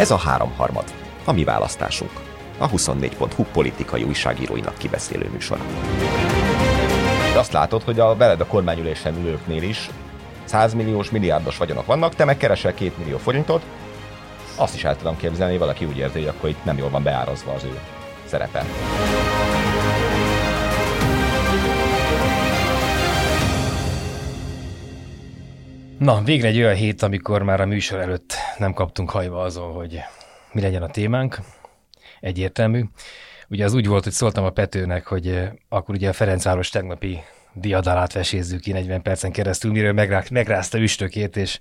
Ez 0.00 0.10
a 0.10 0.16
háromharmad, 0.16 0.84
a 1.24 1.32
mi 1.32 1.44
választásunk. 1.44 2.10
A 2.58 2.70
24.hu 2.70 3.44
politikai 3.52 4.02
újságíróinak 4.02 4.78
kibeszélő 4.78 5.28
műsora. 5.32 5.62
Azt 7.36 7.52
látod, 7.52 7.82
hogy 7.82 8.00
a 8.00 8.16
veled 8.16 8.40
a 8.40 8.46
kormányülésen 8.46 9.16
ülőknél 9.16 9.62
is 9.62 9.90
100 10.44 10.74
milliós, 10.74 11.10
milliárdos 11.10 11.56
vagyonok 11.56 11.86
vannak, 11.86 12.14
te 12.14 12.24
meg 12.24 12.36
keresel 12.36 12.74
2 12.74 12.92
millió 12.98 13.18
forintot, 13.18 13.62
azt 14.56 14.74
is 14.74 14.84
el 14.84 14.96
tudom 14.96 15.16
képzelni, 15.16 15.52
hogy 15.52 15.60
valaki 15.60 15.84
úgy 15.84 15.96
érzi, 15.96 16.18
hogy 16.18 16.28
akkor 16.28 16.48
itt 16.48 16.64
nem 16.64 16.78
jól 16.78 16.90
van 16.90 17.02
beárazva 17.02 17.52
az 17.52 17.64
ő 17.64 17.78
szerepe. 18.24 18.64
Na, 26.00 26.22
végre 26.22 26.48
egy 26.48 26.56
olyan 26.56 26.74
hét, 26.74 27.02
amikor 27.02 27.42
már 27.42 27.60
a 27.60 27.66
műsor 27.66 27.98
előtt 27.98 28.34
nem 28.58 28.72
kaptunk 28.72 29.10
hajva 29.10 29.42
azon, 29.42 29.72
hogy 29.72 30.00
mi 30.52 30.60
legyen 30.60 30.82
a 30.82 30.88
témánk. 30.88 31.38
Egyértelmű. 32.20 32.84
Ugye 33.48 33.64
az 33.64 33.74
úgy 33.74 33.86
volt, 33.86 34.04
hogy 34.04 34.12
szóltam 34.12 34.44
a 34.44 34.50
Petőnek, 34.50 35.06
hogy 35.06 35.28
eh, 35.28 35.50
akkor 35.68 35.94
ugye 35.94 36.08
a 36.08 36.12
Ferencváros 36.12 36.68
tegnapi 36.68 37.20
diadalát 37.52 38.12
vesézzük 38.12 38.60
ki 38.60 38.72
40 38.72 39.02
percen 39.02 39.32
keresztül, 39.32 39.72
miről 39.72 39.92
megrá, 39.92 40.22
megrázta 40.30 40.78
üstökét, 40.78 41.36
és 41.36 41.58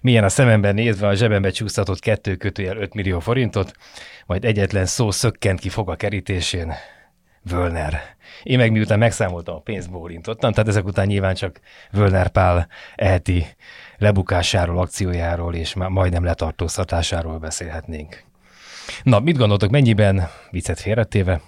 milyen 0.00 0.24
a 0.24 0.28
szememben 0.28 0.74
nézve 0.74 1.06
a 1.06 1.14
zsebembe 1.14 1.50
csúsztatott 1.50 2.00
kettő 2.00 2.36
kötőjel 2.36 2.76
5 2.76 2.94
millió 2.94 3.20
forintot, 3.20 3.72
majd 4.26 4.44
egyetlen 4.44 4.86
szó 4.86 5.10
szökkent 5.10 5.60
ki 5.60 5.68
fog 5.68 5.90
a 5.90 5.96
kerítésén. 5.96 6.74
Völner. 7.50 8.00
Én 8.42 8.58
meg 8.58 8.72
miután 8.72 8.98
megszámoltam 8.98 9.54
a 9.54 9.60
pénzt, 9.60 9.90
bólintottam, 9.90 10.52
tehát 10.52 10.68
ezek 10.68 10.84
után 10.84 11.06
nyilván 11.06 11.34
csak 11.34 11.60
Völner 11.90 12.28
Pál 12.28 12.68
eheti 12.94 13.46
lebukásáról, 13.98 14.78
akciójáról 14.78 15.54
és 15.54 15.74
majdnem 15.74 16.24
letartóztatásáról 16.24 17.38
beszélhetnénk. 17.38 18.24
Na, 19.02 19.20
mit 19.20 19.36
gondoltok, 19.36 19.70
mennyiben, 19.70 20.28
viccet 20.50 20.80
félretéve, 20.80 21.40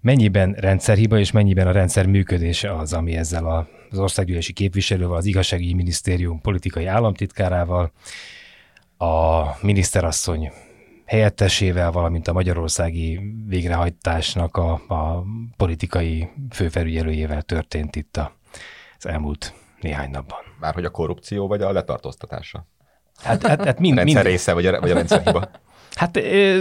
mennyiben 0.00 0.52
rendszerhiba 0.52 1.18
és 1.18 1.30
mennyiben 1.30 1.66
a 1.66 1.72
rendszer 1.72 2.06
működése 2.06 2.74
az, 2.74 2.92
ami 2.92 3.16
ezzel 3.16 3.68
az 3.90 3.98
országgyűlési 3.98 4.52
képviselővel, 4.52 5.16
az 5.16 5.24
igazságügyi 5.24 5.74
minisztérium 5.74 6.40
politikai 6.40 6.86
államtitkárával, 6.86 7.92
a 8.98 9.42
miniszterasszony 9.60 10.52
helyettesével, 11.04 11.90
valamint 11.90 12.28
a 12.28 12.32
magyarországi 12.32 13.20
végrehajtásnak 13.46 14.56
a, 14.56 14.72
a 14.72 15.24
politikai 15.56 16.28
főfelügyelőjével 16.50 17.42
történt 17.42 17.96
itt 17.96 18.16
az 18.98 19.06
elmúlt 19.06 19.54
néhány 19.80 20.10
napban. 20.10 20.38
Már 20.60 20.74
hogy 20.74 20.84
a 20.84 20.90
korrupció 20.90 21.46
vagy 21.46 21.62
a 21.62 21.72
letartóztatása? 21.72 22.66
Hát, 23.16 23.46
hát, 23.46 23.64
hát 23.64 23.78
mind, 23.78 23.92
a 23.92 23.96
rendszer 23.96 24.22
mind... 24.22 24.34
része, 24.34 24.52
vagy 24.52 24.66
a, 24.66 24.80
vagy 24.80 24.90
a 24.90 24.94
rendszerhiba? 24.94 25.48
Hát 25.94 26.20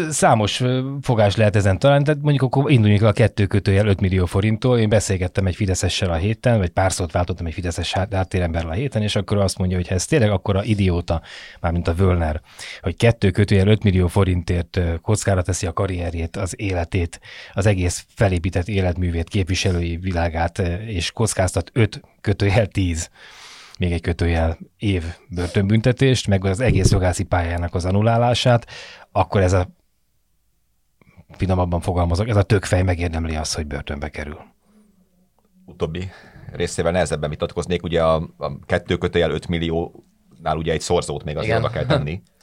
számos 0.09 0.63
fogás 1.01 1.35
lehet 1.35 1.55
ezen 1.55 1.79
talán, 1.79 2.03
tehát 2.03 2.21
mondjuk 2.21 2.43
akkor 2.43 2.71
induljunk 2.71 3.03
a 3.03 3.11
kettő 3.11 3.45
kötőjel 3.45 3.87
5 3.87 4.01
millió 4.01 4.25
forinttól. 4.25 4.79
Én 4.79 4.89
beszélgettem 4.89 5.45
egy 5.45 5.55
Fideszessel 5.55 6.11
a 6.11 6.15
héten, 6.15 6.57
vagy 6.57 6.69
pár 6.69 6.91
szót 6.91 7.11
váltottam 7.11 7.45
egy 7.45 7.53
Fideszes 7.53 7.93
háttéremberrel 7.93 8.69
a 8.69 8.73
héten, 8.73 9.01
és 9.01 9.15
akkor 9.15 9.37
azt 9.37 9.57
mondja, 9.57 9.77
hogy 9.77 9.87
ez 9.89 10.05
tényleg 10.05 10.29
akkor 10.29 10.55
a 10.55 10.63
idióta, 10.63 11.21
mármint 11.59 11.87
a 11.87 11.93
Völner, 11.93 12.41
hogy 12.81 12.95
kettő 12.95 13.31
kötőjel 13.31 13.67
5 13.67 13.83
millió 13.83 14.07
forintért 14.07 14.79
kockára 15.01 15.41
teszi 15.41 15.67
a 15.67 15.73
karrierjét, 15.73 16.37
az 16.37 16.53
életét, 16.57 17.19
az 17.53 17.65
egész 17.65 18.05
felépített 18.15 18.67
életművét, 18.67 19.29
képviselői 19.29 19.97
világát, 19.97 20.59
és 20.85 21.11
kockáztat 21.11 21.69
5 21.73 22.01
kötőjel 22.21 22.67
10 22.67 23.09
még 23.81 23.91
egy 23.91 24.01
kötőjel 24.01 24.57
év 24.77 25.03
börtönbüntetést, 25.27 26.27
meg 26.27 26.45
az 26.45 26.59
egész 26.59 26.91
jogászi 26.91 27.23
pályának 27.23 27.75
az 27.75 27.85
anulálását, 27.85 28.67
akkor 29.11 29.41
ez 29.41 29.53
a 29.53 29.67
finomabban 31.29 31.81
fogalmazok, 31.81 32.27
ez 32.27 32.35
a 32.35 32.43
tökfej 32.43 32.81
megérdemli 32.81 33.35
azt, 33.35 33.55
hogy 33.55 33.67
börtönbe 33.67 34.09
kerül. 34.09 34.39
Utóbbi 35.65 36.09
részével 36.51 36.91
nehezebben 36.91 37.29
vitatkoznék, 37.29 37.83
ugye 37.83 38.03
a, 38.03 38.29
a 38.37 38.59
kettő 38.65 38.97
kötőjel 38.97 39.31
5 39.31 39.47
milliónál 39.47 40.57
ugye 40.57 40.71
egy 40.71 40.81
szorzót 40.81 41.23
még 41.23 41.37
azért 41.37 41.59
oda 41.59 41.69
kell 41.69 41.85
tenni. 41.85 42.21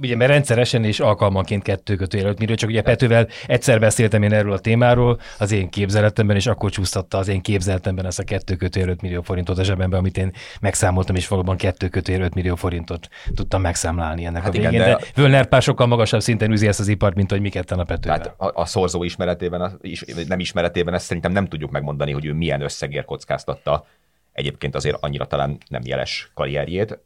ugye, 0.00 0.16
mert 0.16 0.30
rendszeresen 0.30 0.84
és 0.84 1.00
alkalmanként 1.00 1.62
kettő 1.62 1.96
kötőjel 1.96 2.28
öt 2.28 2.38
millió, 2.38 2.54
csak 2.54 2.68
ugye 2.68 2.82
Petővel 2.82 3.28
egyszer 3.46 3.80
beszéltem 3.80 4.22
én 4.22 4.32
erről 4.32 4.52
a 4.52 4.58
témáról, 4.58 5.20
az 5.38 5.52
én 5.52 5.68
képzeletemben, 5.70 6.36
és 6.36 6.46
akkor 6.46 6.70
csúsztatta 6.70 7.18
az 7.18 7.28
én 7.28 7.40
képzeletemben 7.40 8.06
ezt 8.06 8.18
a 8.18 8.24
kettő 8.24 8.54
kötőjel 8.56 8.88
5 8.88 9.02
millió 9.02 9.22
forintot 9.22 9.58
a 9.58 9.64
zsebembe, 9.64 9.96
amit 9.96 10.18
én 10.18 10.32
megszámoltam, 10.60 11.16
és 11.16 11.28
valóban 11.28 11.56
kettő 11.56 11.88
kötőjel 11.88 12.22
5 12.22 12.34
millió 12.34 12.54
forintot 12.54 13.08
tudtam 13.34 13.60
megszámlálni 13.60 14.24
ennek 14.24 14.42
hát 14.42 14.48
a 14.48 14.52
végén. 14.52 14.72
Igen, 14.72 14.84
de, 14.84 14.94
de 14.94 15.04
Völner 15.14 15.46
pár 15.46 15.62
sokkal 15.62 15.86
magasabb 15.86 16.20
szinten 16.20 16.52
üzi 16.52 16.66
ezt 16.66 16.80
az 16.80 16.88
ipart, 16.88 17.14
mint 17.14 17.30
hogy 17.30 17.40
mi 17.40 17.48
ketten 17.48 17.78
a 17.78 17.84
Petővel. 17.84 18.18
Tehát 18.18 18.40
a, 18.40 18.60
a 18.60 18.64
szorzó 18.64 19.02
ismeretében, 19.02 19.60
a, 19.60 19.72
is, 19.80 20.04
nem 20.28 20.40
ismeretében 20.40 20.94
ezt 20.94 21.04
szerintem 21.04 21.32
nem 21.32 21.46
tudjuk 21.46 21.70
megmondani, 21.70 22.12
hogy 22.12 22.24
ő 22.24 22.32
milyen 22.32 22.60
összegért 22.60 23.04
kockáztatta 23.04 23.86
egyébként 24.32 24.74
azért 24.74 24.96
annyira 25.00 25.26
talán 25.26 25.58
nem 25.68 25.82
jeles 25.84 26.30
karrierjét 26.34 26.98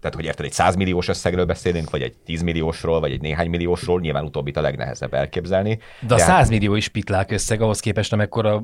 tehát 0.00 0.16
hogy 0.16 0.24
érted, 0.24 0.44
egy 0.44 0.52
100 0.52 0.76
milliós 0.76 1.08
összegről 1.08 1.44
beszélünk, 1.44 1.90
vagy 1.90 2.02
egy 2.02 2.14
10 2.24 2.42
milliósról, 2.42 3.00
vagy 3.00 3.12
egy 3.12 3.20
néhány 3.20 3.48
milliósról, 3.48 4.00
nyilván 4.00 4.24
utóbbit 4.24 4.56
a 4.56 4.60
legnehezebb 4.60 5.14
elképzelni. 5.14 5.78
De 6.00 6.14
a 6.14 6.18
100 6.18 6.28
hát... 6.28 6.48
millió 6.48 6.74
is 6.74 6.88
pitlák 6.88 7.30
összeg 7.30 7.60
ahhoz 7.60 7.80
képest, 7.80 8.12
amekkora 8.12 8.62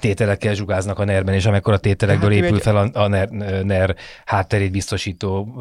tételekkel 0.00 0.54
zsugáznak 0.54 0.98
a 0.98 1.04
NER-ben, 1.04 1.34
és 1.34 1.46
amekkora 1.46 1.78
tételekből 1.78 2.30
hát, 2.30 2.38
épül 2.38 2.56
egy... 2.56 2.62
fel 2.62 2.76
a, 2.76 2.90
a 2.92 3.06
NER, 3.08 3.28
NER 3.64 3.96
hátterét 4.24 4.72
biztosító 4.72 5.54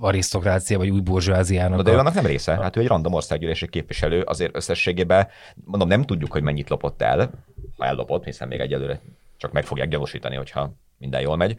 arisztokrácia, 0.00 0.78
vagy 0.78 0.88
új 0.88 1.00
burzsóáziának. 1.00 1.82
De 1.82 1.90
a... 1.90 1.94
ő 1.94 1.98
annak 1.98 2.14
nem 2.14 2.26
része. 2.26 2.56
Hát 2.56 2.76
ő 2.76 2.80
egy 2.80 2.86
random 2.86 3.12
országgyűlési 3.12 3.68
képviselő, 3.68 4.20
azért 4.20 4.56
összességében, 4.56 5.28
mondom, 5.64 5.88
nem 5.88 6.02
tudjuk, 6.02 6.32
hogy 6.32 6.42
mennyit 6.42 6.68
lopott 6.68 7.02
el, 7.02 7.30
ha 7.76 7.86
ellopott, 7.86 8.24
hiszen 8.24 8.48
még 8.48 8.60
egyelőre 8.60 9.00
csak 9.36 9.52
meg 9.52 9.64
fogják 9.64 9.88
gyanúsítani, 9.88 10.36
hogyha 10.36 10.72
minden 10.98 11.20
jól 11.20 11.36
megy 11.36 11.58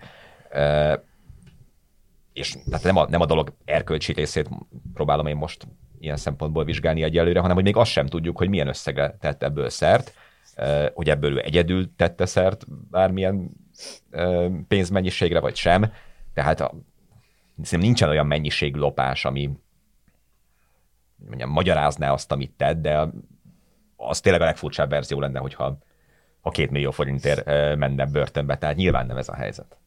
és 2.37 2.55
tehát 2.69 2.83
nem 2.83 2.97
a, 2.97 3.07
nem 3.09 3.21
a 3.21 3.25
dolog 3.25 3.53
erkölcsi 3.65 4.13
részét 4.13 4.49
próbálom 4.93 5.25
én 5.25 5.35
most 5.35 5.67
ilyen 5.99 6.17
szempontból 6.17 6.65
vizsgálni 6.65 7.03
egyelőre, 7.03 7.39
hanem 7.39 7.55
hogy 7.55 7.63
még 7.63 7.75
azt 7.75 7.91
sem 7.91 8.07
tudjuk, 8.07 8.37
hogy 8.37 8.49
milyen 8.49 8.67
összegre 8.67 9.17
tett 9.19 9.43
ebből 9.43 9.69
szert, 9.69 10.13
hogy 10.93 11.09
ebből 11.09 11.31
ő 11.31 11.41
egyedül 11.41 11.95
tette 11.95 12.25
szert 12.25 12.65
bármilyen 12.89 13.49
pénzmennyiségre, 14.67 15.39
vagy 15.39 15.55
sem. 15.55 15.91
Tehát 16.33 16.61
a, 16.61 16.73
nincsen 17.69 18.09
olyan 18.09 18.27
mennyiség 18.27 18.75
lopás, 18.75 19.25
ami 19.25 19.49
mondjam, 21.15 21.49
magyarázná 21.49 22.11
azt, 22.11 22.31
amit 22.31 22.51
tett, 22.51 22.81
de 22.81 23.09
az 23.95 24.19
tényleg 24.19 24.41
a 24.41 24.45
legfurcsább 24.45 24.89
verzió 24.89 25.19
lenne, 25.19 25.39
hogyha 25.39 25.77
a 26.41 26.51
két 26.51 26.71
millió 26.71 26.91
forintért 26.91 27.45
menne 27.77 28.05
börtönbe, 28.05 28.57
tehát 28.57 28.75
nyilván 28.75 29.05
nem 29.05 29.17
ez 29.17 29.29
a 29.29 29.35
helyzet 29.35 29.77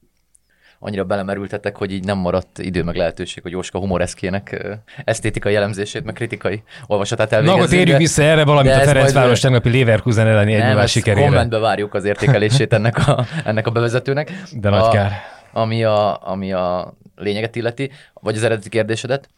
annyira 0.83 1.05
belemerültetek, 1.05 1.77
hogy 1.77 1.93
így 1.93 2.05
nem 2.05 2.19
maradt 2.19 2.59
idő 2.59 2.83
meg 2.83 2.97
lehetőség, 2.97 3.43
hogy 3.43 3.53
Jóska 3.53 3.79
humoreszkének 3.79 4.67
esztétikai 5.05 5.53
jellemzését, 5.53 6.05
meg 6.05 6.15
kritikai 6.15 6.63
olvasatát 6.87 7.33
elvégezzünk. 7.33 7.59
Na, 7.59 7.65
akkor 7.65 7.77
térjünk 7.77 8.01
vissza 8.01 8.23
erre, 8.23 8.45
valamint 8.45 8.75
a 8.75 8.79
Ferencváros 8.81 9.41
tegnapi 9.41 9.79
Leverkusen 9.79 10.27
elleni 10.27 10.55
egy 10.55 10.89
sikerére. 10.89 11.27
kommentbe 11.27 11.59
várjuk 11.59 11.95
az 11.95 12.05
értékelését 12.05 12.73
ennek 12.73 13.09
a, 13.09 13.27
ennek 13.45 13.67
a 13.67 13.71
bevezetőnek. 13.71 14.33
De 14.53 14.69
nagy 14.69 14.89
kár. 14.89 15.13
Ami 15.53 15.85
a, 15.85 16.29
ami 16.29 16.53
a 16.53 16.95
lényeget 17.17 17.57
illeti, 17.57 17.91
vagy 18.15 18.37
az 18.37 18.43
eredeti 18.43 18.69
kérdésedet, 18.69 19.29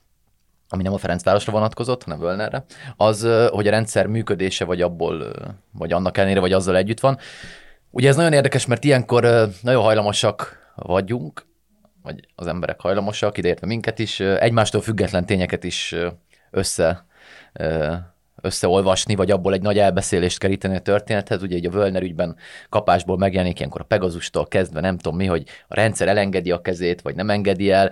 ami 0.68 0.82
nem 0.82 0.92
a 0.92 0.98
Ferencvárosra 0.98 1.52
vonatkozott, 1.52 2.04
hanem 2.04 2.18
Völnerre, 2.18 2.64
az, 2.96 3.28
hogy 3.50 3.66
a 3.66 3.70
rendszer 3.70 4.06
működése, 4.06 4.64
vagy 4.64 4.80
abból, 4.80 5.32
vagy 5.72 5.92
annak 5.92 6.18
ellenére, 6.18 6.40
vagy 6.40 6.52
azzal 6.52 6.76
együtt 6.76 7.00
van. 7.00 7.18
Ugye 7.90 8.08
ez 8.08 8.16
nagyon 8.16 8.32
érdekes, 8.32 8.66
mert 8.66 8.84
ilyenkor 8.84 9.48
nagyon 9.62 9.82
hajlamosak 9.82 10.61
vagyunk, 10.74 11.46
vagy 12.02 12.20
az 12.34 12.46
emberek 12.46 12.80
hajlamosak, 12.80 13.38
ideértve 13.38 13.66
minket 13.66 13.98
is, 13.98 14.20
egymástól 14.20 14.80
független 14.80 15.26
tényeket 15.26 15.64
is 15.64 15.94
össze 16.50 17.06
összeolvasni, 18.40 19.14
vagy 19.14 19.30
abból 19.30 19.52
egy 19.52 19.62
nagy 19.62 19.78
elbeszélést 19.78 20.38
keríteni 20.38 20.76
a 20.76 20.80
történethez. 20.80 21.42
Ugye 21.42 21.56
így 21.56 21.66
a 21.66 21.70
Völner 21.70 22.02
ügyben 22.02 22.36
kapásból 22.68 23.16
megjelenik 23.16 23.58
ilyenkor 23.58 23.80
a 23.80 23.84
Pegazustól 23.84 24.46
kezdve, 24.46 24.80
nem 24.80 24.98
tudom 24.98 25.18
mi, 25.18 25.26
hogy 25.26 25.44
a 25.68 25.74
rendszer 25.74 26.08
elengedi 26.08 26.50
a 26.50 26.60
kezét, 26.60 27.00
vagy 27.00 27.14
nem 27.14 27.30
engedi 27.30 27.70
el. 27.70 27.90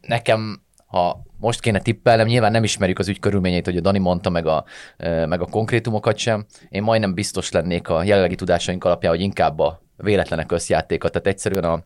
Nekem, 0.00 0.62
ha 0.86 1.22
most 1.38 1.60
kéne 1.60 1.78
tippelnem, 1.78 2.26
nyilván 2.26 2.52
nem 2.52 2.64
ismerjük 2.64 2.98
az 2.98 3.08
ügy 3.08 3.18
körülményeit, 3.18 3.64
hogy 3.64 3.76
a 3.76 3.80
Dani 3.80 3.98
mondta, 3.98 4.30
meg 4.30 4.46
a, 4.46 4.64
meg 4.98 5.40
a 5.40 5.46
konkrétumokat 5.46 6.16
sem. 6.16 6.46
Én 6.68 6.82
majdnem 6.82 7.14
biztos 7.14 7.50
lennék 7.50 7.88
a 7.88 8.02
jelenlegi 8.02 8.34
tudásaink 8.34 8.84
alapján, 8.84 9.12
hogy 9.12 9.22
inkább 9.22 9.58
a 9.58 9.84
véletlenek 9.96 10.52
összjátéka. 10.52 11.08
Tehát 11.08 11.26
egyszerűen 11.26 11.64
a, 11.64 11.82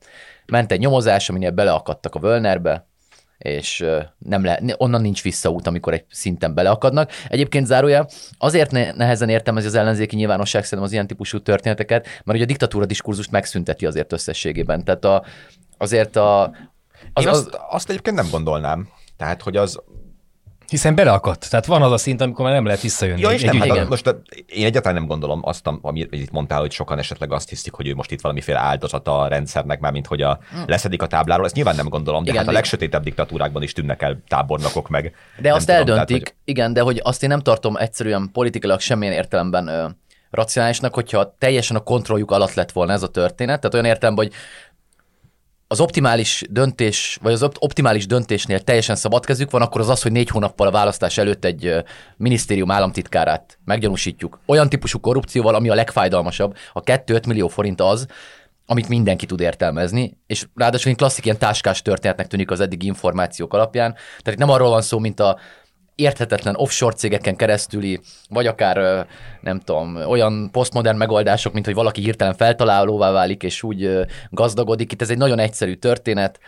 ment 0.46 0.72
egy 0.72 0.78
nyomozás, 0.78 1.28
aminél 1.28 1.50
beleakadtak 1.50 2.14
a 2.14 2.18
Völnerbe, 2.18 2.88
és 3.38 3.84
nem 4.18 4.44
le, 4.44 4.60
onnan 4.76 5.00
nincs 5.00 5.22
visszaút, 5.22 5.66
amikor 5.66 5.92
egy 5.92 6.04
szinten 6.10 6.54
beleakadnak. 6.54 7.10
Egyébként 7.28 7.66
zárója, 7.66 8.06
azért 8.38 8.70
ne, 8.70 8.92
nehezen 8.92 9.28
értem 9.28 9.56
ez 9.56 9.64
az 9.64 9.74
ellenzéki 9.74 10.16
nyilvánosság 10.16 10.62
szerintem 10.62 10.86
az 10.86 10.92
ilyen 10.92 11.06
típusú 11.06 11.38
történeteket, 11.38 12.04
mert 12.04 12.38
ugye 12.38 12.42
a 12.42 12.46
diktatúra 12.46 12.86
diskurzust 12.86 13.30
megszünteti 13.30 13.86
azért 13.86 14.12
összességében. 14.12 14.84
Tehát 14.84 15.04
a, 15.04 15.24
azért 15.78 16.16
a... 16.16 16.42
Az, 17.12 17.22
Én 17.22 17.28
azt, 17.28 17.58
azt 17.70 17.90
egyébként 17.90 18.16
nem 18.16 18.28
gondolnám. 18.30 18.88
Tehát, 19.16 19.42
hogy 19.42 19.56
az, 19.56 19.82
hiszen 20.70 20.94
beleakadt. 20.94 21.50
Tehát 21.50 21.66
van 21.66 21.82
az 21.82 21.92
a 21.92 21.98
szint, 21.98 22.20
amikor 22.20 22.44
már 22.44 22.54
nem 22.54 22.64
lehet 22.64 22.80
visszajönni. 22.80 23.20
Ja, 23.20 23.30
és 23.30 23.42
nem, 23.42 23.60
hát 23.60 23.88
most 23.88 24.16
én 24.46 24.64
egyáltalán 24.64 24.98
nem 24.98 25.06
gondolom 25.06 25.40
azt, 25.44 25.66
amit 25.82 26.12
itt 26.12 26.30
mondtál, 26.30 26.60
hogy 26.60 26.72
sokan 26.72 26.98
esetleg 26.98 27.32
azt 27.32 27.48
hiszik, 27.48 27.72
hogy 27.72 27.86
ő 27.88 27.94
most 27.94 28.10
itt 28.10 28.20
valamiféle 28.20 28.58
áldozata 28.58 29.18
a 29.18 29.28
rendszernek, 29.28 29.80
már 29.80 29.92
mint 29.92 30.06
hogy 30.06 30.22
a, 30.22 30.38
leszedik 30.66 31.02
a 31.02 31.06
tábláról. 31.06 31.44
Ezt 31.44 31.54
nyilván 31.54 31.76
nem 31.76 31.88
gondolom, 31.88 32.24
de 32.24 32.30
Igen, 32.30 32.42
hát 32.42 32.50
a 32.50 32.54
legsötétebb 32.54 33.02
diktatúrákban 33.02 33.62
is 33.62 33.72
tűnnek 33.72 34.02
el 34.02 34.22
tábornokok 34.28 34.88
meg. 34.88 35.14
De 35.38 35.52
azt 35.52 35.66
tudom, 35.66 35.80
eldöntik, 35.80 36.06
tehát, 36.06 36.22
hogy- 36.22 36.34
igen, 36.44 36.72
de 36.72 36.80
hogy 36.80 37.00
azt 37.02 37.22
én 37.22 37.28
nem 37.28 37.40
tartom 37.40 37.76
egyszerűen 37.76 38.30
politikailag 38.32 38.80
semmilyen 38.80 39.14
értelemben 39.14 39.66
ö, 39.66 39.86
racionálisnak, 40.30 40.94
hogyha 40.94 41.34
teljesen 41.38 41.76
a 41.76 41.80
kontrolljuk 41.80 42.30
alatt 42.30 42.54
lett 42.54 42.72
volna 42.72 42.92
ez 42.92 43.02
a 43.02 43.08
történet. 43.08 43.58
Tehát 43.60 43.74
olyan 43.74 43.86
értelemben, 43.86 44.24
hogy 44.24 44.34
az 45.72 45.80
optimális 45.80 46.44
döntés, 46.50 47.18
vagy 47.22 47.32
az 47.32 47.42
opt- 47.42 47.56
optimális 47.60 48.06
döntésnél 48.06 48.60
teljesen 48.60 48.96
szabad 48.96 49.24
kezük 49.24 49.50
van, 49.50 49.62
akkor 49.62 49.80
az 49.80 49.88
az, 49.88 50.02
hogy 50.02 50.12
négy 50.12 50.28
hónappal 50.28 50.66
a 50.66 50.70
választás 50.70 51.18
előtt 51.18 51.44
egy 51.44 51.74
minisztérium 52.16 52.70
államtitkárát 52.70 53.58
meggyanúsítjuk. 53.64 54.40
Olyan 54.46 54.68
típusú 54.68 55.00
korrupcióval, 55.00 55.54
ami 55.54 55.68
a 55.68 55.74
legfájdalmasabb. 55.74 56.56
A 56.72 56.82
2-5 56.82 57.26
millió 57.26 57.48
forint 57.48 57.80
az, 57.80 58.06
amit 58.66 58.88
mindenki 58.88 59.26
tud 59.26 59.40
értelmezni, 59.40 60.18
és 60.26 60.46
ráadásul 60.54 60.94
klasszik 60.94 61.24
ilyen 61.24 61.38
táskás 61.38 61.82
történetnek 61.82 62.26
tűnik 62.26 62.50
az 62.50 62.60
eddigi 62.60 62.86
információk 62.86 63.54
alapján. 63.54 63.94
Tehát 64.22 64.38
nem 64.38 64.50
arról 64.50 64.68
van 64.68 64.82
szó, 64.82 64.98
mint 64.98 65.20
a 65.20 65.38
érthetetlen 65.94 66.54
offshore 66.56 66.94
cégeken 66.94 67.36
keresztüli, 67.36 68.00
vagy 68.28 68.46
akár 68.46 69.06
nem 69.40 69.60
tudom, 69.60 69.96
olyan 69.96 70.48
posztmodern 70.52 70.96
megoldások, 70.96 71.52
mint 71.52 71.64
hogy 71.64 71.74
valaki 71.74 72.00
hirtelen 72.00 72.34
feltalálóvá 72.34 73.10
válik, 73.10 73.42
és 73.42 73.62
úgy 73.62 74.06
gazdagodik. 74.30 74.92
Itt 74.92 75.02
ez 75.02 75.10
egy 75.10 75.18
nagyon 75.18 75.38
egyszerű 75.38 75.74
történet, 75.74 76.40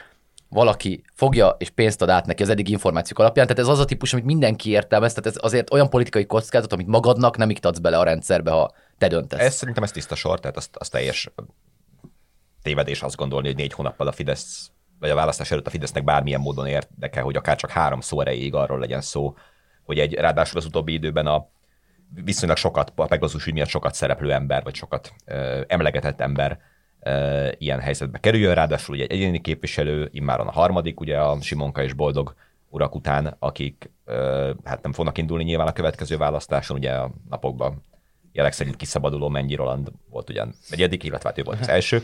valaki 0.48 1.02
fogja 1.14 1.56
és 1.58 1.70
pénzt 1.70 2.02
ad 2.02 2.08
át 2.08 2.26
neki 2.26 2.42
az 2.42 2.48
eddig 2.48 2.68
információk 2.68 3.18
alapján. 3.18 3.46
Tehát 3.46 3.62
ez 3.62 3.68
az 3.68 3.78
a 3.78 3.84
típus, 3.84 4.12
amit 4.12 4.24
mindenki 4.24 4.70
értelmez, 4.70 5.12
tehát 5.12 5.36
ez 5.36 5.44
azért 5.44 5.72
olyan 5.72 5.90
politikai 5.90 6.26
kockázat, 6.26 6.72
amit 6.72 6.86
magadnak 6.86 7.36
nem 7.36 7.50
iktatsz 7.50 7.78
bele 7.78 7.98
a 7.98 8.02
rendszerbe, 8.02 8.50
ha 8.50 8.70
te 8.98 9.08
döntesz. 9.08 9.40
Ez 9.40 9.54
szerintem 9.54 9.82
ez 9.82 9.90
tiszta 9.90 10.14
sor, 10.14 10.40
tehát 10.40 10.56
az, 10.56 10.68
az 10.72 10.88
teljes 10.88 11.30
tévedés 12.62 13.02
azt 13.02 13.16
gondolni, 13.16 13.46
hogy 13.46 13.56
négy 13.56 13.72
hónappal 13.72 14.06
a 14.06 14.12
Fidesz, 14.12 14.70
vagy 15.02 15.10
a 15.10 15.14
választás 15.14 15.50
előtt 15.50 15.66
a 15.66 15.70
Fidesznek 15.70 16.04
bármilyen 16.04 16.40
módon 16.40 16.66
érdeke, 16.66 17.20
hogy 17.20 17.36
akár 17.36 17.56
csak 17.56 17.70
három 17.70 18.00
szó 18.00 18.20
erejéig 18.20 18.54
arról 18.54 18.78
legyen 18.78 19.00
szó, 19.00 19.34
hogy 19.84 19.98
egy, 19.98 20.14
ráadásul 20.14 20.58
az 20.58 20.64
utóbbi 20.64 20.92
időben 20.92 21.26
a 21.26 21.48
viszonylag 22.24 22.56
sokat, 22.56 22.92
a 22.96 23.06
Pegasus 23.06 23.46
ügy 23.46 23.52
miatt 23.52 23.68
sokat 23.68 23.94
szereplő 23.94 24.32
ember, 24.32 24.62
vagy 24.62 24.74
sokat 24.74 25.12
ö, 25.24 25.60
emlegetett 25.66 26.20
ember 26.20 26.58
ö, 27.00 27.48
ilyen 27.58 27.80
helyzetbe 27.80 28.18
kerüljön, 28.18 28.54
ráadásul 28.54 28.94
ugye 28.94 29.04
egy 29.04 29.12
egyéni 29.12 29.40
képviselő, 29.40 30.08
immáron 30.12 30.46
a 30.46 30.52
harmadik, 30.52 31.00
ugye 31.00 31.18
a 31.20 31.40
Simonka 31.40 31.82
és 31.82 31.92
Boldog 31.92 32.34
urak 32.68 32.94
után, 32.94 33.36
akik 33.38 33.90
ö, 34.04 34.50
hát 34.64 34.82
nem 34.82 34.92
fognak 34.92 35.18
indulni 35.18 35.44
nyilván 35.44 35.66
a 35.66 35.72
következő 35.72 36.16
választáson, 36.16 36.76
ugye 36.76 36.92
a 36.92 37.10
napokban 37.28 37.82
jelek 38.32 38.52
szerint 38.52 38.76
kiszabaduló 38.76 39.28
Mennyi 39.28 39.54
Roland 39.54 39.92
volt 40.10 40.30
ugyan 40.30 40.54
negyedik, 40.70 41.04
illetve 41.04 41.28
hát 41.28 41.38
ő 41.38 41.42
volt 41.42 41.60
az 41.60 41.68
első. 41.78 42.02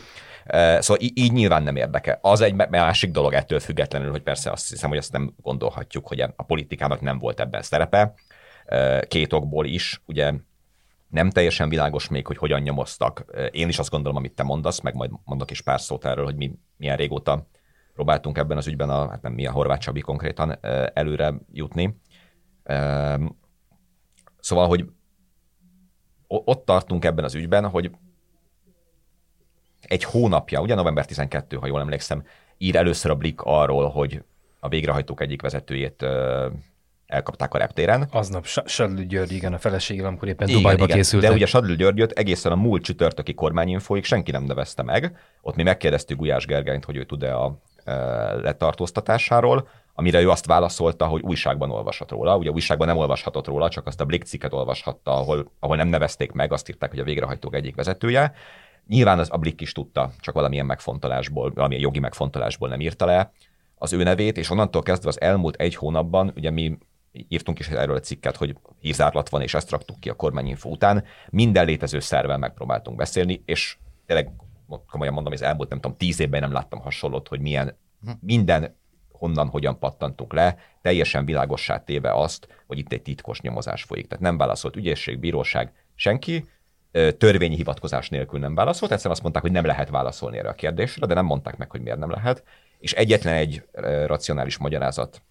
Szóval 0.79 0.97
így 0.99 1.31
nyilván 1.31 1.63
nem 1.63 1.75
érdeke. 1.75 2.19
Az 2.21 2.41
egy 2.41 2.53
másik 2.53 3.11
dolog 3.11 3.33
ettől 3.33 3.59
függetlenül, 3.59 4.11
hogy 4.11 4.21
persze 4.21 4.51
azt 4.51 4.69
hiszem, 4.69 4.89
hogy 4.89 4.97
azt 4.97 5.11
nem 5.11 5.33
gondolhatjuk, 5.41 6.07
hogy 6.07 6.19
a 6.19 6.43
politikának 6.47 7.01
nem 7.01 7.19
volt 7.19 7.39
ebben 7.39 7.61
szerepe. 7.61 8.13
Két 9.07 9.33
okból 9.33 9.65
is, 9.65 10.01
ugye 10.05 10.33
nem 11.09 11.29
teljesen 11.29 11.69
világos 11.69 12.07
még, 12.07 12.27
hogy 12.27 12.37
hogyan 12.37 12.61
nyomoztak. 12.61 13.25
Én 13.51 13.67
is 13.67 13.79
azt 13.79 13.89
gondolom, 13.89 14.17
amit 14.17 14.33
te 14.33 14.43
mondasz, 14.43 14.79
meg 14.79 14.93
majd 14.95 15.11
mondok 15.23 15.51
is 15.51 15.61
pár 15.61 15.81
szót 15.81 16.05
erről, 16.05 16.25
hogy 16.25 16.35
mi 16.35 16.51
milyen 16.77 16.97
régóta 16.97 17.47
próbáltunk 17.93 18.37
ebben 18.37 18.57
az 18.57 18.67
ügyben, 18.67 18.89
a, 18.89 19.09
hát 19.09 19.21
nem 19.21 19.33
mi 19.33 19.45
a 19.45 19.51
Horváth 19.51 19.81
Csabi 19.81 19.99
konkrétan 19.99 20.57
előre 20.93 21.33
jutni. 21.51 21.99
Szóval, 24.39 24.67
hogy 24.67 24.85
ott 26.27 26.65
tartunk 26.65 27.05
ebben 27.05 27.23
az 27.23 27.35
ügyben, 27.35 27.69
hogy 27.69 27.91
egy 29.81 30.03
hónapja, 30.03 30.61
ugye 30.61 30.75
november 30.75 31.05
12, 31.05 31.57
ha 31.57 31.67
jól 31.67 31.79
emlékszem, 31.79 32.23
ír 32.57 32.75
először 32.75 33.11
a 33.11 33.15
Blik 33.15 33.41
arról, 33.41 33.89
hogy 33.89 34.21
a 34.59 34.67
végrehajtók 34.67 35.21
egyik 35.21 35.41
vezetőjét 35.41 36.05
elkapták 37.09 37.53
a 37.53 37.57
reptéren. 37.57 38.07
Aznap 38.11 38.45
Sa- 38.45 38.67
Sadlő 38.67 39.05
György, 39.05 39.31
igen, 39.31 39.53
a 39.53 39.57
feleségem, 39.57 40.05
amikor 40.05 40.27
éppen 40.27 40.47
Dubajba 40.47 40.85
készültek. 40.85 41.29
De 41.29 41.35
ugye 41.35 41.45
Sadlő 41.45 41.75
Györgyöt 41.75 42.11
egészen 42.11 42.51
a 42.51 42.55
múlt 42.55 42.83
csütörtöki 42.83 43.33
kormányinfóig 43.33 44.03
senki 44.03 44.31
nem 44.31 44.43
nevezte 44.43 44.83
meg. 44.83 45.17
Ott 45.41 45.55
mi 45.55 45.63
megkérdeztük 45.63 46.17
Gulyás 46.17 46.45
Gergányt, 46.45 46.85
hogy 46.85 46.95
ő 46.95 47.03
tud-e 47.03 47.35
a 47.35 47.57
e, 47.83 47.93
letartóztatásáról, 48.33 49.67
amire 49.93 50.21
ő 50.21 50.29
azt 50.29 50.45
válaszolta, 50.45 51.05
hogy 51.05 51.21
újságban 51.21 51.71
olvashat 51.71 52.11
róla. 52.11 52.37
Ugye 52.37 52.49
újságban 52.49 52.87
nem 52.87 52.97
olvashatott 52.97 53.47
róla, 53.47 53.69
csak 53.69 53.87
azt 53.87 54.01
a 54.01 54.05
Blick 54.05 54.25
cikket 54.25 54.53
olvashatta, 54.53 55.11
ahol, 55.11 55.51
ahol 55.59 55.75
nem 55.75 55.87
nevezték 55.87 56.31
meg, 56.31 56.53
azt 56.53 56.69
írták, 56.69 56.89
hogy 56.89 56.99
a 56.99 57.03
végrehajtók 57.03 57.55
egyik 57.55 57.75
vezetője. 57.75 58.33
Nyilván 58.89 59.19
az 59.19 59.27
a 59.31 59.37
Blick 59.37 59.61
is 59.61 59.71
tudta, 59.71 60.11
csak 60.19 60.33
valamilyen 60.33 60.65
megfontolásból, 60.65 61.51
valamilyen 61.53 61.83
jogi 61.83 61.99
megfontolásból 61.99 62.69
nem 62.69 62.79
írta 62.79 63.05
le 63.05 63.31
az 63.75 63.93
ő 63.93 64.03
nevét, 64.03 64.37
és 64.37 64.49
onnantól 64.49 64.81
kezdve 64.81 65.09
az 65.09 65.21
elmúlt 65.21 65.55
egy 65.55 65.75
hónapban, 65.75 66.31
ugye 66.35 66.49
mi 66.49 66.77
írtunk 67.11 67.59
is 67.59 67.67
erről 67.67 67.95
a 67.95 67.99
cikket, 67.99 68.35
hogy 68.35 68.55
hírzárlat 68.79 69.29
van, 69.29 69.41
és 69.41 69.53
ezt 69.53 69.69
raktuk 69.69 69.99
ki 69.99 70.09
a 70.09 70.13
kormányinfo 70.13 70.69
után, 70.69 71.03
minden 71.29 71.65
létező 71.65 71.99
szervel 71.99 72.37
megpróbáltunk 72.37 72.97
beszélni, 72.97 73.41
és 73.45 73.77
tényleg 74.05 74.31
komolyan 74.87 75.13
mondom, 75.13 75.33
az 75.33 75.41
elmúlt 75.41 75.69
nem 75.69 75.79
tudom, 75.79 75.97
tíz 75.97 76.19
évben 76.19 76.41
nem 76.41 76.51
láttam 76.51 76.79
hasonlót, 76.79 77.27
hogy 77.27 77.39
milyen 77.39 77.77
minden 78.19 78.75
honnan, 79.11 79.47
hogyan 79.47 79.79
pattantunk 79.79 80.33
le, 80.33 80.57
teljesen 80.81 81.25
világossá 81.25 81.83
téve 81.83 82.13
azt, 82.13 82.47
hogy 82.67 82.77
itt 82.77 82.93
egy 82.93 83.01
titkos 83.01 83.41
nyomozás 83.41 83.83
folyik. 83.83 84.07
Tehát 84.07 84.23
nem 84.23 84.37
válaszolt 84.37 84.75
ügyészség, 84.75 85.19
bíróság, 85.19 85.73
senki, 85.95 86.45
törvényi 86.91 87.55
hivatkozás 87.55 88.09
nélkül 88.09 88.39
nem 88.39 88.55
válaszolt, 88.55 88.91
egyszerűen 88.91 89.13
azt 89.13 89.21
mondták, 89.21 89.43
hogy 89.43 89.51
nem 89.51 89.65
lehet 89.65 89.89
válaszolni 89.89 90.37
erre 90.37 90.49
a 90.49 90.53
kérdésre, 90.53 91.05
de 91.05 91.13
nem 91.13 91.25
mondták 91.25 91.57
meg, 91.57 91.71
hogy 91.71 91.81
miért 91.81 91.99
nem 91.99 92.11
lehet, 92.11 92.43
és 92.79 92.93
egyetlen 92.93 93.33
egy 93.33 93.67
racionális 94.05 94.57
magyarázat 94.57 95.21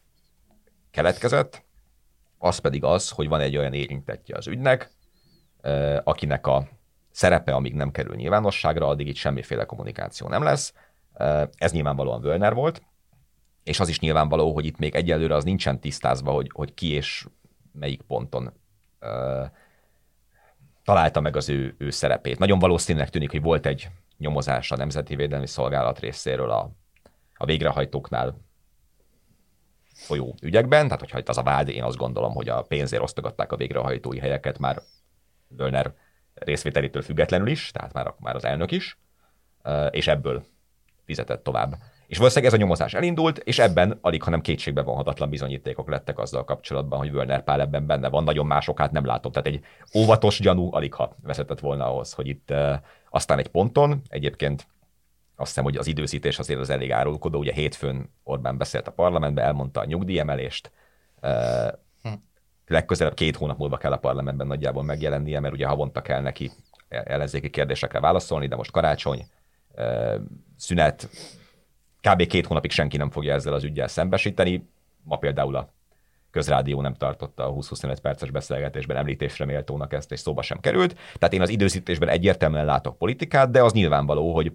keletkezett, 0.90 1.64
az 2.38 2.58
pedig 2.58 2.84
az, 2.84 3.10
hogy 3.10 3.28
van 3.28 3.40
egy 3.40 3.56
olyan 3.56 3.72
érintettje 3.72 4.36
az 4.36 4.46
ügynek, 4.46 4.90
akinek 6.04 6.46
a 6.46 6.68
szerepe, 7.10 7.52
amíg 7.52 7.74
nem 7.74 7.90
kerül 7.90 8.14
nyilvánosságra, 8.14 8.86
addig 8.86 9.06
itt 9.06 9.16
semmiféle 9.16 9.64
kommunikáció 9.64 10.28
nem 10.28 10.42
lesz. 10.42 10.74
Ez 11.56 11.72
nyilvánvalóan 11.72 12.20
Völner 12.20 12.54
volt, 12.54 12.82
és 13.64 13.80
az 13.80 13.88
is 13.88 14.00
nyilvánvaló, 14.00 14.54
hogy 14.54 14.66
itt 14.66 14.78
még 14.78 14.94
egyelőre 14.94 15.34
az 15.34 15.44
nincsen 15.44 15.80
tisztázva, 15.80 16.32
hogy, 16.32 16.50
hogy 16.54 16.74
ki 16.74 16.92
és 16.92 17.26
melyik 17.72 18.02
ponton 18.02 18.52
találta 20.88 21.20
meg 21.20 21.36
az 21.36 21.48
ő, 21.48 21.74
ő 21.78 21.90
szerepét. 21.90 22.38
Nagyon 22.38 22.58
valószínűleg 22.58 23.10
tűnik, 23.10 23.30
hogy 23.30 23.42
volt 23.42 23.66
egy 23.66 23.88
nyomozás 24.18 24.70
a 24.70 24.76
Nemzeti 24.76 25.16
Védelmi 25.16 25.46
Szolgálat 25.46 25.98
részéről 25.98 26.50
a, 26.50 26.70
a 27.34 27.44
végrehajtóknál 27.44 28.40
folyó 29.94 30.34
ügyekben, 30.42 30.84
tehát 30.84 31.00
hogyha 31.00 31.18
itt 31.18 31.28
az 31.28 31.38
a 31.38 31.42
vád, 31.42 31.68
én 31.68 31.82
azt 31.82 31.96
gondolom, 31.96 32.34
hogy 32.34 32.48
a 32.48 32.62
pénzért 32.62 33.02
osztogatták 33.02 33.52
a 33.52 33.56
végrehajtói 33.56 34.18
helyeket 34.18 34.58
már 34.58 34.82
Völner 35.48 35.94
részvételétől 36.34 37.02
függetlenül 37.02 37.48
is, 37.48 37.70
tehát 37.70 37.92
már, 37.92 38.14
már 38.18 38.34
az 38.34 38.44
elnök 38.44 38.70
is, 38.70 38.98
és 39.90 40.06
ebből 40.06 40.44
fizetett 41.04 41.42
tovább. 41.42 41.74
És 42.08 42.16
valószínűleg 42.16 42.52
ez 42.52 42.58
a 42.58 42.62
nyomozás 42.62 42.94
elindult, 42.94 43.38
és 43.38 43.58
ebben 43.58 43.98
alig, 44.00 44.22
hanem 44.22 44.40
kétségbe 44.40 44.82
vonhatatlan 44.82 45.30
bizonyítékok 45.30 45.88
lettek 45.88 46.18
azzal 46.18 46.44
kapcsolatban, 46.44 46.98
hogy 46.98 47.12
Völner 47.12 47.44
Pál 47.44 47.60
ebben 47.60 47.86
benne 47.86 48.08
van, 48.08 48.24
nagyon 48.24 48.46
másokát 48.46 48.90
nem 48.90 49.04
látom. 49.04 49.32
Tehát 49.32 49.46
egy 49.46 49.64
óvatos 49.94 50.40
gyanú 50.40 50.74
alig 50.74 50.94
ha 50.94 51.16
vezetett 51.22 51.60
volna 51.60 51.86
ahhoz, 51.86 52.12
hogy 52.12 52.26
itt 52.26 52.50
uh, 52.50 52.74
aztán 53.10 53.38
egy 53.38 53.48
ponton, 53.48 54.02
egyébként 54.08 54.66
azt 55.36 55.48
hiszem, 55.48 55.64
hogy 55.64 55.76
az 55.76 55.86
időzítés 55.86 56.38
azért 56.38 56.60
az 56.60 56.70
elég 56.70 56.92
árulkodó. 56.92 57.38
Ugye 57.38 57.52
hétfőn 57.52 58.12
Orbán 58.22 58.56
beszélt 58.56 58.88
a 58.88 58.92
parlamentben, 58.92 59.44
elmondta 59.44 59.80
a 59.80 59.84
nyugdíjemelést, 59.84 60.72
uh, 61.22 61.68
legközelebb 62.66 63.14
két 63.14 63.36
hónap 63.36 63.58
múlva 63.58 63.76
kell 63.76 63.92
a 63.92 63.96
parlamentben 63.96 64.46
nagyjából 64.46 64.82
megjelennie, 64.82 65.40
mert 65.40 65.54
ugye 65.54 65.66
havonta 65.66 66.02
kell 66.02 66.20
neki 66.20 66.50
ellenzéki 66.88 67.50
kérdésekre 67.50 68.00
válaszolni, 68.00 68.46
de 68.46 68.56
most 68.56 68.70
karácsony, 68.70 69.26
uh, 69.76 70.14
szünet, 70.56 71.08
kb. 72.00 72.26
két 72.26 72.46
hónapig 72.46 72.70
senki 72.70 72.96
nem 72.96 73.10
fogja 73.10 73.34
ezzel 73.34 73.52
az 73.52 73.64
ügyel 73.64 73.88
szembesíteni. 73.88 74.68
Ma 75.02 75.16
például 75.16 75.56
a 75.56 75.72
közrádió 76.30 76.80
nem 76.80 76.94
tartotta 76.94 77.46
a 77.46 77.52
20-25 77.52 77.96
perces 78.02 78.30
beszélgetésben 78.30 78.96
említésre 78.96 79.44
méltónak 79.44 79.92
ezt, 79.92 80.12
és 80.12 80.20
szóba 80.20 80.42
sem 80.42 80.60
került. 80.60 80.94
Tehát 81.14 81.34
én 81.34 81.40
az 81.40 81.48
időzítésben 81.48 82.08
egyértelműen 82.08 82.64
látok 82.64 82.98
politikát, 82.98 83.50
de 83.50 83.62
az 83.62 83.72
nyilvánvaló, 83.72 84.34
hogy, 84.34 84.52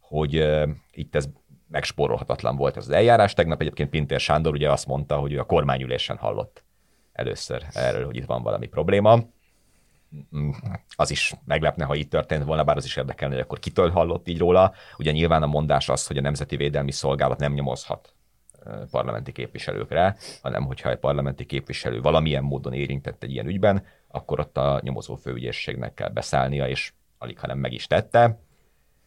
hogy 0.00 0.36
uh, 0.36 0.68
itt 0.92 1.14
ez 1.14 1.28
megspórolhatatlan 1.68 2.56
volt 2.56 2.76
ez 2.76 2.86
az 2.86 2.90
eljárás. 2.94 3.34
Tegnap 3.34 3.60
egyébként 3.60 3.90
Pintér 3.90 4.20
Sándor 4.20 4.52
ugye 4.52 4.70
azt 4.70 4.86
mondta, 4.86 5.16
hogy 5.16 5.32
ő 5.32 5.38
a 5.38 5.44
kormányülésen 5.44 6.16
hallott 6.16 6.62
először 7.12 7.62
erről, 7.72 8.04
hogy 8.04 8.16
itt 8.16 8.24
van 8.24 8.42
valami 8.42 8.66
probléma. 8.66 9.18
Az 10.96 11.10
is 11.10 11.34
meglepne, 11.44 11.84
ha 11.84 11.94
így 11.94 12.08
történt 12.08 12.44
volna, 12.44 12.64
bár 12.64 12.76
az 12.76 12.84
is 12.84 12.96
érdekelne, 12.96 13.34
hogy 13.34 13.42
akkor 13.42 13.58
kitől 13.58 13.90
hallott 13.90 14.28
így 14.28 14.38
róla. 14.38 14.72
Ugye 14.98 15.12
nyilván 15.12 15.42
a 15.42 15.46
mondás 15.46 15.88
az, 15.88 16.06
hogy 16.06 16.16
a 16.16 16.20
Nemzeti 16.20 16.56
Védelmi 16.56 16.92
Szolgálat 16.92 17.38
nem 17.38 17.52
nyomozhat 17.52 18.12
parlamenti 18.90 19.32
képviselőkre, 19.32 20.16
hanem 20.42 20.64
hogyha 20.64 20.90
egy 20.90 20.98
parlamenti 20.98 21.44
képviselő 21.44 22.00
valamilyen 22.00 22.42
módon 22.42 22.72
érintett 22.72 23.22
egy 23.22 23.30
ilyen 23.30 23.46
ügyben, 23.46 23.84
akkor 24.08 24.40
ott 24.40 24.56
a 24.56 24.80
nyomozó 24.82 25.14
főügyészségnek 25.14 25.94
kell 25.94 26.08
beszállnia, 26.08 26.68
és 26.68 26.92
alig, 27.18 27.38
hanem 27.38 27.58
meg 27.58 27.72
is 27.72 27.86
tette. 27.86 28.40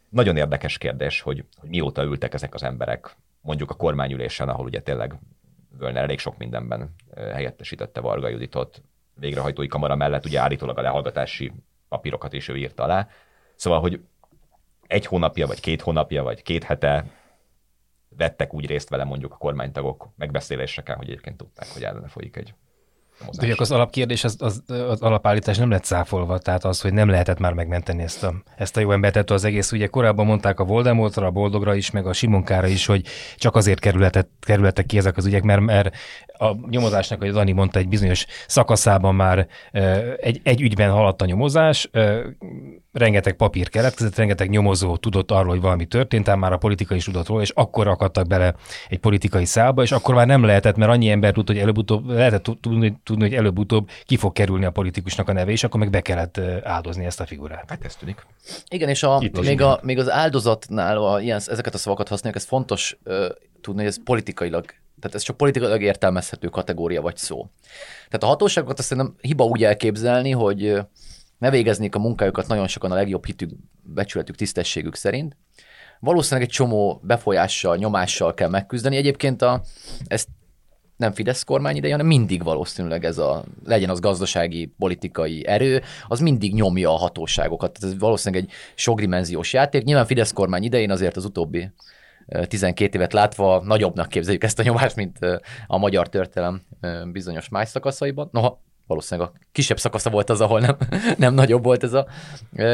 Nagyon 0.09 0.37
érdekes 0.37 0.77
kérdés, 0.77 1.21
hogy, 1.21 1.45
hogy 1.57 1.69
mióta 1.69 2.03
ültek 2.03 2.33
ezek 2.33 2.53
az 2.53 2.63
emberek, 2.63 3.15
mondjuk 3.41 3.71
a 3.71 3.75
kormányülésen, 3.75 4.49
ahol 4.49 4.65
ugye 4.65 4.81
tényleg 4.81 5.19
Völner 5.77 6.03
elég 6.03 6.19
sok 6.19 6.37
mindenben 6.37 6.95
helyettesítette 7.15 7.99
Varga 7.99 8.27
Juditot, 8.27 8.83
végrehajtói 9.13 9.67
kamara 9.67 9.95
mellett 9.95 10.25
ugye 10.25 10.39
állítólag 10.39 10.77
a 10.77 10.81
lehallgatási 10.81 11.51
papírokat 11.87 12.33
is 12.33 12.47
ő 12.47 12.57
írta 12.57 12.83
alá. 12.83 13.07
Szóval, 13.55 13.79
hogy 13.79 14.01
egy 14.87 15.05
hónapja, 15.05 15.47
vagy 15.47 15.59
két 15.59 15.81
hónapja, 15.81 16.23
vagy 16.23 16.41
két 16.41 16.63
hete 16.63 17.05
vettek 18.17 18.53
úgy 18.53 18.65
részt 18.65 18.89
vele 18.89 19.03
mondjuk 19.03 19.33
a 19.33 19.37
kormánytagok 19.37 20.09
megbeszéléseken, 20.15 20.97
hogy 20.97 21.07
egyébként 21.07 21.37
tudták, 21.37 21.67
hogy 21.73 21.83
ellene 21.83 22.07
folyik 22.07 22.35
egy 22.35 22.53
nyomozás. 23.21 23.47
De 23.47 23.55
az 23.57 23.71
alapkérdés, 23.71 24.23
az, 24.23 24.35
az, 24.39 24.63
az 24.67 25.01
alapállítás 25.01 25.57
nem 25.57 25.69
lett 25.69 25.83
száfolva, 25.83 26.37
tehát 26.37 26.65
az, 26.65 26.81
hogy 26.81 26.93
nem 26.93 27.09
lehetett 27.09 27.39
már 27.39 27.53
megmenteni 27.53 28.03
ezt 28.03 28.23
a, 28.23 28.33
ezt 28.57 28.77
a 28.77 28.79
jó 28.79 28.91
embert 28.91 29.15
ettől 29.15 29.37
az 29.37 29.43
egész. 29.43 29.71
Ugye 29.71 29.87
korábban 29.87 30.25
mondták 30.25 30.59
a 30.59 30.63
Voldemortra, 30.63 31.25
a 31.25 31.31
Boldogra 31.31 31.75
is, 31.75 31.91
meg 31.91 32.05
a 32.05 32.13
Simonkára 32.13 32.67
is, 32.67 32.85
hogy 32.85 33.05
csak 33.37 33.55
azért 33.55 33.79
kerületet, 33.79 34.27
kerületek 34.39 34.85
ki 34.85 34.97
ezek 34.97 35.17
az 35.17 35.25
ügyek, 35.25 35.43
mert, 35.43 35.61
mert 35.61 35.95
a 36.41 36.55
nyomozásnak, 36.69 37.19
hogy 37.19 37.31
Dani 37.31 37.51
mondta, 37.51 37.79
egy 37.79 37.87
bizonyos 37.87 38.25
szakaszában 38.47 39.15
már 39.15 39.47
egy, 40.17 40.41
egy 40.43 40.61
ügyben 40.61 40.91
haladt 40.91 41.21
a 41.21 41.25
nyomozás, 41.25 41.89
rengeteg 42.91 43.33
papír 43.33 43.69
keletkezett, 43.69 44.15
rengeteg 44.15 44.49
nyomozó 44.49 44.97
tudott 44.97 45.31
arról, 45.31 45.49
hogy 45.49 45.61
valami 45.61 45.85
történt, 45.85 46.29
ám 46.29 46.39
már 46.39 46.53
a 46.53 46.57
politika 46.57 46.95
is 46.95 47.03
tudott 47.03 47.27
róla, 47.27 47.41
és 47.41 47.49
akkor 47.49 47.87
akadtak 47.87 48.27
bele 48.27 48.53
egy 48.89 48.99
politikai 48.99 49.45
szálba, 49.45 49.81
és 49.81 49.91
akkor 49.91 50.15
már 50.15 50.27
nem 50.27 50.43
lehetett, 50.43 50.75
mert 50.75 50.91
annyi 50.91 51.09
ember 51.09 51.33
tudta, 51.33 51.51
hogy 51.53 51.61
előbb-utóbb, 51.61 52.09
lehetett 52.09 52.49
tudni, 52.61 52.99
tudni, 53.11 53.29
hogy 53.29 53.37
előbb-utóbb 53.37 53.89
ki 54.03 54.17
fog 54.17 54.33
kerülni 54.33 54.65
a 54.65 54.71
politikusnak 54.71 55.29
a 55.29 55.33
neve, 55.33 55.51
és 55.51 55.63
akkor 55.63 55.79
meg 55.79 55.89
be 55.89 56.01
kellett 56.01 56.37
áldozni 56.63 57.05
ezt 57.05 57.19
a 57.19 57.25
figurát. 57.25 57.69
Hát 57.69 57.85
ez 57.85 57.95
tűnik. 57.95 58.25
Igen, 58.67 58.89
és 58.89 59.03
a, 59.03 59.21
még, 59.41 59.61
a, 59.61 59.79
még 59.83 59.99
az 59.99 60.09
áldozatnál 60.09 60.97
a, 60.97 61.21
ilyen, 61.21 61.41
ezeket 61.47 61.73
a 61.73 61.77
szavakat 61.77 62.07
használjuk, 62.07 62.41
ez 62.41 62.47
fontos 62.47 62.97
uh, 63.05 63.25
tudni, 63.61 63.79
hogy 63.79 63.89
ez 63.89 64.03
politikailag 64.03 64.65
tehát 64.99 65.15
ez 65.15 65.23
csak 65.23 65.37
politikailag 65.37 65.81
értelmezhető 65.81 66.47
kategória 66.47 67.01
vagy 67.01 67.17
szó. 67.17 67.49
Tehát 68.05 68.23
a 68.23 68.25
hatóságokat 68.25 68.79
azt 68.79 68.87
szerintem 68.87 69.15
hiba 69.21 69.43
úgy 69.43 69.63
elképzelni, 69.63 70.31
hogy 70.31 70.79
ne 71.37 71.49
végeznék 71.49 71.95
a 71.95 71.99
munkájukat 71.99 72.47
nagyon 72.47 72.67
sokan 72.67 72.91
a 72.91 72.95
legjobb 72.95 73.25
hitük, 73.25 73.51
becsületük, 73.81 74.35
tisztességük 74.35 74.95
szerint. 74.95 75.37
Valószínűleg 75.99 76.47
egy 76.47 76.53
csomó 76.53 76.99
befolyással, 77.03 77.77
nyomással 77.77 78.33
kell 78.33 78.49
megküzdeni. 78.49 78.95
Egyébként 78.95 79.41
a, 79.41 79.61
ezt 80.07 80.27
nem 81.01 81.11
Fidesz 81.11 81.43
kormány 81.43 81.75
ideje, 81.75 81.93
hanem 81.93 82.07
mindig 82.07 82.43
valószínűleg 82.43 83.05
ez 83.05 83.17
a, 83.17 83.43
legyen 83.65 83.89
az 83.89 83.99
gazdasági, 83.99 84.73
politikai 84.77 85.47
erő, 85.47 85.81
az 86.07 86.19
mindig 86.19 86.53
nyomja 86.53 86.93
a 86.93 86.97
hatóságokat. 86.97 87.71
Tehát 87.71 87.93
ez 87.93 87.99
valószínűleg 87.99 88.43
egy 88.43 88.51
sokdimenziós 88.75 89.53
játék. 89.53 89.83
Nyilván 89.83 90.05
Fidesz 90.05 90.31
kormány 90.31 90.63
idején 90.63 90.91
azért 90.91 91.17
az 91.17 91.25
utóbbi 91.25 91.71
12 92.47 92.97
évet 92.97 93.13
látva 93.13 93.61
nagyobbnak 93.65 94.09
képzeljük 94.09 94.43
ezt 94.43 94.59
a 94.59 94.63
nyomást, 94.63 94.95
mint 94.95 95.19
a 95.67 95.77
magyar 95.77 96.09
történelem 96.09 96.61
bizonyos 97.11 97.49
más 97.49 97.69
szakaszaiban. 97.69 98.29
Noha 98.31 98.61
valószínűleg 98.91 99.29
a 99.29 99.39
kisebb 99.51 99.79
szakasza 99.79 100.09
volt 100.09 100.29
az, 100.29 100.41
ahol 100.41 100.59
nem, 100.59 100.77
nem 101.17 101.33
nagyobb 101.33 101.63
volt 101.63 101.83
ez 101.83 101.93
a 101.93 102.07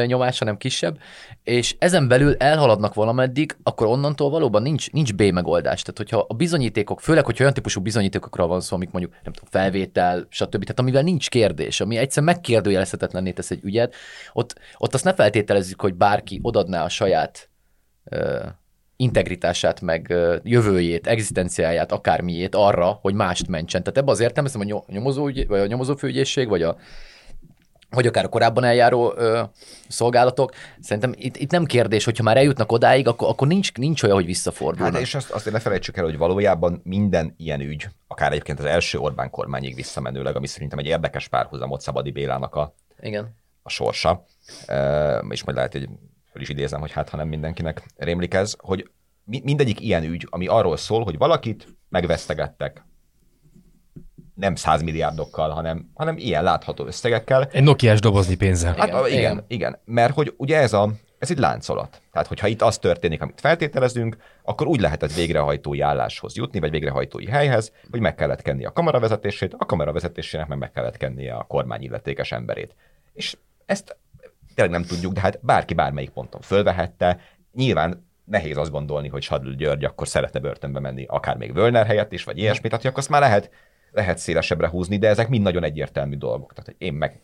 nyomás, 0.06 0.38
hanem 0.38 0.56
kisebb, 0.56 0.98
és 1.42 1.76
ezen 1.78 2.08
belül 2.08 2.34
elhaladnak 2.36 2.94
valameddig, 2.94 3.56
akkor 3.62 3.86
onnantól 3.86 4.30
valóban 4.30 4.62
nincs, 4.62 4.90
nincs 4.90 5.14
B 5.14 5.22
megoldás. 5.22 5.82
Tehát, 5.82 5.96
hogyha 5.96 6.24
a 6.28 6.34
bizonyítékok, 6.34 7.00
főleg, 7.00 7.24
hogyha 7.24 7.42
olyan 7.42 7.54
típusú 7.54 7.80
bizonyítékokra 7.80 8.46
van 8.46 8.60
szó, 8.60 8.76
amik 8.76 8.90
mondjuk, 8.90 9.12
nem 9.24 9.32
tudom, 9.32 9.50
felvétel, 9.50 10.26
stb., 10.30 10.60
tehát 10.60 10.78
amivel 10.78 11.02
nincs 11.02 11.28
kérdés, 11.28 11.80
ami 11.80 11.96
egyszer 11.96 12.22
megkérdőjelezhetetlenné 12.22 13.32
tesz 13.32 13.50
egy 13.50 13.64
ügyet, 13.64 13.94
ott, 14.32 14.58
ott 14.76 14.94
azt 14.94 15.04
ne 15.04 15.14
feltételezzük, 15.14 15.80
hogy 15.80 15.94
bárki 15.94 16.38
odadná 16.42 16.84
a 16.84 16.88
saját 16.88 17.48
integritását, 19.00 19.80
meg 19.80 20.14
jövőjét, 20.42 21.06
egzisztenciáját, 21.06 21.92
akármiét 21.92 22.54
arra, 22.54 22.98
hogy 23.00 23.14
mást 23.14 23.48
mentsen. 23.48 23.82
Tehát 23.82 23.98
ebben 23.98 24.14
az 24.14 24.20
értelmezem 24.20 24.60
a 24.60 24.84
nyomozó, 24.86 25.22
vagy 25.22 25.60
a 25.60 25.66
nyomozófőügyészség, 25.66 26.48
vagy 26.48 26.62
a 26.62 26.76
vagy 27.90 28.06
akár 28.06 28.24
a 28.24 28.28
korábban 28.28 28.64
eljáró 28.64 29.12
ö, 29.16 29.42
szolgálatok. 29.88 30.52
Szerintem 30.80 31.12
itt, 31.16 31.36
itt 31.36 31.50
nem 31.50 31.64
kérdés, 31.64 32.04
hogyha 32.04 32.22
már 32.22 32.36
eljutnak 32.36 32.72
odáig, 32.72 33.08
akkor, 33.08 33.28
akkor 33.28 33.46
nincs, 33.46 33.74
nincs 33.74 34.02
olyan, 34.02 34.16
hogy 34.16 34.26
visszafordulnak. 34.26 34.92
Hát 34.92 35.02
és 35.02 35.14
azt, 35.14 35.30
azt 35.30 35.50
ne 35.50 35.58
felejtsük 35.58 35.96
el, 35.96 36.04
hogy 36.04 36.18
valójában 36.18 36.80
minden 36.84 37.34
ilyen 37.36 37.60
ügy, 37.60 37.88
akár 38.06 38.30
egyébként 38.30 38.58
az 38.58 38.64
első 38.64 38.98
Orbán 38.98 39.30
kormányig 39.30 39.74
visszamenőleg, 39.74 40.36
ami 40.36 40.46
szerintem 40.46 40.78
egy 40.78 40.86
érdekes 40.86 41.28
párhuzamot 41.28 41.80
Szabadi 41.80 42.10
Bélának 42.10 42.54
a, 42.54 42.74
Igen. 43.00 43.36
a 43.62 43.68
sorsa, 43.68 44.24
e, 44.66 45.18
és 45.28 45.44
majd 45.44 45.56
lehet, 45.56 45.72
hogy 45.72 45.88
föl 46.32 46.42
is 46.42 46.48
idézem, 46.48 46.80
hogy 46.80 46.92
hát 46.92 47.08
ha 47.08 47.16
nem 47.16 47.28
mindenkinek 47.28 47.82
rémlik 47.96 48.34
ez, 48.34 48.54
hogy 48.58 48.90
mindegyik 49.24 49.80
ilyen 49.80 50.04
ügy, 50.04 50.26
ami 50.30 50.46
arról 50.46 50.76
szól, 50.76 51.04
hogy 51.04 51.18
valakit 51.18 51.76
megvesztegettek, 51.88 52.82
nem 54.34 54.54
százmilliárdokkal, 54.54 55.50
hanem, 55.50 55.90
hanem 55.94 56.16
ilyen 56.16 56.42
látható 56.42 56.86
összegekkel. 56.86 57.48
Egy 57.52 57.62
Nokiás 57.62 58.00
dobozni 58.00 58.34
pénzzel. 58.34 58.74
Hát, 58.76 58.88
igen, 58.88 59.06
igen, 59.06 59.18
igen, 59.18 59.44
igen, 59.48 59.78
mert 59.84 60.14
hogy 60.14 60.34
ugye 60.36 60.58
ez, 60.58 60.72
a, 60.72 60.90
ez 61.18 61.30
egy 61.30 61.38
láncolat. 61.38 62.00
Tehát, 62.12 62.28
hogyha 62.28 62.46
itt 62.46 62.62
az 62.62 62.78
történik, 62.78 63.22
amit 63.22 63.40
feltételezünk, 63.40 64.16
akkor 64.42 64.66
úgy 64.66 64.80
lehetett 64.80 65.14
végrehajtói 65.14 65.80
álláshoz 65.80 66.36
jutni, 66.36 66.60
vagy 66.60 66.70
végrehajtói 66.70 67.26
helyhez, 67.26 67.72
hogy 67.90 68.00
meg 68.00 68.14
kellett 68.14 68.42
kenni 68.42 68.64
a 68.64 68.72
kamera 68.72 69.00
vezetését, 69.00 69.54
a 69.58 69.64
kamera 69.64 69.92
vezetésének 69.92 70.46
meg 70.46 70.58
meg 70.58 70.70
kellett 70.70 70.96
kennie 70.96 71.34
a 71.34 71.44
kormány 71.44 71.82
illetékes 71.82 72.32
emberét. 72.32 72.74
És 73.12 73.36
ezt 73.66 73.96
tényleg 74.58 74.80
nem 74.80 74.88
tudjuk, 74.88 75.12
de 75.12 75.20
hát 75.20 75.38
bárki 75.42 75.74
bármelyik 75.74 76.10
ponton 76.10 76.40
fölvehette. 76.40 77.20
Nyilván 77.52 78.06
nehéz 78.24 78.56
azt 78.56 78.70
gondolni, 78.70 79.08
hogy 79.08 79.22
Sadl 79.22 79.50
György 79.50 79.84
akkor 79.84 80.08
szeretne 80.08 80.40
börtönbe 80.40 80.80
menni, 80.80 81.04
akár 81.08 81.36
még 81.36 81.52
Völner 81.52 81.86
helyett 81.86 82.12
is, 82.12 82.24
vagy 82.24 82.38
ilyesmit, 82.38 82.70
tehát 82.70 82.84
akkor 82.84 82.98
azt 82.98 83.08
már 83.08 83.20
lehet, 83.20 83.50
lehet 83.90 84.18
szélesebbre 84.18 84.68
húzni, 84.68 84.96
de 84.96 85.08
ezek 85.08 85.28
mind 85.28 85.42
nagyon 85.42 85.64
egyértelmű 85.64 86.16
dolgok. 86.16 86.52
Tehát, 86.52 86.74
én 86.78 86.92
meg 86.92 87.20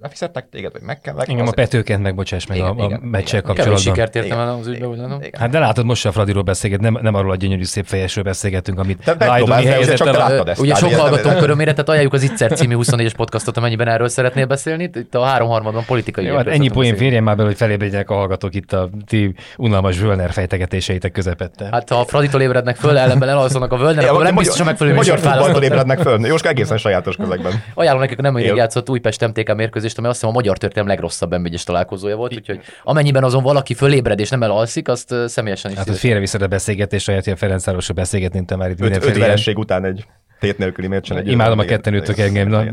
lefizettek 0.00 0.48
téged, 0.50 0.72
vagy 0.72 0.82
meg 0.82 1.00
kell 1.00 1.14
Igen, 1.24 1.46
a 1.46 1.50
Petőkent 1.50 2.02
megbocsáss 2.02 2.46
meg 2.46 2.56
igen, 2.56 2.68
a, 2.68 2.84
a 2.84 2.98
meccsel 3.02 3.42
kapcsolatban. 3.42 3.76
Kevés 3.76 3.80
sikert 3.80 4.16
értem 4.16 4.38
el 4.38 4.48
az 4.48 4.66
ügybe, 4.66 4.86
úgy 4.86 4.96
nem? 4.96 5.20
Hát 5.38 5.50
de 5.50 5.58
látod, 5.58 5.84
most 5.84 6.06
a 6.06 6.12
Fradiról 6.12 6.42
beszélget, 6.42 6.80
nem, 6.80 6.98
nem 7.02 7.14
arról 7.14 7.30
a 7.30 7.36
gyönyörű 7.36 7.64
szép 7.64 7.86
fejesről 7.86 8.24
beszélgetünk, 8.24 8.78
amit 8.78 9.14
Lajdoni 9.18 9.64
helyzettel. 9.64 10.54
Ugye 10.58 10.74
sok 10.74 10.92
hallgatónk 10.92 11.36
körömére, 11.36 11.70
tehát 11.70 11.88
ajánljuk 11.88 12.12
az 12.12 12.22
Itzer 12.22 12.52
című 12.52 12.74
24-es 12.78 13.12
podcastot, 13.16 13.56
amennyiben 13.56 13.88
erről 13.88 14.08
szeretnél 14.08 14.46
beszélni. 14.46 14.90
Itt 14.94 15.14
a 15.14 15.24
három 15.24 15.48
harmadban 15.48 15.84
politikai 15.86 16.24
Jó, 16.24 16.36
hát 16.36 16.46
ennyi 16.46 16.68
poén 16.68 16.96
férjen 16.96 17.22
már 17.22 17.36
bele, 17.36 17.48
hogy 17.48 17.56
felébredjenek 17.56 18.10
a 18.10 18.14
hallgatók 18.14 18.54
itt 18.54 18.72
a 18.72 18.88
ti 19.06 19.34
unalmas 19.56 19.98
Völner 19.98 20.32
fejtegetéseitek 20.32 21.12
közepette. 21.12 21.68
Hát 21.70 21.88
ha 21.88 22.00
a 22.00 22.04
Fraditól 22.04 22.40
ébrednek 22.40 22.76
föl, 22.76 22.98
ellenben 22.98 23.28
elalszanak 23.28 23.72
a 23.72 23.76
Völner, 23.76 24.04
akkor 24.04 24.22
nem 24.22 24.34
biztos, 24.34 24.56
hogy 24.56 24.66
megfelelő 24.66 24.96
Magyar 24.96 25.18
futballtól 25.18 25.62
ébrednek 25.62 25.98
föl. 25.98 26.26
Jóska 26.26 26.48
egészen 26.48 26.76
sajátos 26.76 27.16
közegben. 27.16 27.62
Ajánlom 27.74 28.02
nekik, 28.02 28.18
nem 28.18 28.38
játszott 28.38 28.90
Újpest 28.90 29.26
MTK 29.26 29.54
mérkőzést, 29.88 29.98
ami 29.98 30.06
azt 30.06 30.16
hiszem 30.16 30.30
a 30.30 30.38
magyar 30.38 30.58
történelem 30.58 30.88
legrosszabb 30.88 31.34
nb 31.34 31.54
találkozója 31.64 32.16
volt, 32.16 32.34
úgyhogy 32.34 32.60
amennyiben 32.82 33.24
azon 33.24 33.42
valaki 33.42 33.74
fölébred 33.74 34.20
és 34.20 34.30
nem 34.30 34.42
elalszik, 34.42 34.88
azt 34.88 35.14
személyesen 35.26 35.70
is. 35.70 35.76
Hát, 35.76 35.86
hogy 35.86 35.98
félreviszed 35.98 36.42
a 36.42 36.46
beszélgetés, 36.46 37.06
ahelyett, 37.06 37.24
hogy 37.24 37.32
a 37.32 37.36
Ferencvárosra 37.36 37.94
beszélgetni, 37.94 38.44
te 38.44 38.56
már 38.56 38.70
itt 38.70 38.78
mindenféle. 38.78 39.32
Öt, 39.32 39.56
után 39.56 39.84
egy 39.84 40.06
tét 40.40 40.58
nélküli 40.58 40.86
meccsen 40.86 41.16
egy 41.16 41.28
Imádom 41.28 41.58
a 41.58 41.64
ketten 41.64 41.94
ütök 41.94 42.18
engem. 42.18 42.48
Na, 42.48 42.64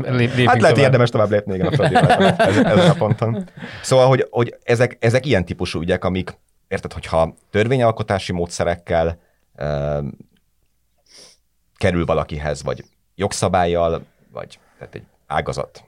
hát 0.46 0.60
lehet 0.60 0.78
érdemes 0.78 1.10
tovább 1.10 1.30
lépni 1.30 1.54
igen, 1.54 1.66
a 1.66 1.84
ezen 2.72 2.90
a 2.90 2.94
ponton. 2.94 3.48
Szóval, 3.82 4.06
hogy, 4.06 4.26
hogy 4.30 4.56
ezek, 4.62 4.96
ezek 5.00 5.26
ilyen 5.26 5.44
típusú 5.44 5.80
ügyek, 5.80 6.04
amik, 6.04 6.38
érted, 6.68 6.92
hogyha 6.92 7.34
törvényalkotási 7.50 8.32
módszerekkel 8.32 9.18
kerül 11.76 12.04
valakihez, 12.04 12.62
vagy 12.62 12.84
jogszabályjal, 13.14 14.04
vagy 14.32 14.58
tehát 14.78 14.94
egy 14.94 15.02
ágazat 15.26 15.84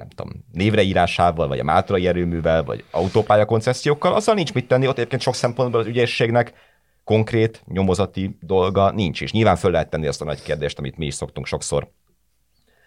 nem 0.00 0.08
tudom, 0.08 0.44
névreírásával, 0.52 1.48
vagy 1.48 1.58
a 1.58 1.64
mátrai 1.64 2.06
erőművel, 2.06 2.64
vagy 2.64 2.84
autópálya 2.90 3.44
koncesziókkal, 3.44 4.14
azzal 4.14 4.34
nincs 4.34 4.54
mit 4.54 4.68
tenni, 4.68 4.86
ott 4.86 4.98
egyébként 4.98 5.22
sok 5.22 5.34
szempontból 5.34 5.80
az 5.80 5.86
ügyészségnek 5.86 6.52
konkrét 7.04 7.62
nyomozati 7.66 8.36
dolga 8.40 8.90
nincs. 8.90 9.22
És 9.22 9.32
nyilván 9.32 9.56
föl 9.56 9.70
lehet 9.70 9.90
tenni 9.90 10.06
azt 10.06 10.20
a 10.20 10.24
nagy 10.24 10.42
kérdést, 10.42 10.78
amit 10.78 10.96
mi 10.96 11.06
is 11.06 11.14
szoktunk 11.14 11.46
sokszor 11.46 11.90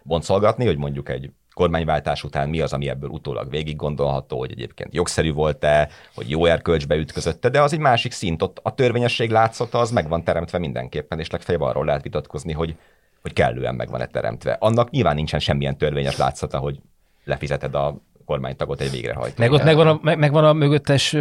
boncolgatni, 0.03 0.65
hogy 0.65 0.77
mondjuk 0.77 1.09
egy 1.09 1.31
kormányváltás 1.53 2.23
után 2.23 2.49
mi 2.49 2.59
az, 2.59 2.73
ami 2.73 2.89
ebből 2.89 3.09
utólag 3.09 3.49
végig 3.49 3.75
gondolható, 3.75 4.37
hogy 4.37 4.51
egyébként 4.51 4.93
jogszerű 4.93 5.33
volt-e, 5.33 5.89
hogy 6.15 6.29
jó 6.29 6.45
erkölcsbe 6.45 6.95
ütközötte, 6.95 7.49
de 7.49 7.61
az 7.61 7.73
egy 7.73 7.79
másik 7.79 8.11
szint, 8.11 8.41
ott 8.41 8.59
a 8.63 8.73
törvényesség 8.73 9.29
látszata 9.29 9.79
az 9.79 9.91
meg 9.91 10.07
van 10.07 10.23
teremtve 10.23 10.57
mindenképpen, 10.57 11.19
és 11.19 11.29
legfeljebb 11.29 11.63
arról 11.63 11.85
lehet 11.85 12.03
vitatkozni, 12.03 12.53
hogy, 12.53 12.75
hogy 13.21 13.33
kellően 13.33 13.75
meg 13.75 13.89
van-e 13.89 14.05
teremtve. 14.05 14.57
Annak 14.59 14.89
nyilván 14.89 15.15
nincsen 15.15 15.39
semmilyen 15.39 15.77
törvényes 15.77 16.17
látszata, 16.17 16.57
hogy 16.57 16.79
lefizeted 17.25 17.75
a 17.75 17.95
kormánytagot 18.25 18.81
egy 18.81 18.91
végrehajtó. 18.91 19.35
Meg 19.37 19.51
ott 19.51 19.63
megvan 19.63 19.87
a, 19.87 19.99
meg, 20.01 20.17
megvan 20.17 20.43
a 20.43 20.53
mögöttes 20.53 21.15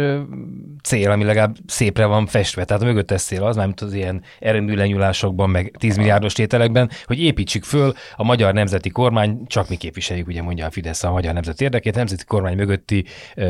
cél, 0.83 1.11
ami 1.11 1.23
legalább 1.23 1.55
szépre 1.65 2.05
van 2.05 2.25
festve. 2.25 2.65
Tehát 2.65 2.81
a 2.81 2.85
mögöttes 2.85 3.21
cél 3.21 3.43
az, 3.43 3.55
mármint 3.55 3.81
az 3.81 3.93
ilyen 3.93 4.21
erőműlenyúlásokban, 4.39 5.49
meg 5.49 5.75
10 5.79 5.97
milliárdos 5.97 6.33
tételekben, 6.33 6.89
hogy 7.05 7.19
építsük 7.19 7.63
föl 7.63 7.93
a 8.15 8.23
magyar 8.23 8.53
nemzeti 8.53 8.89
kormány, 8.89 9.47
csak 9.47 9.69
mi 9.69 9.75
képviseljük, 9.75 10.27
ugye 10.27 10.41
mondja 10.41 10.65
a 10.65 10.71
Fidesz 10.71 11.03
a 11.03 11.11
magyar 11.11 11.33
nemzeti 11.33 11.63
érdekét, 11.63 11.95
nemzeti 11.95 12.25
kormány 12.25 12.55
mögötti 12.55 13.05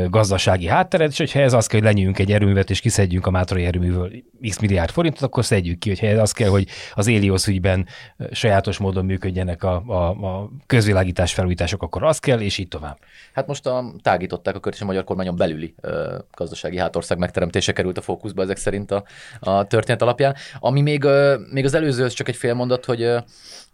gazdasági 0.10 0.67
hátteret, 0.67 1.12
és 1.12 1.17
hogyha 1.17 1.39
ez 1.39 1.53
az 1.53 1.67
kell, 1.67 1.79
hogy 1.79 1.89
lenyűjünk 1.89 2.19
egy 2.19 2.31
erőművet, 2.31 2.69
és 2.69 2.79
kiszedjünk 2.79 3.27
a 3.27 3.31
Mátrai 3.31 3.65
erőművől 3.65 4.12
x 4.50 4.60
milliárd 4.60 4.89
forintot, 4.89 5.22
akkor 5.22 5.45
szedjük 5.45 5.79
ki, 5.79 5.89
hogyha 5.89 6.07
ez 6.07 6.19
az 6.19 6.31
kell, 6.31 6.50
hogy 6.50 6.67
az 6.93 7.07
Éliosz 7.07 7.48
ügyben 7.48 7.88
sajátos 8.31 8.77
módon 8.77 9.05
működjenek 9.05 9.63
a, 9.63 9.83
a, 9.88 10.10
a 10.10 10.50
közvilágítás 10.65 11.33
felújítások, 11.33 11.83
akkor 11.83 12.03
az 12.03 12.19
kell, 12.19 12.39
és 12.39 12.57
így 12.57 12.67
tovább. 12.67 12.98
Hát 13.33 13.42
most 13.47 13.65
a, 13.65 13.93
tágították 14.01 14.55
a 14.55 14.59
kört, 14.59 14.75
és 14.75 14.81
a 14.81 14.85
magyar 14.85 15.03
kormányon 15.03 15.35
belüli 15.35 15.75
ö, 15.81 16.17
gazdasági 16.31 16.77
hátország 16.77 17.17
megteremtése 17.17 17.73
került 17.73 17.97
a 17.97 18.01
fókuszba 18.01 18.41
ezek 18.41 18.57
szerint 18.57 18.91
a, 18.91 19.03
a 19.39 19.67
történet 19.67 20.01
alapján. 20.01 20.35
Ami 20.59 20.81
még, 20.81 21.03
ö, 21.03 21.38
még 21.51 21.65
az 21.65 21.73
előző, 21.73 22.07
csak 22.07 22.27
egy 22.27 22.35
fél 22.35 22.53
mondat, 22.53 22.85
hogy 22.85 23.01
ö, 23.01 23.17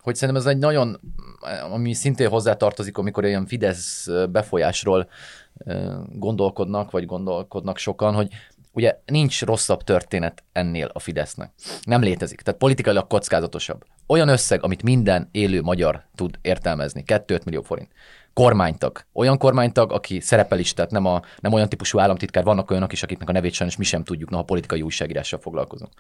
hogy 0.02 0.16
szerintem 0.16 0.44
ez 0.44 0.50
egy 0.50 0.58
nagyon, 0.58 1.00
ami 1.72 1.94
szintén 1.94 2.30
hozzátartozik, 2.30 2.98
amikor 2.98 3.26
ilyen 3.26 3.46
Fidesz 3.46 4.08
befolyásról 4.30 5.10
gondolkodnak, 6.08 6.92
vagy 6.92 7.06
gondolkodnak 7.06 7.78
sokan, 7.78 8.14
hogy 8.14 8.28
ugye 8.72 9.00
nincs 9.06 9.46
rosszabb 9.46 9.84
történet 9.84 10.44
ennél 10.52 10.90
a 10.94 11.00
Fidesznek. 11.00 11.52
Nem 11.84 12.02
létezik. 12.02 12.42
Tehát 12.42 12.60
politikailag 12.60 13.08
kockázatosabb. 13.08 13.84
Olyan 14.08 14.28
összeg, 14.28 14.64
amit 14.64 14.84
minden 14.84 15.30
élő 15.32 15.62
magyar 15.62 16.04
tud 16.16 16.40
értelmezni. 16.42 17.04
2 17.04 17.40
millió 17.46 17.62
forint. 17.62 17.92
Kormánytag. 18.34 19.02
Olyan 19.14 19.38
kormánytag, 19.38 19.92
aki 19.92 20.20
szerepel 20.20 20.60
is, 20.60 20.74
tehát 20.74 20.92
nem, 20.92 21.06
a, 21.06 21.22
nem 21.40 21.54
olyan 21.54 21.70
típusú 21.70 22.00
államtitkár, 22.00 22.44
vannak 22.44 22.72
olyanok 22.72 22.92
is, 22.92 23.04
akiknek 23.04 23.30
a 23.30 23.32
nevét 23.32 23.54
sajnos 23.54 23.78
mi 23.78 23.84
sem 23.84 24.04
tudjuk, 24.04 24.34
ha 24.34 24.44
politikai 24.44 24.82
újságírással 24.82 25.40
foglalkozunk. 25.40 25.92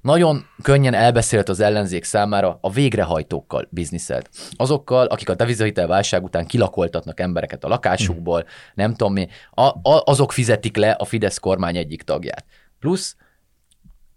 Nagyon 0.00 0.46
könnyen 0.62 0.94
elbeszélt 0.94 1.48
az 1.48 1.60
ellenzék 1.60 2.04
számára 2.04 2.58
a 2.60 2.70
végrehajtókkal 2.70 3.68
bizniszelt. 3.70 4.30
Azokkal, 4.56 5.06
akik 5.06 5.28
a 5.28 5.34
devizahitel 5.34 5.86
válság 5.86 6.24
után 6.24 6.46
kilakoltatnak 6.46 7.20
embereket 7.20 7.64
a 7.64 7.68
lakásukból, 7.68 8.44
nem 8.74 8.94
tudom 8.94 9.12
mi, 9.12 9.28
a, 9.50 9.62
a, 9.62 10.02
azok 10.04 10.32
fizetik 10.32 10.76
le 10.76 10.90
a 10.90 11.04
Fidesz 11.04 11.38
kormány 11.38 11.76
egyik 11.76 12.02
tagját. 12.02 12.44
Plusz 12.78 13.16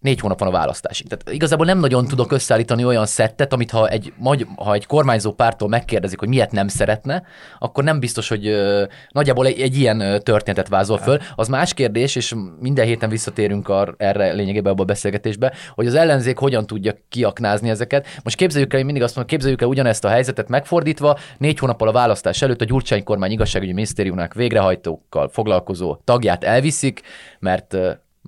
négy 0.03 0.19
hónap 0.19 0.39
van 0.39 0.47
a 0.47 0.51
választásig. 0.51 1.07
Tehát 1.07 1.29
igazából 1.31 1.65
nem 1.65 1.79
nagyon 1.79 2.05
tudok 2.05 2.31
összeállítani 2.31 2.85
olyan 2.85 3.05
szettet, 3.05 3.53
amit 3.53 3.71
ha 3.71 3.87
egy, 3.87 4.13
ha 4.55 4.73
egy 4.73 4.85
kormányzó 4.85 5.33
pártól 5.33 5.67
megkérdezik, 5.67 6.19
hogy 6.19 6.27
miért 6.27 6.51
nem 6.51 6.67
szeretne, 6.67 7.23
akkor 7.59 7.83
nem 7.83 7.99
biztos, 7.99 8.27
hogy 8.27 8.47
uh, 8.47 8.81
nagyjából 9.09 9.45
egy, 9.45 9.59
egy 9.59 9.77
ilyen 9.77 10.21
történetet 10.23 10.67
vázol 10.67 10.97
föl. 10.97 11.17
Az 11.35 11.47
más 11.47 11.73
kérdés, 11.73 12.15
és 12.15 12.35
minden 12.59 12.85
héten 12.85 13.09
visszatérünk 13.09 13.69
ar, 13.69 13.95
erre 13.97 14.31
lényegében 14.31 14.71
abba 14.71 14.81
a 14.81 14.85
beszélgetésbe, 14.85 15.53
hogy 15.75 15.87
az 15.87 15.95
ellenzék 15.95 16.37
hogyan 16.37 16.65
tudja 16.65 16.93
kiaknázni 17.09 17.69
ezeket. 17.69 18.07
Most 18.23 18.35
képzeljük 18.35 18.73
el, 18.73 18.79
én 18.79 18.85
mindig 18.85 19.03
azt 19.03 19.15
mondom, 19.15 19.33
képzeljük 19.33 19.61
el 19.61 19.67
ugyanezt 19.67 20.05
a 20.05 20.09
helyzetet 20.09 20.49
megfordítva, 20.49 21.17
négy 21.37 21.59
hónappal 21.59 21.87
a 21.87 21.91
választás 21.91 22.41
előtt 22.41 22.61
a 22.61 22.65
Gyurcsány 22.65 23.03
kormány 23.03 23.31
igazságügyi 23.31 23.73
minisztériumnak 23.73 24.33
végrehajtókkal 24.33 25.29
foglalkozó 25.29 25.97
tagját 26.03 26.43
elviszik, 26.43 27.01
mert 27.39 27.77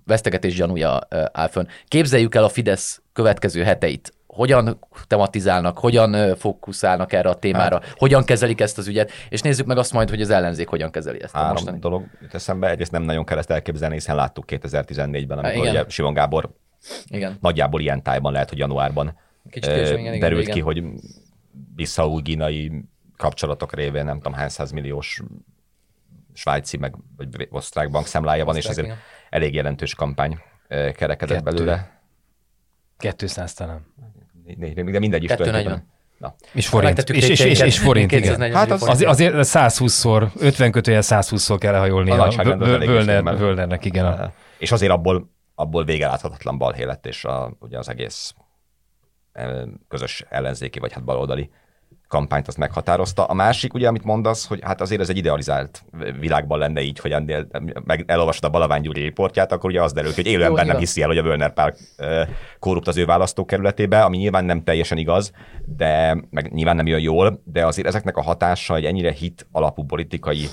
vesztegetés 0.05 0.55
gyanúja 0.55 0.99
áll 1.31 1.47
fönn. 1.47 1.65
Képzeljük 1.87 2.35
el 2.35 2.43
a 2.43 2.49
Fidesz 2.49 3.01
következő 3.13 3.63
heteit. 3.63 4.13
Hogyan 4.27 4.79
tematizálnak, 5.07 5.77
hogyan 5.77 6.35
fókuszálnak 6.35 7.13
erre 7.13 7.29
a 7.29 7.35
témára, 7.35 7.79
hát, 7.81 7.93
hogyan 7.97 8.23
kezelik 8.23 8.61
ezt 8.61 8.77
az 8.77 8.87
ügyet, 8.87 9.11
és 9.29 9.41
nézzük 9.41 9.65
meg 9.65 9.77
azt 9.77 9.93
majd, 9.93 10.09
hogy 10.09 10.21
az 10.21 10.29
ellenzék 10.29 10.67
hogyan 10.67 10.91
kezeli 10.91 11.21
ezt. 11.21 11.33
Három 11.33 11.51
mostani. 11.51 11.79
dolog 11.79 12.05
jut 12.21 12.33
eszembe, 12.33 12.69
egyrészt 12.69 12.91
nem 12.91 13.03
nagyon 13.03 13.25
kell 13.25 13.37
ezt 13.37 13.51
elképzelni, 13.51 13.95
hiszen 13.95 14.15
láttuk 14.15 14.45
2014-ben, 14.47 15.37
amikor 15.37 15.67
ugye 15.67 15.83
Simon 15.87 16.13
Gábor 16.13 16.49
igen. 17.07 17.37
nagyjából 17.41 17.81
ilyen 17.81 18.03
tájban 18.03 18.31
lehet, 18.31 18.49
hogy 18.49 18.57
januárban 18.57 19.19
Kicsit 19.49 19.73
később, 19.73 19.97
igen, 19.97 20.19
derült 20.19 20.41
igen, 20.41 20.53
ki, 20.53 20.61
hogy 20.61 20.83
bissau 21.75 22.21
kapcsolatok 23.17 23.73
révén 23.73 24.05
nem 24.05 24.15
tudom 24.15 24.33
hány 24.33 24.49
milliós 24.73 25.21
svájci, 26.33 26.77
meg 26.77 26.95
vagy 27.17 27.47
osztrák 27.49 27.91
bankszámlája 27.91 28.45
van, 28.45 28.55
és 28.55 28.65
ezért 28.65 28.87
igen. 28.87 28.97
Elég 29.29 29.53
jelentős 29.53 29.95
kampány 29.95 30.39
kerekedett 30.67 31.43
Kettő. 31.43 31.55
belőle. 31.55 32.01
200 33.15 33.53
talán. 33.53 33.93
De 34.85 34.99
mindegy 34.99 35.23
is 35.23 35.29
Kettő 35.29 35.51
nagyon. 35.51 35.93
Na. 36.17 36.35
És 36.53 36.67
forint. 36.67 37.09
És, 37.09 37.29
és, 37.29 37.39
és, 37.39 37.59
és 37.59 37.79
forint, 37.79 38.11
igen. 38.11 38.53
Hát 38.53 38.71
az, 38.71 38.83
az, 38.83 39.01
azért 39.01 39.33
120-szor, 39.37 40.33
50 40.39 40.71
kötőjel 40.71 41.01
120-szor 41.03 41.55
kell 41.59 41.71
lehajolni 41.71 42.11
a, 42.11 42.27
a 42.27 42.43
Völner, 42.57 43.37
Völnernek, 43.37 43.85
igen. 43.85 44.33
És 44.57 44.71
azért 44.71 44.91
abból, 44.91 45.31
abból 45.55 45.83
végeláthatatlan 45.85 46.57
balhé 46.57 46.83
lett, 46.83 47.05
és 47.05 47.25
a, 47.25 47.57
ugye 47.59 47.77
az 47.77 47.89
egész 47.89 48.33
közös 49.87 50.25
ellenzéki, 50.29 50.79
vagy 50.79 50.93
hát 50.93 51.03
baloldali 51.03 51.49
kampányt 52.15 52.47
azt 52.47 52.57
meghatározta. 52.57 53.25
A 53.25 53.33
másik, 53.33 53.73
ugye, 53.73 53.87
amit 53.87 54.03
mondasz, 54.03 54.47
hogy 54.47 54.59
hát 54.63 54.81
azért 54.81 55.01
ez 55.01 55.09
egy 55.09 55.17
idealizált 55.17 55.83
világban 56.19 56.59
lenne 56.59 56.81
így, 56.81 56.99
hogy 56.99 57.11
ennél 57.11 57.47
meg 57.85 58.03
elolvasod 58.07 58.43
a 58.43 58.49
Balavány 58.49 58.81
Gyuri 58.81 59.01
riportját, 59.01 59.51
akkor 59.51 59.69
ugye 59.69 59.81
az 59.81 59.93
derül 59.93 60.13
hogy 60.13 60.25
élő 60.25 60.43
ember 60.43 60.65
nem 60.65 60.77
hiszi 60.77 61.01
el, 61.01 61.07
hogy 61.07 61.17
a 61.17 61.23
Völner 61.23 61.53
Pál 61.53 61.75
korrupt 62.59 62.87
az 62.87 62.97
ő 62.97 63.05
választókerületébe, 63.05 64.03
ami 64.03 64.17
nyilván 64.17 64.45
nem 64.45 64.63
teljesen 64.63 64.97
igaz, 64.97 65.31
de 65.65 66.17
meg 66.29 66.53
nyilván 66.53 66.75
nem 66.75 66.87
jön 66.87 66.99
jól, 66.99 67.41
de 67.43 67.65
azért 67.65 67.87
ezeknek 67.87 68.17
a 68.17 68.21
hatása 68.21 68.75
egy 68.75 68.85
ennyire 68.85 69.11
hit 69.11 69.47
alapú 69.51 69.83
politikai 69.83 70.47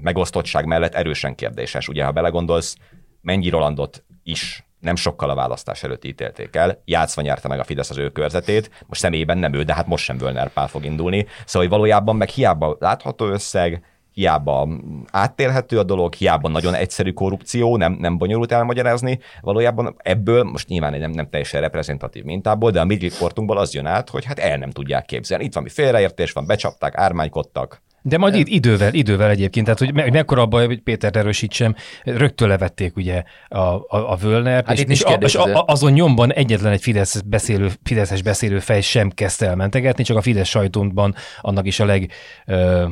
megosztottság 0.00 0.66
mellett 0.66 0.94
erősen 0.94 1.34
kérdéses. 1.34 1.88
Ugye, 1.88 2.04
ha 2.04 2.12
belegondolsz, 2.12 2.76
Mennyi 3.20 3.48
Rolandot 3.48 4.04
is 4.22 4.65
nem 4.86 4.96
sokkal 4.96 5.30
a 5.30 5.34
választás 5.34 5.82
előtt 5.82 6.04
ítélték 6.04 6.56
el. 6.56 6.82
Játszva 6.84 7.22
nyerte 7.22 7.48
meg 7.48 7.58
a 7.58 7.64
Fidesz 7.64 7.90
az 7.90 7.98
ő 7.98 8.10
körzetét, 8.10 8.70
most 8.86 9.00
személyében 9.00 9.38
nem 9.38 9.52
ő, 9.52 9.62
de 9.62 9.74
hát 9.74 9.86
most 9.86 10.04
sem 10.04 10.18
Völner 10.18 10.52
Pál 10.52 10.68
fog 10.68 10.84
indulni. 10.84 11.26
Szóval 11.44 11.68
hogy 11.68 11.78
valójában 11.78 12.16
meg 12.16 12.28
hiába 12.28 12.76
látható 12.80 13.26
összeg, 13.26 13.84
hiába 14.12 14.68
áttérhető 15.10 15.78
a 15.78 15.82
dolog, 15.82 16.14
hiába 16.14 16.48
nagyon 16.48 16.74
egyszerű 16.74 17.12
korrupció, 17.12 17.76
nem, 17.76 17.92
nem 17.92 18.18
bonyolult 18.18 18.52
elmagyarázni, 18.52 19.18
valójában 19.40 19.96
ebből, 19.98 20.42
most 20.42 20.68
nyilván 20.68 20.98
nem, 20.98 21.10
nem 21.10 21.28
teljesen 21.28 21.60
reprezentatív 21.60 22.24
mintából, 22.24 22.70
de 22.70 22.80
a 22.80 22.84
mi 22.84 23.10
az 23.46 23.74
jön 23.74 23.86
át, 23.86 24.10
hogy 24.10 24.24
hát 24.24 24.38
el 24.38 24.56
nem 24.56 24.70
tudják 24.70 25.04
képzelni. 25.04 25.44
Itt 25.44 25.52
valami 25.52 25.72
félreértés 25.72 26.32
van, 26.32 26.46
becsapták, 26.46 26.96
ármánykodtak, 26.96 27.82
de 28.06 28.18
majd 28.18 28.34
id- 28.34 28.48
idővel, 28.48 28.94
idővel 28.94 29.30
egyébként, 29.30 29.64
tehát 29.64 29.80
hogy 29.80 29.94
me- 29.94 30.10
mekkora 30.10 30.42
a 30.42 30.46
baj, 30.46 30.66
hogy 30.66 30.80
Péter 30.80 31.16
erősítsem, 31.16 31.74
rögtön 32.04 32.48
levették 32.48 32.96
ugye 32.96 33.22
a, 33.48 33.58
a, 33.58 33.86
a 33.88 34.16
Völnert, 34.16 34.66
hát 34.66 34.78
és, 34.78 34.84
és, 34.88 35.02
a, 35.02 35.12
és 35.12 35.34
a, 35.34 35.64
azon 35.66 35.92
nyomban 35.92 36.32
egyetlen 36.32 36.72
egy 36.72 36.82
Fidesz 36.82 37.20
beszélő, 37.20 37.70
Fideszes 37.82 38.22
beszélő 38.22 38.58
fej 38.58 38.80
sem 38.80 39.10
kezdte 39.10 39.46
el 39.46 39.56
mentegetni, 39.56 40.04
csak 40.04 40.16
a 40.16 40.20
Fidesz 40.20 40.48
sajtónban 40.48 41.14
annak 41.40 41.66
is 41.66 41.80
a 41.80 41.84
leg... 41.84 42.12
Ö, 42.46 42.84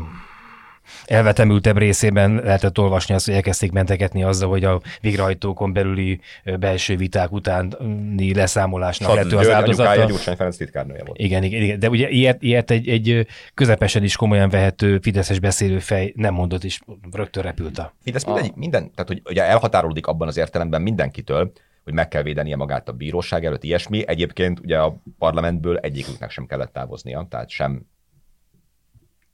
elvetemültebb 1.04 1.78
részében 1.78 2.34
lehetett 2.34 2.78
olvasni 2.78 3.14
azt, 3.14 3.26
hogy 3.26 3.34
elkezdték 3.34 3.72
mentegetni 3.72 4.22
azzal, 4.22 4.48
hogy 4.48 4.64
a 4.64 4.80
végrehajtókon 5.00 5.72
belüli 5.72 6.20
belső 6.58 6.96
viták 6.96 7.32
utáni 7.32 8.34
leszámolásnak 8.34 9.14
lett 9.14 9.32
az 9.32 9.48
áldozata. 9.48 10.04
Gyurcsány 10.04 10.36
Ferenc 10.36 10.56
titkárnője 10.56 11.04
volt. 11.04 11.18
Igen, 11.18 11.42
igen, 11.42 11.62
igen, 11.62 11.78
de 11.78 11.88
ugye 11.88 12.08
ilyet, 12.08 12.42
ilyet 12.42 12.70
egy, 12.70 12.88
egy 12.88 13.26
közepesen 13.54 14.02
is 14.02 14.16
komolyan 14.16 14.48
vehető 14.48 14.98
fideszes 15.02 15.38
beszélőfej 15.38 16.12
nem 16.16 16.34
mondott, 16.34 16.64
és 16.64 16.80
rögtön 17.12 17.42
repült 17.42 17.78
a... 17.78 17.94
Fidesz 18.02 18.24
minden, 18.24 18.52
minden, 18.54 18.90
tehát 18.94 19.08
hogy 19.08 19.22
ugye 19.24 19.44
elhatárolódik 19.44 20.06
abban 20.06 20.28
az 20.28 20.36
értelemben 20.36 20.82
mindenkitől, 20.82 21.52
hogy 21.84 21.92
meg 21.92 22.08
kell 22.08 22.22
védenie 22.22 22.56
magát 22.56 22.88
a 22.88 22.92
bíróság 22.92 23.44
előtt, 23.44 23.64
ilyesmi. 23.64 24.08
Egyébként 24.08 24.60
ugye 24.60 24.78
a 24.78 24.96
parlamentből 25.18 25.76
egyiküknek 25.76 26.30
sem 26.30 26.46
kellett 26.46 26.72
távoznia, 26.72 27.26
tehát 27.30 27.48
sem 27.48 27.86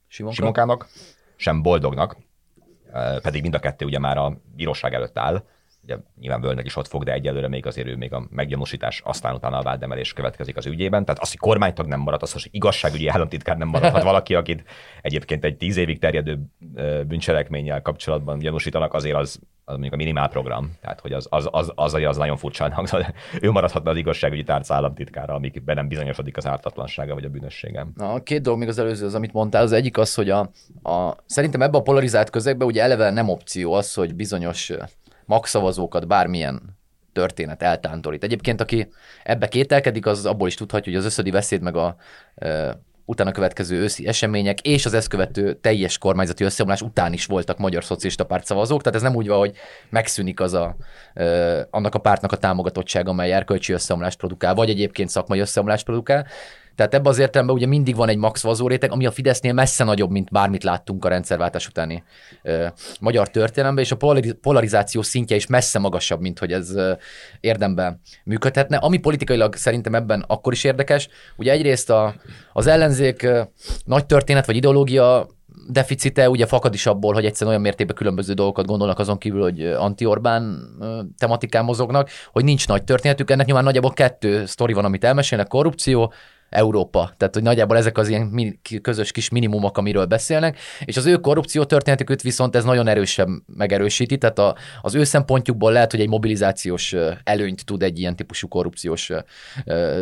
Simonka? 0.07 0.35
Simonkának, 0.35 0.87
sem 1.41 1.61
boldognak, 1.61 2.17
pedig 3.21 3.41
mind 3.41 3.53
a 3.53 3.59
kettő 3.59 3.85
ugye 3.85 3.99
már 3.99 4.17
a 4.17 4.37
bíróság 4.55 4.93
előtt 4.93 5.17
áll, 5.17 5.43
ugye 5.83 5.97
nyilván 6.19 6.41
Völner 6.41 6.65
is 6.65 6.75
ott 6.75 6.87
fog, 6.87 7.03
de 7.03 7.13
egyelőre 7.13 7.47
még 7.47 7.65
azért 7.65 7.87
ő 7.87 7.95
még 7.95 8.13
a 8.13 8.27
meggyanúsítás, 8.29 9.01
aztán 9.05 9.35
utána 9.35 9.57
a 9.57 9.61
vádemelés 9.61 10.13
következik 10.13 10.57
az 10.57 10.65
ügyében. 10.65 11.05
Tehát 11.05 11.21
az, 11.21 11.29
hogy 11.29 11.39
kormánytag 11.39 11.87
nem 11.87 11.99
marad, 11.99 12.21
az, 12.21 12.31
hogy 12.31 12.47
igazságügyi 12.51 13.07
államtitkár 13.07 13.57
nem 13.57 13.67
maradhat 13.67 14.03
valaki, 14.11 14.35
akit 14.35 14.63
egyébként 15.01 15.43
egy 15.43 15.57
tíz 15.57 15.77
évig 15.77 15.99
terjedő 15.99 16.39
bűncselekménnyel 17.07 17.81
kapcsolatban 17.81 18.39
gyanúsítanak, 18.39 18.93
azért 18.93 19.15
az, 19.15 19.39
az 19.71 19.77
mondjuk 19.77 19.93
a 19.93 20.03
minimál 20.03 20.29
program. 20.29 20.71
Tehát, 20.81 20.99
hogy 20.99 21.13
az, 21.13 21.27
az, 21.29 21.47
az, 21.51 21.71
az, 21.75 21.93
az, 21.93 22.17
nagyon 22.17 22.37
furcsán 22.37 22.71
hangzott. 22.71 23.05
Ő 23.41 23.51
maradhatna 23.51 23.91
az 23.91 23.97
igazságügyi 23.97 24.43
tárca 24.43 24.73
államtitkára, 24.73 25.33
amíg 25.33 25.63
be 25.63 25.73
nem 25.73 25.87
bizonyosodik 25.87 26.37
az 26.37 26.47
ártatlansága 26.47 27.13
vagy 27.13 27.25
a 27.25 27.29
bűnössége. 27.29 27.87
Na, 27.95 28.23
két 28.23 28.41
dolog 28.41 28.59
még 28.59 28.67
az 28.67 28.79
előző, 28.79 29.05
az, 29.05 29.15
amit 29.15 29.33
mondtál. 29.33 29.63
Az 29.63 29.71
egyik 29.71 29.97
az, 29.97 30.13
hogy 30.13 30.29
a, 30.29 30.39
a, 30.83 31.15
szerintem 31.25 31.61
ebbe 31.61 31.77
a 31.77 31.81
polarizált 31.81 32.29
közegbe 32.29 32.65
ugye 32.65 32.81
eleve 32.81 33.09
nem 33.09 33.29
opció 33.29 33.73
az, 33.73 33.93
hogy 33.93 34.15
bizonyos 34.15 34.71
magszavazókat 35.25 36.07
bármilyen 36.07 36.79
történet 37.13 37.63
eltántorít. 37.63 38.23
Egyébként, 38.23 38.61
aki 38.61 38.91
ebbe 39.23 39.47
kételkedik, 39.47 40.05
az 40.05 40.25
abból 40.25 40.47
is 40.47 40.55
tudhatja, 40.55 40.91
hogy 40.91 41.01
az 41.01 41.07
összödi 41.07 41.31
beszéd 41.31 41.61
meg 41.61 41.75
a 41.75 41.95
utána 43.05 43.31
következő 43.31 43.79
őszi 43.81 44.07
események 44.07 44.61
és 44.61 44.85
az 44.85 44.93
ezt 44.93 45.07
követő 45.07 45.53
teljes 45.53 45.97
kormányzati 45.97 46.43
összeomlás 46.43 46.81
után 46.81 47.13
is 47.13 47.25
voltak 47.25 47.57
magyar 47.57 47.83
szocialista 47.83 48.25
párt 48.25 48.45
szavazók, 48.45 48.81
tehát 48.81 48.97
ez 48.97 49.03
nem 49.03 49.15
úgy 49.15 49.27
van, 49.27 49.37
hogy 49.37 49.55
megszűnik 49.89 50.39
az 50.39 50.53
a, 50.53 50.75
ö, 51.13 51.61
annak 51.69 51.95
a 51.95 51.99
pártnak 51.99 52.31
a 52.31 52.37
támogatottsága, 52.37 53.09
amely 53.09 53.33
erkölcsi 53.33 53.73
összeomlást 53.73 54.17
produkál, 54.17 54.53
vagy 54.53 54.69
egyébként 54.69 55.09
szakmai 55.09 55.39
összeomlást 55.39 55.85
produkál, 55.85 56.27
tehát 56.75 56.93
ebben 56.93 57.11
az 57.11 57.19
értelemben 57.19 57.55
ugye 57.55 57.65
mindig 57.65 57.95
van 57.95 58.09
egy 58.09 58.17
max 58.17 58.59
réteg, 58.65 58.91
ami 58.91 59.05
a 59.05 59.11
Fidesznél 59.11 59.53
messze 59.53 59.83
nagyobb, 59.83 60.09
mint 60.09 60.31
bármit 60.31 60.63
láttunk 60.63 61.05
a 61.05 61.09
rendszerváltás 61.09 61.67
utáni 61.67 62.03
ö, 62.43 62.67
magyar 62.99 63.29
történelemben, 63.29 63.83
és 63.83 63.91
a 63.91 63.97
polarizáció 64.41 65.01
szintje 65.01 65.35
is 65.35 65.47
messze 65.47 65.79
magasabb, 65.79 66.21
mint 66.21 66.39
hogy 66.39 66.51
ez 66.51 66.75
ö, 66.75 66.93
érdemben 67.39 68.01
működhetne. 68.23 68.77
Ami 68.77 68.97
politikailag 68.97 69.55
szerintem 69.55 69.95
ebben 69.95 70.23
akkor 70.27 70.53
is 70.53 70.63
érdekes, 70.63 71.09
ugye 71.37 71.51
egyrészt 71.51 71.89
a, 71.89 72.15
az 72.53 72.67
ellenzék 72.67 73.23
ö, 73.23 73.41
nagy 73.85 74.05
történet 74.05 74.45
vagy 74.45 74.55
ideológia 74.55 75.27
deficite 75.69 76.29
ugye 76.29 76.45
fakad 76.45 76.73
is 76.73 76.85
abból, 76.85 77.13
hogy 77.13 77.25
egyszerűen 77.25 77.49
olyan 77.49 77.61
mértékben 77.61 77.95
különböző 77.95 78.33
dolgokat 78.33 78.65
gondolnak 78.65 78.99
azon 78.99 79.17
kívül, 79.17 79.41
hogy 79.41 79.65
anti-Orbán 79.65 80.59
tematikán 81.17 81.65
mozognak, 81.65 82.09
hogy 82.31 82.43
nincs 82.43 82.67
nagy 82.67 82.83
történetük. 82.83 83.31
Ennek 83.31 83.45
nyilván 83.45 83.63
nagyjából 83.63 83.93
kettő 83.93 84.45
sztori 84.45 84.73
van, 84.73 84.85
amit 84.85 85.03
elmesélnek, 85.03 85.47
korrupció, 85.47 86.13
Európa. 86.51 87.13
Tehát, 87.17 87.33
hogy 87.33 87.43
nagyjából 87.43 87.77
ezek 87.77 87.97
az 87.97 88.07
ilyen 88.07 88.59
közös 88.81 89.11
kis 89.11 89.29
minimumok, 89.29 89.77
amiről 89.77 90.05
beszélnek, 90.05 90.57
és 90.85 90.97
az 90.97 91.05
ő 91.05 91.17
korrupció 91.17 91.63
történetüket 91.63 92.21
viszont 92.21 92.55
ez 92.55 92.63
nagyon 92.63 92.87
erősen 92.87 93.43
megerősíti, 93.55 94.17
tehát 94.17 94.39
a, 94.39 94.55
az 94.81 94.95
ő 94.95 95.03
szempontjukból 95.03 95.71
lehet, 95.71 95.91
hogy 95.91 95.99
egy 95.99 96.09
mobilizációs 96.09 96.95
előnyt 97.23 97.65
tud 97.65 97.83
egy 97.83 97.99
ilyen 97.99 98.15
típusú 98.15 98.47
korrupciós 98.47 99.11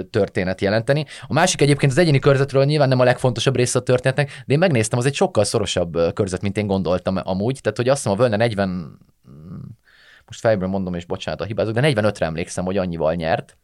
történet 0.10 0.62
jelenteni. 0.62 1.06
A 1.28 1.34
másik 1.34 1.62
egyébként 1.62 1.92
az 1.92 1.98
egyéni 1.98 2.20
körzetről 2.20 2.66
nyilván 2.66 2.88
nem 2.88 3.00
a 3.00 3.04
legfontosabb 3.04 3.56
része 3.56 3.80
a 3.80 3.82
történetnek, 3.82 4.44
de 4.46 4.54
én 4.54 4.60
megnéztem, 4.60 5.00
az 5.00 5.06
egy 5.06 5.16
sokkal 5.16 5.44
szorosabb 5.44 6.14
körzet, 6.14 6.42
mint 6.42 6.58
én 6.58 6.68
gondoltam 6.68 7.20
amúgy, 7.24 7.60
tehát 7.62 7.78
hogy 7.78 7.90
azt 7.90 7.98
hiszem 7.98 8.18
a 8.18 8.22
Völne 8.22 8.36
40 8.36 8.98
most 10.26 10.42
fejből 10.42 10.68
mondom, 10.68 10.94
és 10.94 11.06
bocsánat 11.06 11.42
a 11.42 11.44
hibázok, 11.44 11.74
de 11.74 11.92
45-re 11.94 12.26
emlékszem, 12.26 12.66
hogy 12.66 12.78
annyival 12.78 13.14
nyert 13.14 13.58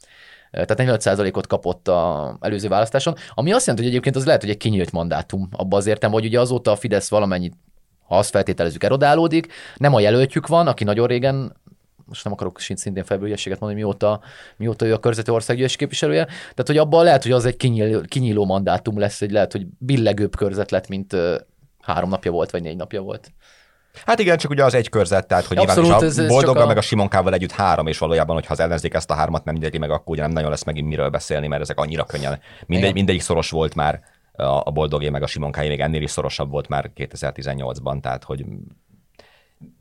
tehát 0.51 1.01
45%-ot 1.03 1.47
kapott 1.47 1.87
a 1.87 2.37
előző 2.41 2.67
választáson, 2.67 3.15
ami 3.33 3.51
azt 3.51 3.65
jelenti, 3.65 3.81
hogy 3.83 3.91
egyébként 3.91 4.15
az 4.15 4.25
lehet, 4.25 4.41
hogy 4.41 4.49
egy 4.49 4.57
kinyílt 4.57 4.91
mandátum 4.91 5.47
abban 5.51 5.79
az 5.79 5.85
értem, 5.85 6.11
hogy 6.11 6.25
ugye 6.25 6.39
azóta 6.39 6.71
a 6.71 6.75
Fidesz 6.75 7.09
valamennyit, 7.09 7.53
ha 8.07 8.17
azt 8.17 8.29
feltételezzük, 8.29 8.83
erodálódik, 8.83 9.53
nem 9.75 9.93
a 9.93 9.99
jelöltjük 9.99 10.47
van, 10.47 10.67
aki 10.67 10.83
nagyon 10.83 11.07
régen 11.07 11.55
most 12.05 12.23
nem 12.23 12.33
akarok 12.33 12.59
szintén 12.59 13.03
felbőljességet 13.03 13.59
mondani, 13.59 13.81
mióta, 13.81 14.21
mióta 14.57 14.85
ő 14.85 14.93
a 14.93 14.99
körzeti 14.99 15.31
országgyűlési 15.31 15.77
képviselője. 15.77 16.25
Tehát, 16.25 16.65
hogy 16.65 16.77
abban 16.77 17.03
lehet, 17.03 17.23
hogy 17.23 17.31
az 17.31 17.45
egy 17.45 17.57
kinyíló, 17.57 18.01
kinyíló 18.01 18.45
mandátum 18.45 18.99
lesz, 18.99 19.21
egy 19.21 19.31
lehet, 19.31 19.51
hogy 19.51 19.65
billegőbb 19.77 20.35
körzet 20.35 20.71
lett, 20.71 20.87
mint 20.87 21.15
három 21.81 22.09
napja 22.09 22.31
volt, 22.31 22.51
vagy 22.51 22.61
négy 22.61 22.75
napja 22.75 23.01
volt. 23.01 23.31
Hát 24.05 24.19
igen, 24.19 24.37
csak 24.37 24.51
ugye 24.51 24.63
az 24.63 24.73
egy 24.73 24.89
körzet, 24.89 25.27
tehát 25.27 25.45
hogy 25.45 25.57
Abszolút, 25.57 25.89
nyilván 25.89 26.09
is 26.09 26.17
a 26.17 26.27
boldoggal 26.27 26.63
a... 26.63 26.67
meg 26.67 26.77
a 26.77 26.81
Simonkával 26.81 27.33
együtt 27.33 27.51
három, 27.51 27.87
és 27.87 27.97
valójában, 27.97 28.35
hogyha 28.35 28.53
az 28.53 28.59
ellenzék 28.59 28.93
ezt 28.93 29.11
a 29.11 29.13
hármat 29.13 29.43
nem 29.43 29.55
nyeri 29.55 29.77
meg, 29.77 29.89
akkor 29.89 30.13
ugye 30.13 30.21
nem 30.21 30.31
nagyon 30.31 30.49
lesz 30.49 30.63
megint 30.63 30.87
miről 30.87 31.09
beszélni, 31.09 31.47
mert 31.47 31.61
ezek 31.61 31.79
annyira 31.79 32.03
könnyen. 32.03 32.39
Mindegy, 32.65 32.93
mindegyik 32.93 33.21
szoros 33.21 33.49
volt 33.49 33.75
már 33.75 34.01
a 34.37 34.71
boldogé 34.71 35.09
meg 35.09 35.23
a 35.23 35.27
Simonkáé, 35.27 35.67
még 35.67 35.79
ennél 35.79 36.01
is 36.01 36.11
szorosabb 36.11 36.49
volt 36.49 36.67
már 36.67 36.91
2018-ban, 36.95 38.01
tehát 38.01 38.23
hogy 38.23 38.45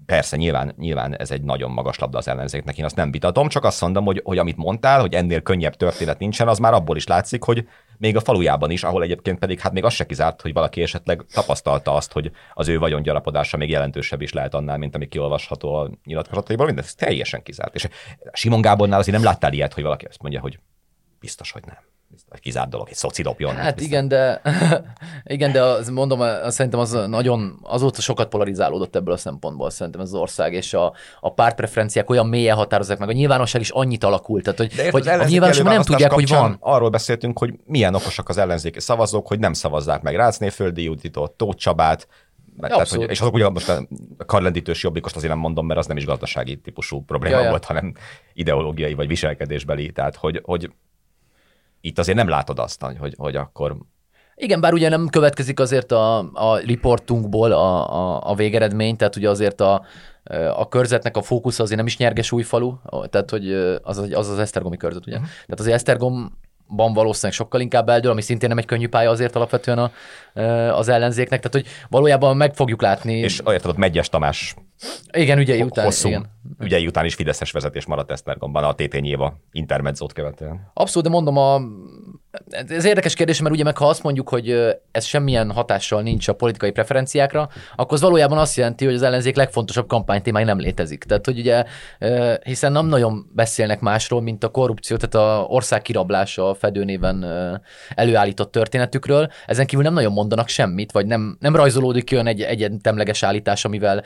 Persze, 0.06 0.36
nyilván, 0.36 0.74
nyilván 0.78 1.16
ez 1.16 1.30
egy 1.30 1.42
nagyon 1.42 1.70
magas 1.70 1.98
labda 1.98 2.18
az 2.18 2.28
ellenzéknek, 2.28 2.78
én 2.78 2.84
azt 2.84 2.96
nem 2.96 3.10
vitatom, 3.10 3.48
csak 3.48 3.64
azt 3.64 3.80
mondom, 3.80 4.04
hogy, 4.04 4.20
hogy 4.24 4.38
amit 4.38 4.56
mondtál, 4.56 5.00
hogy 5.00 5.14
ennél 5.14 5.40
könnyebb 5.40 5.74
történet 5.74 6.18
nincsen, 6.18 6.48
az 6.48 6.58
már 6.58 6.72
abból 6.72 6.96
is 6.96 7.06
látszik, 7.06 7.42
hogy 7.42 7.68
még 7.98 8.16
a 8.16 8.20
falujában 8.20 8.70
is, 8.70 8.82
ahol 8.84 9.02
egyébként 9.02 9.38
pedig 9.38 9.60
hát 9.60 9.72
még 9.72 9.84
az 9.84 9.92
se 9.92 10.06
kizárt, 10.06 10.40
hogy 10.40 10.52
valaki 10.52 10.82
esetleg 10.82 11.24
tapasztalta 11.32 11.94
azt, 11.94 12.12
hogy 12.12 12.30
az 12.54 12.68
ő 12.68 12.78
vagyongyarapodása 12.78 13.56
még 13.56 13.70
jelentősebb 13.70 14.20
is 14.20 14.32
lehet 14.32 14.54
annál, 14.54 14.78
mint 14.78 14.94
ami 14.94 15.08
kiolvasható 15.08 15.74
a 15.74 15.90
nyilatkozataiból, 16.04 16.66
mindez 16.66 16.94
teljesen 16.94 17.42
kizárt. 17.42 17.74
És 17.74 17.88
Simon 18.32 18.60
Gábornál 18.60 18.98
azért 18.98 19.16
nem 19.16 19.26
láttál 19.26 19.52
ilyet, 19.52 19.74
hogy 19.74 19.82
valaki 19.82 20.04
azt 20.04 20.22
mondja, 20.22 20.40
hogy 20.40 20.58
biztos, 21.20 21.52
hogy 21.52 21.62
nem 21.66 21.93
kizárt 22.40 22.68
dolog, 22.70 22.88
egy 22.88 22.94
szoci 22.94 23.22
dobjon. 23.22 23.54
Hát 23.54 23.80
igen, 23.80 24.08
de, 24.08 24.40
igen, 25.24 25.52
de 25.52 25.62
az, 25.62 25.88
mondom, 25.88 26.20
az, 26.20 26.54
szerintem 26.54 26.80
az 26.80 26.98
nagyon, 27.06 27.58
azóta 27.62 28.00
sokat 28.00 28.28
polarizálódott 28.28 28.96
ebből 28.96 29.14
a 29.14 29.16
szempontból 29.16 29.70
szerintem 29.70 30.00
ez 30.00 30.08
az 30.08 30.20
ország, 30.20 30.52
és 30.52 30.74
a, 30.74 30.92
a 31.20 31.32
pártpreferenciák 31.32 32.10
olyan 32.10 32.26
mélyen 32.26 32.56
határozzák 32.56 32.98
meg, 32.98 33.08
a 33.08 33.12
nyilvánosság 33.12 33.60
is 33.60 33.70
annyit 33.70 34.04
alakult, 34.04 34.42
tehát 34.44 34.58
hogy, 34.58 34.90
hogy 34.90 35.08
a 35.08 35.24
nyilvánosság 35.24 35.64
nem 35.64 35.82
tudják, 35.82 36.12
hogy 36.12 36.28
van. 36.28 36.56
Arról 36.60 36.90
beszéltünk, 36.90 37.38
hogy 37.38 37.54
milyen 37.66 37.94
okosak 37.94 38.28
az 38.28 38.38
ellenzéki 38.38 38.80
szavazók, 38.80 39.26
hogy 39.26 39.38
nem 39.38 39.52
szavazzák 39.52 40.02
meg 40.02 40.14
Rácné 40.14 40.48
Földi 40.48 40.82
Juditot, 40.82 41.32
Tóth 41.32 41.56
Csabát, 41.56 42.08
mert, 42.56 42.72
tehát, 42.72 42.88
hogy, 42.88 43.10
és 43.10 43.20
azok 43.20 43.34
ugye 43.34 43.48
most 43.48 43.68
a 43.68 43.86
karlendítős 44.26 44.82
jobbikost 44.82 45.16
azért 45.16 45.32
nem 45.32 45.40
mondom, 45.40 45.66
mert 45.66 45.80
az 45.80 45.86
nem 45.86 45.96
is 45.96 46.04
gazdasági 46.04 46.56
típusú 46.56 47.04
probléma 47.04 47.40
ja, 47.40 47.48
volt, 47.48 47.64
hanem 47.64 47.94
ideológiai 48.32 48.94
vagy 48.94 49.06
viselkedésbeli. 49.06 49.92
Tehát, 49.92 50.16
hogy, 50.16 50.40
hogy 50.44 50.70
itt 51.84 51.98
azért 51.98 52.16
nem 52.16 52.28
látod 52.28 52.58
azt, 52.58 52.82
hogy, 52.98 53.14
hogy 53.16 53.36
akkor 53.36 53.76
igen, 54.36 54.60
bár 54.60 54.72
ugye 54.72 54.88
nem 54.88 55.08
következik 55.08 55.60
azért 55.60 55.92
a, 55.92 56.18
a 56.32 56.58
riportunkból 56.58 57.52
a, 57.52 57.94
a, 57.96 58.30
a 58.30 58.34
végeredmény, 58.34 58.96
tehát 58.96 59.16
ugye 59.16 59.28
azért 59.28 59.60
a, 59.60 59.84
a 60.54 60.68
körzetnek 60.68 61.16
a 61.16 61.22
fókusz 61.22 61.58
azért 61.58 61.76
nem 61.76 61.86
is 61.86 61.96
nyerges 61.96 62.32
új 62.32 62.42
falu, 62.42 62.74
tehát 63.10 63.30
hogy 63.30 63.52
az 63.82 63.98
az, 63.98 64.08
az, 64.12 64.28
az 64.28 64.38
Esztergomi 64.38 64.76
körzet, 64.76 65.06
ugye? 65.06 65.16
Uh-huh. 65.16 65.30
Tehát 65.30 65.60
azért 65.60 65.74
Esztergom 65.74 66.38
ban 66.66 66.92
valószínűleg 66.92 67.36
sokkal 67.36 67.60
inkább 67.60 67.88
eldől, 67.88 68.10
ami 68.10 68.20
szintén 68.20 68.48
nem 68.48 68.58
egy 68.58 68.64
könnyű 68.64 68.88
pálya 68.88 69.10
azért 69.10 69.36
alapvetően 69.36 69.78
a, 69.78 69.90
az 70.70 70.88
ellenzéknek, 70.88 71.40
tehát 71.40 71.66
hogy 71.66 71.86
valójában 71.88 72.36
meg 72.36 72.54
fogjuk 72.54 72.82
látni. 72.82 73.18
És 73.18 73.42
érted, 73.46 73.76
Megyes 73.76 74.08
Tamás 74.08 74.54
igen, 75.12 75.38
ügyei 75.38 75.62
után. 75.62 75.84
Hosszú 75.84 76.08
igen. 76.08 76.26
ügyei 76.60 76.86
után 76.86 77.04
is 77.04 77.14
Fideszes 77.14 77.50
vezetés 77.50 77.86
maradt 77.86 78.10
Esztergomban 78.10 78.64
a 78.64 78.74
TT 78.74 79.00
Nyéva 79.00 79.36
intermedzót 79.52 80.12
követően. 80.12 80.70
Abszolút, 80.74 81.08
de 81.08 81.14
mondom, 81.14 81.36
a, 81.36 81.60
ez 82.68 82.84
érdekes 82.84 83.14
kérdés, 83.14 83.40
mert 83.40 83.54
ugye 83.54 83.64
meg 83.64 83.76
ha 83.76 83.88
azt 83.88 84.02
mondjuk, 84.02 84.28
hogy 84.28 84.76
ez 84.90 85.04
semmilyen 85.04 85.50
hatással 85.50 86.02
nincs 86.02 86.28
a 86.28 86.32
politikai 86.32 86.70
preferenciákra, 86.70 87.48
akkor 87.76 87.92
az 87.92 88.00
valójában 88.00 88.38
azt 88.38 88.56
jelenti, 88.56 88.84
hogy 88.84 88.94
az 88.94 89.02
ellenzék 89.02 89.36
legfontosabb 89.36 89.86
kampánytémája 89.86 90.46
nem 90.46 90.58
létezik. 90.58 91.04
Tehát, 91.04 91.24
hogy 91.24 91.38
ugye, 91.38 91.64
hiszen 92.42 92.72
nem 92.72 92.86
nagyon 92.86 93.30
beszélnek 93.34 93.80
másról, 93.80 94.20
mint 94.22 94.44
a 94.44 94.48
korrupció, 94.48 94.96
tehát 94.96 95.28
a 95.28 95.44
ország 95.44 95.82
kirablása 95.82 96.48
a 96.48 96.54
fedőnéven 96.54 97.26
előállított 97.94 98.52
történetükről. 98.52 99.30
Ezen 99.46 99.66
kívül 99.66 99.84
nem 99.84 99.94
nagyon 99.94 100.12
mondanak 100.12 100.48
semmit, 100.48 100.92
vagy 100.92 101.06
nem, 101.06 101.36
nem 101.40 101.56
rajzolódik 101.56 102.08
olyan 102.12 102.26
egy 102.26 102.40
egyetemleges 102.40 103.22
állítás, 103.22 103.64
amivel 103.64 104.04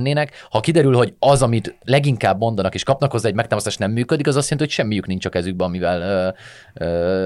mennének. 0.00 0.46
Ha 0.50 0.60
kiderül, 0.60 0.96
hogy 0.96 1.14
az, 1.18 1.42
amit 1.42 1.78
leginkább 1.84 2.38
mondanak 2.38 2.74
és 2.74 2.82
kapnak 2.82 3.12
hozzá 3.12 3.28
egy 3.28 3.34
megtámasztást 3.34 3.78
nem 3.78 3.90
működik, 3.90 4.26
az 4.26 4.36
azt 4.36 4.50
jelenti, 4.50 4.72
hogy 4.72 4.84
semmiük 4.84 5.06
nincs 5.06 5.26
a 5.26 5.28
kezükben, 5.28 5.66
amivel, 5.66 6.34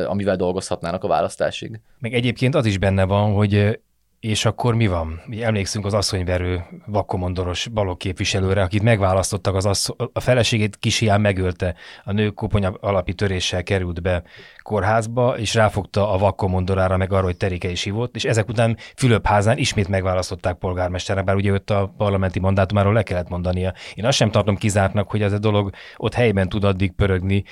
amivel 0.06 0.36
dolgozhatnának 0.36 1.04
a 1.04 1.08
választásig. 1.08 1.80
Meg 1.98 2.14
egyébként 2.14 2.54
az 2.54 2.66
is 2.66 2.78
benne 2.78 3.04
van, 3.04 3.32
hogy 3.32 3.78
és 4.24 4.44
akkor 4.44 4.74
mi 4.74 4.86
van? 4.86 5.20
Mi 5.26 5.42
emlékszünk 5.42 5.84
az 5.84 5.94
asszonyverő 5.94 6.64
vakkomondoros 6.86 7.68
balok 7.68 7.98
képviselőre, 7.98 8.62
akit 8.62 8.82
megválasztottak, 8.82 9.54
az 9.54 9.66
assz- 9.66 9.94
a 10.12 10.20
feleségét 10.20 10.76
kisián 10.76 11.20
megölte. 11.20 11.74
A 12.04 12.12
nő 12.12 12.30
koponya 12.30 12.72
alapi 12.80 13.14
töréssel 13.14 13.62
került 13.62 14.02
be 14.02 14.22
kórházba, 14.62 15.38
és 15.38 15.54
ráfogta 15.54 16.12
a 16.12 16.18
vakkomondorára, 16.18 16.96
meg 16.96 17.12
arra, 17.12 17.24
hogy 17.24 17.36
terike 17.36 17.68
is 17.68 17.82
hívott, 17.82 18.14
és 18.16 18.24
ezek 18.24 18.48
után 18.48 18.76
Fülöp-házán 18.96 19.58
ismét 19.58 19.88
megválasztották 19.88 20.54
polgármesternek, 20.54 21.24
bár 21.24 21.36
ugye 21.36 21.50
őt 21.50 21.70
a 21.70 21.94
parlamenti 21.96 22.40
mandátumáról 22.40 22.92
le 22.92 23.02
kellett 23.02 23.28
mondania. 23.28 23.72
Én 23.94 24.04
azt 24.04 24.16
sem 24.16 24.30
tartom 24.30 24.56
kizártnak, 24.56 25.10
hogy 25.10 25.22
ez 25.22 25.32
a 25.32 25.38
dolog 25.38 25.70
ott 25.96 26.14
helyben 26.14 26.48
tud 26.48 26.64
addig 26.64 26.92
pörögni 26.92 27.44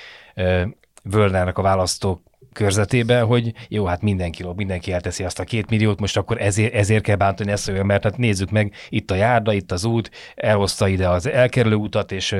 Völnernek 1.03 1.57
a 1.57 1.61
választók 1.61 2.21
körzetébe, 2.53 3.21
hogy 3.21 3.53
jó, 3.67 3.85
hát 3.85 4.01
mindenki 4.01 4.43
lop, 4.43 4.57
mindenki 4.57 4.91
elteszi 4.91 5.23
azt 5.23 5.39
a 5.39 5.43
két 5.43 5.69
milliót, 5.69 5.99
most 5.99 6.17
akkor 6.17 6.41
ezért, 6.41 6.73
ezért 6.73 7.03
kell 7.03 7.15
bántani 7.15 7.51
ezt 7.51 7.69
olyan, 7.69 7.85
mert 7.85 8.03
hát 8.03 8.17
nézzük 8.17 8.49
meg, 8.49 8.73
itt 8.89 9.11
a 9.11 9.15
járda, 9.15 9.53
itt 9.53 9.71
az 9.71 9.83
út, 9.83 10.11
elhozta 10.35 10.87
ide 10.87 11.09
az 11.09 11.27
elkerülő 11.27 11.75
utat, 11.75 12.11
és 12.11 12.35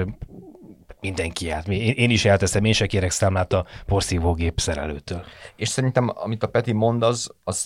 mindenki 1.00 1.46
járt. 1.46 1.68
Én, 1.68 1.94
én 1.94 2.10
is 2.10 2.26
elteszem, 2.26 2.66
én 2.66 2.74
se 2.74 2.86
kérek 2.86 3.12
számlát 3.12 3.54
a 3.54 3.66
porszívógép 3.86 4.60
szerelőtől. 4.60 5.24
És 5.56 5.70
szerintem, 5.70 6.12
amit 6.14 6.44
a 6.44 6.48
Peti 6.48 6.72
mond, 6.72 7.04
az... 7.04 7.32
az 7.44 7.66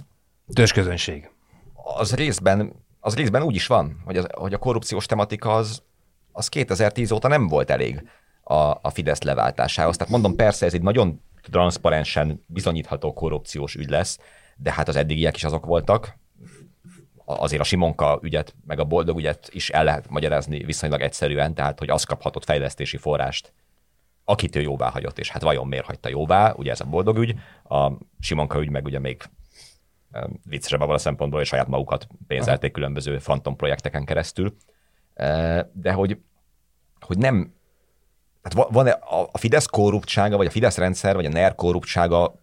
Törzsközönség. 0.53 1.29
Az 1.73 2.15
részben, 2.15 2.73
az 2.99 3.15
részben 3.15 3.41
úgy 3.41 3.55
is 3.55 3.67
van, 3.67 4.01
hogy, 4.05 4.17
az, 4.17 4.27
hogy 4.31 4.53
a 4.53 4.57
korrupciós 4.57 5.05
tematika 5.05 5.55
az, 5.55 5.83
az 6.31 6.47
2010 6.47 7.11
óta 7.11 7.27
nem 7.27 7.47
volt 7.47 7.69
elég 7.69 8.09
a, 8.43 8.53
a 8.81 8.89
Fidesz 8.89 9.21
leváltásához. 9.21 9.97
Tehát 9.97 10.11
mondom, 10.13 10.35
persze 10.35 10.65
ez 10.65 10.73
egy 10.73 10.81
nagyon 10.81 11.21
transzparensen 11.51 12.43
bizonyítható 12.45 13.13
korrupciós 13.13 13.75
ügy 13.75 13.89
lesz, 13.89 14.19
de 14.55 14.71
hát 14.73 14.87
az 14.87 14.95
eddigiek 14.95 15.35
is 15.35 15.43
azok 15.43 15.65
voltak. 15.65 16.17
Azért 17.25 17.61
a 17.61 17.65
Simonka 17.65 18.19
ügyet, 18.21 18.55
meg 18.65 18.79
a 18.79 18.83
Boldog 18.83 19.17
ügyet 19.17 19.49
is 19.51 19.69
el 19.69 19.83
lehet 19.83 20.09
magyarázni 20.09 20.63
viszonylag 20.63 21.01
egyszerűen, 21.01 21.53
tehát 21.53 21.79
hogy 21.79 21.89
az 21.89 22.03
kaphatott 22.03 22.45
fejlesztési 22.45 22.97
forrást, 22.97 23.53
akit 24.23 24.55
ő 24.55 24.61
jóvá 24.61 24.89
hagyott, 24.89 25.19
és 25.19 25.29
hát 25.29 25.41
vajon 25.41 25.67
miért 25.67 25.85
hagyta 25.85 26.09
jóvá, 26.09 26.53
ugye 26.53 26.71
ez 26.71 26.81
a 26.81 26.85
Boldog 26.85 27.17
ügy, 27.17 27.35
a 27.63 27.91
Simonka 28.19 28.61
ügy 28.61 28.69
meg 28.69 28.85
ugye 28.85 28.99
még 28.99 29.23
viccesebb 30.43 30.81
abban 30.81 30.95
a 30.95 30.97
szempontból, 30.97 31.39
hogy 31.39 31.47
saját 31.47 31.67
magukat 31.67 32.07
pénzelték 32.27 32.71
különböző 32.71 33.17
Fronton 33.17 33.57
projekteken 33.57 34.05
keresztül. 34.05 34.55
De 35.73 35.91
hogy, 35.91 36.17
hogy 36.99 37.17
nem, 37.17 37.53
hát 38.55 38.67
van 38.71 38.87
a 39.31 39.37
Fidesz 39.37 39.65
korruptsága, 39.65 40.37
vagy 40.37 40.45
a 40.45 40.49
Fidesz 40.49 40.77
rendszer, 40.77 41.15
vagy 41.15 41.25
a 41.25 41.29
NER 41.29 41.55
korruptsága 41.55 42.33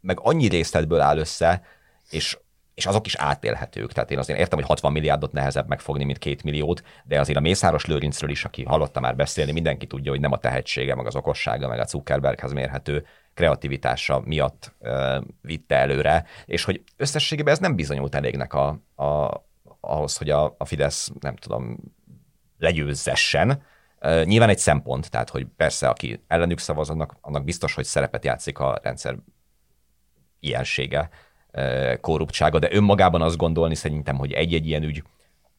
meg 0.00 0.18
annyi 0.22 0.48
részletből 0.48 1.00
áll 1.00 1.18
össze, 1.18 1.62
és 2.10 2.38
és 2.74 2.86
azok 2.86 3.06
is 3.06 3.14
átélhetők. 3.14 3.92
Tehát 3.92 4.10
én 4.10 4.18
azért 4.18 4.38
értem, 4.38 4.58
hogy 4.58 4.68
60 4.68 4.92
milliárdot 4.92 5.32
nehezebb 5.32 5.68
megfogni, 5.68 6.04
mint 6.04 6.18
két 6.18 6.42
milliót, 6.42 6.82
de 7.04 7.20
azért 7.20 7.38
a 7.38 7.40
Mészáros 7.40 7.86
Lőrincről 7.86 8.30
is, 8.30 8.44
aki 8.44 8.64
hallotta 8.64 9.00
már 9.00 9.16
beszélni, 9.16 9.52
mindenki 9.52 9.86
tudja, 9.86 10.10
hogy 10.10 10.20
nem 10.20 10.32
a 10.32 10.38
tehetsége, 10.38 10.94
meg 10.94 11.06
az 11.06 11.16
okossága, 11.16 11.68
meg 11.68 11.80
a 11.80 11.84
Zuckerberghez 11.84 12.52
mérhető 12.52 13.06
kreativitása 13.34 14.22
miatt 14.24 14.74
uh, 14.78 15.24
vitte 15.40 15.76
előre, 15.76 16.24
és 16.44 16.64
hogy 16.64 16.82
összességében 16.96 17.52
ez 17.52 17.58
nem 17.58 17.74
bizonyult 17.74 18.14
elégnek 18.14 18.52
a, 18.52 18.68
a, 18.94 19.42
ahhoz, 19.80 20.16
hogy 20.16 20.30
a, 20.30 20.54
a 20.58 20.64
Fidesz, 20.64 21.10
nem 21.20 21.36
tudom, 21.36 21.78
legyőzzessen. 22.58 23.62
Nyilván 24.24 24.48
egy 24.48 24.58
szempont, 24.58 25.10
tehát 25.10 25.30
hogy 25.30 25.46
persze, 25.56 25.88
aki 25.88 26.22
ellenük 26.26 26.58
szavaz, 26.58 26.90
annak, 26.90 27.16
annak 27.20 27.44
biztos, 27.44 27.74
hogy 27.74 27.84
szerepet 27.84 28.24
játszik 28.24 28.58
a 28.58 28.78
rendszer 28.82 29.16
ilyensége, 30.40 31.10
korruptsága, 32.00 32.58
de 32.58 32.68
önmagában 32.72 33.22
azt 33.22 33.36
gondolni 33.36 33.74
szerintem, 33.74 34.16
hogy 34.16 34.32
egy-egy 34.32 34.66
ilyen 34.66 34.82
ügy 34.82 35.02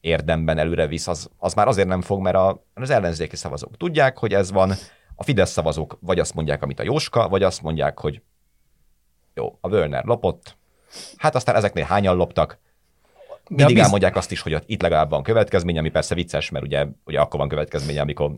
érdemben 0.00 0.58
előre 0.58 0.86
visz, 0.86 1.06
az, 1.06 1.30
az 1.38 1.54
már 1.54 1.68
azért 1.68 1.88
nem 1.88 2.02
fog, 2.02 2.20
mert 2.20 2.36
a, 2.36 2.64
az 2.74 2.90
ellenzéki 2.90 3.36
szavazók 3.36 3.76
tudják, 3.76 4.18
hogy 4.18 4.34
ez 4.34 4.52
van, 4.52 4.72
a 5.14 5.22
Fidesz 5.22 5.50
szavazók 5.50 5.98
vagy 6.00 6.18
azt 6.18 6.34
mondják, 6.34 6.62
amit 6.62 6.80
a 6.80 6.82
Jóska, 6.82 7.28
vagy 7.28 7.42
azt 7.42 7.62
mondják, 7.62 7.98
hogy 7.98 8.22
jó, 9.34 9.58
a 9.60 9.68
Wörner 9.68 10.04
lopott, 10.04 10.56
hát 11.16 11.34
aztán 11.34 11.54
ezeknél 11.54 11.84
hányan 11.84 12.16
loptak, 12.16 12.58
mindig 13.48 13.74
biz... 13.74 13.84
elmondják 13.84 14.16
azt 14.16 14.30
is, 14.30 14.40
hogy 14.40 14.62
itt 14.66 14.82
legalább 14.82 15.10
van 15.10 15.22
következmény, 15.22 15.78
ami 15.78 15.90
persze 15.90 16.14
vicces, 16.14 16.50
mert 16.50 16.64
ugye, 16.64 16.86
ugye 17.04 17.20
akkor 17.20 17.38
van 17.38 17.48
következménye, 17.48 18.00
amikor 18.00 18.32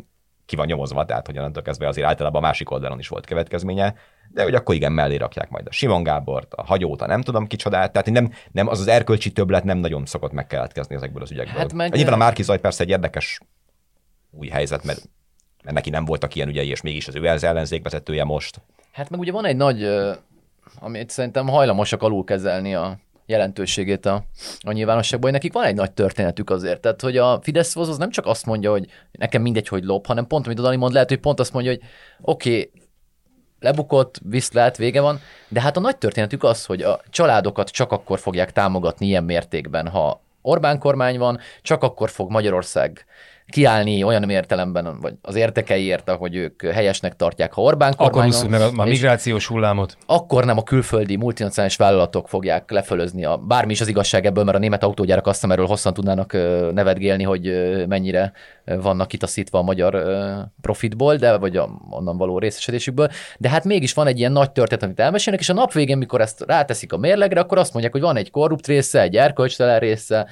ki 0.46 0.56
van 0.56 0.66
nyomozva, 0.66 1.04
tehát 1.04 1.26
hogy 1.26 1.38
onnantól 1.38 1.62
kezdve 1.62 1.88
azért 1.88 2.06
általában 2.06 2.42
a 2.42 2.46
másik 2.46 2.70
oldalon 2.70 2.98
is 2.98 3.08
volt 3.08 3.26
következménye, 3.26 3.94
de 4.28 4.42
hogy 4.42 4.54
akkor 4.54 4.74
igen, 4.74 4.92
mellé 4.92 5.16
rakják 5.16 5.50
majd 5.50 5.66
a 5.66 5.72
Simon 5.72 6.02
Gábort, 6.02 6.54
a 6.54 6.64
Hagyót, 6.64 7.02
a 7.02 7.06
nem 7.06 7.22
tudom 7.22 7.46
kicsodát, 7.46 7.92
tehát 7.92 8.10
nem, 8.10 8.32
nem 8.52 8.68
az 8.68 8.80
az 8.80 8.88
erkölcsi 8.88 9.32
többlet 9.32 9.64
nem 9.64 9.78
nagyon 9.78 10.06
szokott 10.06 10.32
megkeletkezni 10.32 10.94
ezekből 10.94 11.22
az 11.22 11.30
ügyekből. 11.30 11.58
Hát 11.58 11.72
meg... 11.72 11.94
Nyilván 11.94 12.14
a 12.14 12.16
Márki 12.16 12.42
Zaj 12.42 12.58
persze 12.58 12.82
egy 12.82 12.88
érdekes 12.88 13.40
új 14.30 14.48
helyzet, 14.48 14.84
mert, 14.84 15.08
mert 15.62 15.74
neki 15.74 15.90
nem 15.90 16.04
voltak 16.04 16.34
ilyen 16.34 16.48
ügyei, 16.48 16.68
és 16.68 16.80
mégis 16.80 17.08
az 17.08 17.14
ő 17.14 17.26
az 17.26 17.44
ellenzék 17.44 17.82
vezetője 17.82 18.24
most. 18.24 18.60
Hát 18.92 19.10
meg 19.10 19.20
ugye 19.20 19.32
van 19.32 19.44
egy 19.44 19.56
nagy, 19.56 19.88
amit 20.80 21.10
szerintem 21.10 21.48
hajlamosak 21.48 22.02
alul 22.02 22.24
kezelni 22.24 22.74
a 22.74 22.98
jelentőségét 23.28 24.06
a, 24.06 24.24
a 24.60 24.72
nyilvánosságban, 24.72 25.30
hogy 25.30 25.40
nekik 25.40 25.52
van 25.52 25.64
egy 25.64 25.74
nagy 25.74 25.92
történetük 25.92 26.50
azért. 26.50 26.80
Tehát, 26.80 27.00
hogy 27.00 27.16
a 27.16 27.40
Fidesz 27.42 27.76
az 27.76 27.98
nem 27.98 28.10
csak 28.10 28.26
azt 28.26 28.46
mondja, 28.46 28.70
hogy 28.70 28.86
nekem 29.12 29.42
mindegy, 29.42 29.68
hogy 29.68 29.84
lop, 29.84 30.06
hanem 30.06 30.26
pont, 30.26 30.46
amit 30.46 30.58
a 30.58 30.62
Dani 30.62 30.76
mond, 30.76 30.92
lehet, 30.92 31.08
hogy 31.08 31.20
pont 31.20 31.40
azt 31.40 31.52
mondja, 31.52 31.70
hogy 31.70 31.80
oké, 32.20 32.50
okay, 32.50 32.70
lebukott, 33.60 34.20
viszlát, 34.24 34.76
vége 34.76 35.00
van, 35.00 35.20
de 35.48 35.60
hát 35.60 35.76
a 35.76 35.80
nagy 35.80 35.96
történetük 35.96 36.42
az, 36.42 36.64
hogy 36.64 36.82
a 36.82 37.00
családokat 37.10 37.68
csak 37.68 37.92
akkor 37.92 38.18
fogják 38.18 38.52
támogatni 38.52 39.06
ilyen 39.06 39.24
mértékben, 39.24 39.88
ha 39.88 40.22
Orbán 40.42 40.78
kormány 40.78 41.18
van, 41.18 41.38
csak 41.62 41.82
akkor 41.82 42.10
fog 42.10 42.30
Magyarország 42.30 43.04
kiállni 43.50 44.02
olyan 44.02 44.30
értelemben, 44.30 45.00
vagy 45.00 45.14
az 45.22 45.34
értekeiért, 45.34 46.08
ahogy 46.08 46.34
ők 46.34 46.62
helyesnek 46.62 47.16
tartják, 47.16 47.52
ha 47.52 47.62
Orbán 47.62 47.94
Akkor 47.96 48.26
meg 48.48 48.60
a, 48.60 48.70
a 48.76 48.84
migrációs 48.84 49.46
hullámot. 49.46 49.96
Akkor 50.06 50.44
nem 50.44 50.58
a 50.58 50.62
külföldi 50.62 51.16
multinacionális 51.16 51.76
vállalatok 51.76 52.28
fogják 52.28 52.70
lefölözni 52.70 53.24
a, 53.24 53.36
bármi 53.36 53.72
is 53.72 53.80
az 53.80 53.88
igazság 53.88 54.26
ebből, 54.26 54.44
mert 54.44 54.56
a 54.56 54.60
német 54.60 54.82
autógyárak 54.82 55.26
azt 55.26 55.34
hiszem 55.34 55.50
erről 55.50 55.66
hosszan 55.66 55.94
tudnának 55.94 56.32
nevetgélni, 56.72 57.22
hogy 57.22 57.42
mennyire 57.88 58.32
vannak 58.64 59.08
kitaszítva 59.08 59.58
a 59.58 59.62
magyar 59.62 60.04
profitból, 60.60 61.16
de 61.16 61.36
vagy 61.36 61.56
a, 61.56 61.68
onnan 61.90 62.16
való 62.16 62.38
részesedésükből. 62.38 63.08
De 63.38 63.48
hát 63.48 63.64
mégis 63.64 63.92
van 63.92 64.06
egy 64.06 64.18
ilyen 64.18 64.32
nagy 64.32 64.50
történet, 64.50 64.84
amit 64.84 65.00
elmesélnek, 65.00 65.42
és 65.42 65.48
a 65.48 65.54
nap 65.54 65.72
végén, 65.72 65.98
mikor 65.98 66.20
ezt 66.20 66.44
ráteszik 66.46 66.92
a 66.92 66.96
mérlegre, 66.96 67.40
akkor 67.40 67.58
azt 67.58 67.72
mondják, 67.72 67.94
hogy 67.94 68.02
van 68.02 68.16
egy 68.16 68.30
korrupt 68.30 68.66
része, 68.66 69.00
egy 69.00 69.16
erkölcstelen 69.16 69.78
része, 69.78 70.26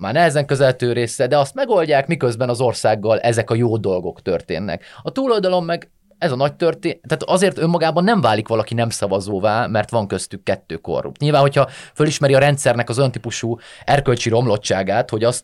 már 0.00 0.12
nehezen 0.12 0.46
közeltő 0.46 0.92
része, 0.92 1.26
de 1.26 1.38
azt 1.38 1.54
megoldják, 1.54 2.06
miközben 2.06 2.48
az 2.48 2.60
országgal 2.60 3.20
ezek 3.20 3.50
a 3.50 3.54
jó 3.54 3.76
dolgok 3.76 4.22
történnek. 4.22 4.84
A 5.02 5.10
túloldalon 5.10 5.64
meg 5.64 5.90
ez 6.20 6.32
a 6.32 6.36
nagy 6.36 6.54
történet, 6.54 7.00
tehát 7.08 7.22
azért 7.22 7.58
önmagában 7.58 8.04
nem 8.04 8.20
válik 8.20 8.48
valaki 8.48 8.74
nem 8.74 8.90
szavazóvá, 8.90 9.66
mert 9.66 9.90
van 9.90 10.06
köztük 10.06 10.42
kettő 10.42 10.76
korrupt. 10.76 11.20
Nyilván, 11.20 11.40
hogyha 11.40 11.68
fölismeri 11.94 12.34
a 12.34 12.38
rendszernek 12.38 12.88
az 12.88 12.98
olyan 12.98 13.12
típusú 13.12 13.58
erkölcsi 13.84 14.28
romlottságát, 14.28 15.10
hogy 15.10 15.24
azt 15.24 15.42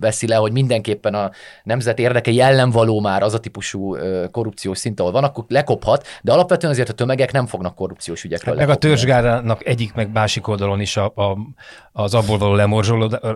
veszi 0.00 0.26
le, 0.26 0.36
hogy 0.36 0.52
mindenképpen 0.52 1.14
a 1.14 1.30
nemzet 1.62 1.98
érdekei 1.98 2.40
ellen 2.40 2.70
való 2.70 3.00
már 3.00 3.22
az 3.22 3.34
a 3.34 3.38
típusú 3.38 3.96
korrupciós 4.30 4.78
szint, 4.78 5.00
ahol 5.00 5.12
van, 5.12 5.24
akkor 5.24 5.44
lekophat, 5.48 6.06
de 6.22 6.32
alapvetően 6.32 6.72
azért 6.72 6.88
a 6.88 6.92
tömegek 6.92 7.32
nem 7.32 7.46
fognak 7.46 7.74
korrupciós 7.74 8.24
ügyekről 8.24 8.54
Meg 8.54 8.68
a 8.68 8.76
törzsgárának 8.76 9.66
egyik, 9.66 9.94
meg 9.94 10.12
másik 10.12 10.48
oldalon 10.48 10.80
is 10.80 10.96
a, 10.96 11.04
a, 11.04 11.38
az 11.92 12.14
abból 12.14 12.38
való 12.38 12.54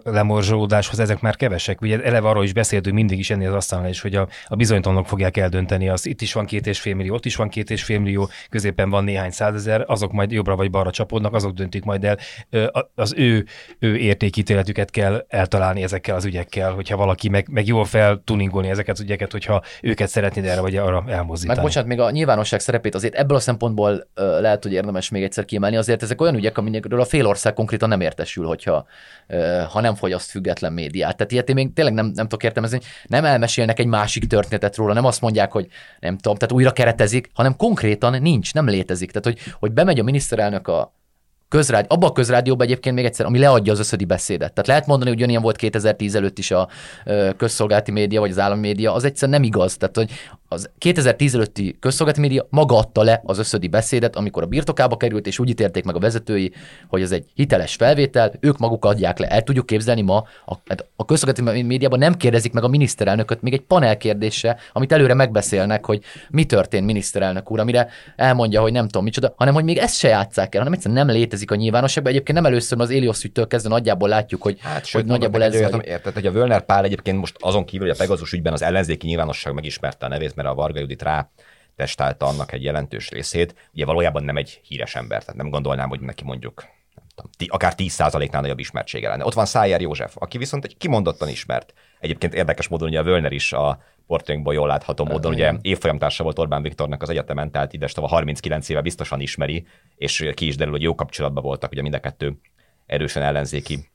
lemorzsolódáshoz 0.05 0.99
ezek 0.99 1.21
már 1.21 1.37
kevesek. 1.37 1.81
Ugye 1.81 2.03
eleve 2.03 2.29
arról 2.29 2.45
is 2.45 2.53
beszéltünk 2.53 2.97
mindig 2.97 3.19
is 3.19 3.31
ennél 3.31 3.49
az 3.49 3.55
asztalnál 3.55 3.89
is, 3.89 4.01
hogy 4.01 4.15
a, 4.15 4.29
a 4.47 4.57
bizonytalanok 4.57 5.07
fogják 5.07 5.37
eldönteni. 5.37 5.89
Az 5.89 6.07
itt 6.07 6.21
is 6.21 6.33
van 6.33 6.47
két 6.47 6.67
és 6.67 6.76
fél 6.79 6.95
millió, 6.95 7.15
ott 7.15 7.25
is 7.25 7.37
van 7.37 7.49
két 7.49 7.71
és 7.71 7.83
fél 7.83 7.99
millió, 7.99 8.29
középen 8.51 8.91
van 8.91 9.05
néhány 9.05 9.31
százezer, 9.31 9.85
azok 9.87 10.13
majd 10.13 10.31
jobbra 10.31 10.57
vagy 10.57 10.71
balra 10.71 10.91
csapódnak, 10.91 11.35
azok 11.35 11.53
döntik 11.53 11.85
majd 11.85 12.05
el. 12.05 12.19
Az 12.95 13.15
ő, 13.17 13.47
ő 13.79 13.97
értékítéletüket 13.97 14.91
kell 14.91 15.25
eltalálni 15.29 15.83
ezekkel 15.83 16.15
az 16.15 16.25
ügyekkel, 16.25 16.73
hogyha 16.73 16.97
valaki 16.97 17.29
meg, 17.29 17.49
meg 17.51 17.67
jól 17.67 17.85
fel 17.85 18.23
tuningolni 18.25 18.69
ezeket 18.69 18.95
az 18.95 19.01
ügyeket, 19.01 19.33
hogyha 19.33 19.63
őket 19.83 20.09
szeretnéd 20.09 20.45
erre 20.45 20.61
vagy 20.61 20.77
arra 20.77 21.05
elmozdítani. 21.09 21.57
Meg 21.59 21.67
bocsánat, 21.67 21.89
még 21.89 22.01
a 22.01 22.11
nyilvánosság 22.11 22.61
szerepét 22.61 22.95
azért 22.95 23.15
ebből 23.15 23.37
a 23.37 23.41
szempontból 23.41 24.09
lehet, 24.15 24.63
hogy 24.63 24.73
érdemes 24.73 25.09
még 25.09 25.23
egyszer 25.23 25.45
kiemelni, 25.45 25.77
azért 25.77 26.03
ezek 26.03 26.21
olyan 26.21 26.35
ügyek, 26.35 26.59
amikről 26.59 27.01
a 27.01 27.05
fél 27.05 27.27
ország 27.27 27.55
konkrétan 27.55 27.89
nem 27.89 28.01
értesül, 28.01 28.47
hogyha 28.47 28.87
ha 29.71 29.81
nem 29.81 29.95
fogyaszt 29.95 30.31
független 30.31 30.73
médiát. 30.73 31.17
Tehát 31.17 31.33
ilyet 31.33 31.49
én 31.49 31.55
még 31.55 31.73
tényleg 31.73 31.95
nem, 31.95 32.07
nem 32.07 32.25
tudok 32.25 32.43
értelmezni, 32.43 32.81
nem 33.07 33.25
elmesélnek 33.25 33.79
egy 33.79 33.87
másik 33.87 34.27
történetet 34.27 34.77
róla, 34.77 34.93
nem 34.93 35.05
azt 35.05 35.21
mondják, 35.21 35.53
hogy 35.53 35.67
nem 36.01 36.17
tudom, 36.17 36.37
tehát 36.37 36.53
újra 36.55 36.66
keretezik, 36.73 37.31
hanem 37.35 37.57
konkrétan 37.57 38.23
nincs, 38.23 38.55
nem 38.55 38.69
létezik. 38.69 39.11
Tehát, 39.11 39.25
hogy, 39.25 39.53
hogy 39.59 39.73
bemegy 39.73 39.99
a 39.99 40.03
miniszterelnök 40.03 40.69
a, 40.69 40.95
közrádió, 41.49 41.87
abban 41.91 42.09
a 42.09 42.13
közrádióban 42.13 42.67
egyébként 42.67 42.95
még 42.95 43.05
egyszer, 43.05 43.27
ami 43.27 43.39
leadja 43.39 43.73
az 43.73 43.79
összödi 43.79 44.05
beszédet. 44.05 44.53
Tehát 44.53 44.67
lehet 44.67 44.87
mondani, 44.87 45.09
hogy 45.09 45.19
ugyanilyen 45.19 45.43
volt 45.43 45.57
2010 45.57 46.15
előtt 46.15 46.39
is 46.39 46.51
a 46.51 46.69
közszolgálati 47.37 47.91
média, 47.91 48.21
vagy 48.21 48.31
az 48.31 48.39
állami 48.39 48.61
média, 48.61 48.93
az 48.93 49.05
egyszer 49.05 49.29
nem 49.29 49.43
igaz. 49.43 49.77
Tehát, 49.77 49.97
hogy 49.97 50.11
az 50.49 50.71
2010 50.79 51.35
előtti 51.35 51.77
közszolgálati 51.81 52.21
média 52.21 52.47
maga 52.51 52.77
adta 52.77 53.03
le 53.03 53.21
az 53.25 53.39
összödi 53.39 53.69
beszédet, 53.69 54.17
amikor 54.17 54.43
a 54.43 54.47
birtokába 54.47 54.97
került, 54.97 55.27
és 55.27 55.39
úgy 55.39 55.49
ítélték 55.49 55.85
meg 55.85 55.97
a 55.97 55.99
vezetői, 55.99 56.53
hogy 56.89 57.03
ez 57.03 57.13
egy 57.13 57.25
hiteles 57.35 57.75
felvétel, 57.75 58.33
ők 58.41 58.59
maguk 58.59 58.85
adják 58.85 59.19
le. 59.19 59.27
El 59.27 59.43
tudjuk 59.43 59.67
képzelni 59.67 60.03
ma, 60.03 60.25
a, 60.47 60.55
hát 60.67 60.87
a 60.97 61.05
közszolgálati 61.05 61.63
médiában 61.63 61.99
nem 61.99 62.15
kérdezik 62.15 62.53
meg 62.53 62.65
a 62.65 62.69
miniszterelnököt, 62.69 63.43
még 63.43 63.53
egy 63.53 63.61
panel 63.61 63.97
kérdése, 63.97 64.57
amit 64.73 64.93
előre 64.93 65.15
megbeszélnek, 65.15 65.85
hogy 65.85 66.03
mi 66.31 66.45
történt 66.45 66.87
miniszterelnök 66.87 67.51
úr, 67.51 67.61
amire 67.61 67.89
elmondja, 68.17 68.61
hogy 68.61 68.73
nem 68.73 68.85
tudom 68.85 69.05
micsoda, 69.05 69.35
hanem 69.37 69.55
hogy 69.55 69.65
még 69.65 69.79
ezt 69.79 69.97
se 69.97 70.09
játsszák 70.09 70.55
el, 70.55 70.61
hanem 70.61 70.73
egyszerűen 70.77 71.07
nem 71.07 71.17
létezik 71.17 71.51
a 71.51 71.55
nyilvánosságban. 71.55 72.13
Egyébként 72.13 72.39
nem 72.39 72.47
először 72.47 72.81
az 72.81 72.91
Elios 72.91 73.25
ügytől 73.25 73.47
kezdve 73.47 73.71
nagyjából 73.71 74.09
látjuk, 74.09 74.43
hogy, 74.43 74.59
hát, 74.61 74.75
hogy 74.79 74.85
sőt, 74.85 75.05
nagyjából 75.05 75.43
ez. 75.43 75.55
Érted, 75.55 76.15
hogy 76.15 76.27
a 76.27 76.31
Völner 76.31 76.65
Pál 76.65 76.85
egyébként 76.85 77.19
most 77.19 77.37
azon 77.41 77.65
kívül, 77.65 77.87
hogy 77.87 77.97
a 77.97 77.99
Pegazus 77.99 78.33
ügyben 78.33 78.53
az 78.53 78.63
ellenzéki 78.63 79.07
nyilvánosság 79.07 79.55
megismerte 79.55 80.07
a 80.07 80.09
nevét, 80.09 80.36
mert 80.37 80.49
a 80.49 80.55
Varga 80.55 80.81
Judit 80.81 81.03
rá 81.03 81.31
testálta 81.77 82.27
annak 82.27 82.53
egy 82.53 82.63
jelentős 82.63 83.11
részét. 83.11 83.71
Ugye 83.73 83.85
valójában 83.85 84.25
nem 84.25 84.37
egy 84.37 84.61
híres 84.65 84.95
ember, 84.95 85.21
tehát 85.21 85.41
nem 85.41 85.51
gondolnám, 85.51 85.89
hogy 85.89 86.01
neki 86.01 86.25
mondjuk 86.25 86.65
tudom, 87.17 87.33
akár 87.47 87.75
10%-nál 87.77 88.41
nagyobb 88.41 88.59
ismertsége 88.59 89.09
lenne. 89.09 89.25
Ott 89.25 89.35
van 89.35 89.47
Szájer 89.47 89.81
József, 89.81 90.15
aki 90.19 90.39
viszont 90.39 90.65
egy 90.65 90.77
kimondottan 90.77 91.29
ismert. 91.29 91.73
Egyébként 92.01 92.35
érdekes 92.35 92.69
módon 92.69 92.89
ugye 92.89 92.99
a 92.99 93.03
Völner 93.03 93.33
is 93.33 93.53
a 93.53 93.83
portrénkból 94.07 94.55
jól 94.55 94.67
látható 94.67 95.05
módon, 95.05 95.33
ugye 95.33 95.53
évfolyamtársa 95.61 96.23
volt 96.23 96.39
Orbán 96.39 96.63
Viktornak 96.63 97.03
az 97.03 97.09
egyetemen, 97.09 97.51
tehát 97.51 97.75
a 97.95 98.07
39 98.07 98.69
éve 98.69 98.81
biztosan 98.81 99.21
ismeri, 99.21 99.67
és 99.97 100.31
ki 100.35 100.47
is 100.47 100.57
derül, 100.57 100.73
hogy 100.73 100.83
jó 100.83 100.95
kapcsolatban 100.95 101.43
voltak, 101.43 101.73
ugye 101.73 101.83
mind 101.83 101.95
a 101.95 102.01
kettő 102.01 102.39
erősen 102.87 103.23
ellenzéki 103.23 103.91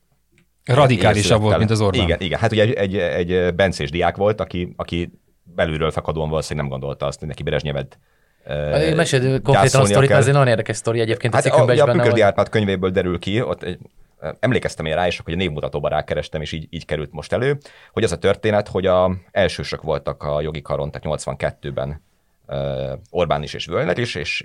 Radikálisabb 0.64 1.40
volt, 1.40 1.58
mint 1.58 1.70
az 1.70 1.80
Orbán. 1.80 2.02
Igen, 2.02 2.20
igen. 2.20 2.38
hát 2.38 2.52
ugye 2.52 2.62
egy, 2.62 2.72
egy, 2.72 2.96
egy 2.96 3.54
bencés 3.54 3.90
diák 3.90 4.16
volt, 4.16 4.40
aki, 4.40 4.72
aki 4.76 5.12
belülről 5.42 5.90
fakadóan 5.90 6.28
valószínűleg 6.28 6.68
nem 6.68 6.78
gondolta 6.78 7.06
azt, 7.06 7.18
hogy 7.18 7.28
neki 7.28 7.42
Brezsnyevet 7.42 7.98
én 8.80 8.96
meséld 8.96 9.42
konkrétan 9.42 9.80
a 9.80 9.84
sztorit, 9.84 10.10
egy 10.10 10.26
nagyon 10.26 10.46
érdekes 10.46 10.76
sztori 10.76 11.00
egyébként. 11.00 11.34
Hát 11.34 11.46
a, 11.46 11.66
a, 11.66 11.88
a 11.88 11.92
Pükösdi 11.92 12.20
Árpád 12.20 12.48
könyvéből 12.48 12.90
derül 12.90 13.18
ki, 13.18 13.42
ott 13.42 13.62
egy, 13.62 13.78
emlékeztem 14.40 14.86
én 14.86 14.94
rá, 14.94 15.06
és 15.06 15.20
hogy 15.24 15.32
a 15.32 15.36
névmutatóba 15.36 15.88
rákerestem, 15.88 16.40
és 16.40 16.52
így, 16.52 16.66
így 16.70 16.84
került 16.84 17.12
most 17.12 17.32
elő, 17.32 17.58
hogy 17.92 18.04
az 18.04 18.12
a 18.12 18.18
történet, 18.18 18.68
hogy 18.68 18.86
a 18.86 19.16
elsősök 19.30 19.82
voltak 19.82 20.22
a 20.22 20.40
jogi 20.40 20.62
karon, 20.62 20.90
tehát 20.90 21.22
82-ben 21.22 22.02
Orbán 23.10 23.42
is 23.42 23.54
és 23.54 23.66
Völner 23.66 23.98
is, 23.98 24.14
és 24.14 24.40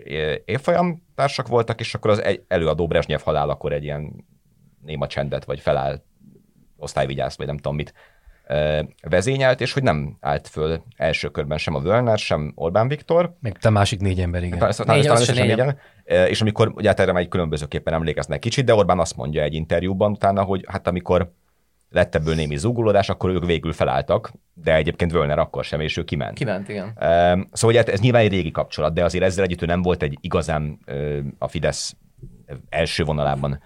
évfolyam 0.45 1.03
társak 1.15 1.47
voltak, 1.47 1.79
és 1.79 1.93
akkor 1.93 2.11
az 2.11 2.23
előadó 2.47 2.87
Brezsnyev 2.87 3.21
halál 3.21 3.49
akkor 3.49 3.73
egy 3.73 3.83
ilyen 3.83 4.25
néma 4.85 5.07
csendet, 5.07 5.45
vagy 5.45 5.59
feláll 5.59 6.01
osztályvigyász, 6.77 7.37
vagy 7.37 7.47
nem 7.47 7.55
tudom 7.55 7.75
mit 7.75 7.93
vezényelt, 9.09 9.61
és 9.61 9.73
hogy 9.73 9.83
nem 9.83 10.17
állt 10.19 10.47
föl 10.47 10.83
első 10.95 11.29
körben 11.29 11.57
sem 11.57 11.75
a 11.75 11.79
Völner, 11.79 12.17
sem 12.17 12.51
Orbán 12.55 12.87
Viktor. 12.87 13.33
Meg 13.39 13.57
te 13.57 13.69
másik 13.69 13.99
négy 13.99 14.21
ember, 14.21 14.43
igen. 14.43 14.59
Persze, 14.59 14.83
négy, 14.87 15.01
talán 15.01 15.21
összesen 15.21 15.47
négyen. 15.47 15.79
És 16.05 16.41
amikor, 16.41 16.71
ugye 16.75 16.87
hát 16.87 16.99
erre 16.99 17.11
már 17.11 17.21
egy 17.21 17.27
különbözőképpen 17.27 17.93
emlékeznek 17.93 18.39
kicsit, 18.39 18.65
de 18.65 18.73
Orbán 18.73 18.99
azt 18.99 19.15
mondja 19.15 19.43
egy 19.43 19.53
interjúban 19.53 20.11
utána, 20.11 20.43
hogy 20.43 20.65
hát 20.67 20.87
amikor 20.87 21.31
lett 21.89 22.15
ebből 22.15 22.35
némi 22.35 22.57
zúgulódás, 22.57 23.09
akkor 23.09 23.29
ők 23.29 23.45
végül 23.45 23.73
felálltak, 23.73 24.31
de 24.53 24.75
egyébként 24.75 25.11
Völner 25.11 25.39
akkor 25.39 25.63
sem, 25.63 25.79
és 25.79 25.97
ő 25.97 26.03
kiment. 26.03 26.37
Kiment, 26.37 26.69
igen. 26.69 26.93
Szóval 27.51 27.69
ugye 27.69 27.77
hát 27.77 27.89
ez 27.89 27.99
nyilván 27.99 28.21
egy 28.21 28.31
régi 28.31 28.51
kapcsolat, 28.51 28.93
de 28.93 29.03
azért 29.03 29.23
ezzel 29.23 29.43
együtt 29.43 29.61
ő 29.61 29.65
nem 29.65 29.81
volt 29.81 30.03
egy 30.03 30.17
igazán 30.21 30.79
a 31.37 31.47
Fidesz 31.47 31.95
első 32.69 33.03
vonalában 33.03 33.63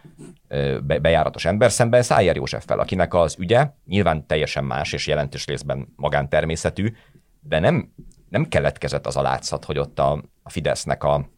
bejáratos 1.02 1.46
ember 1.46 1.72
szemben 1.72 2.02
Szájer 2.02 2.36
Józseffel, 2.36 2.80
akinek 2.80 3.14
az 3.14 3.36
ügye 3.40 3.70
nyilván 3.86 4.28
teljesen 4.28 4.64
más 4.64 4.94
és 4.94 5.08
jelentős 5.08 5.46
részben 5.46 5.88
magántermészetű, 5.96 6.94
de 7.40 7.60
nem, 7.60 7.94
nem 8.30 8.48
keletkezett 8.48 9.06
az 9.08 9.18
a 9.18 9.22
látszat, 9.22 9.66
hogy 9.66 9.78
ott 9.78 10.00
a, 10.00 10.24
a 10.44 10.50
Fidesznek 10.50 11.04
a 11.04 11.30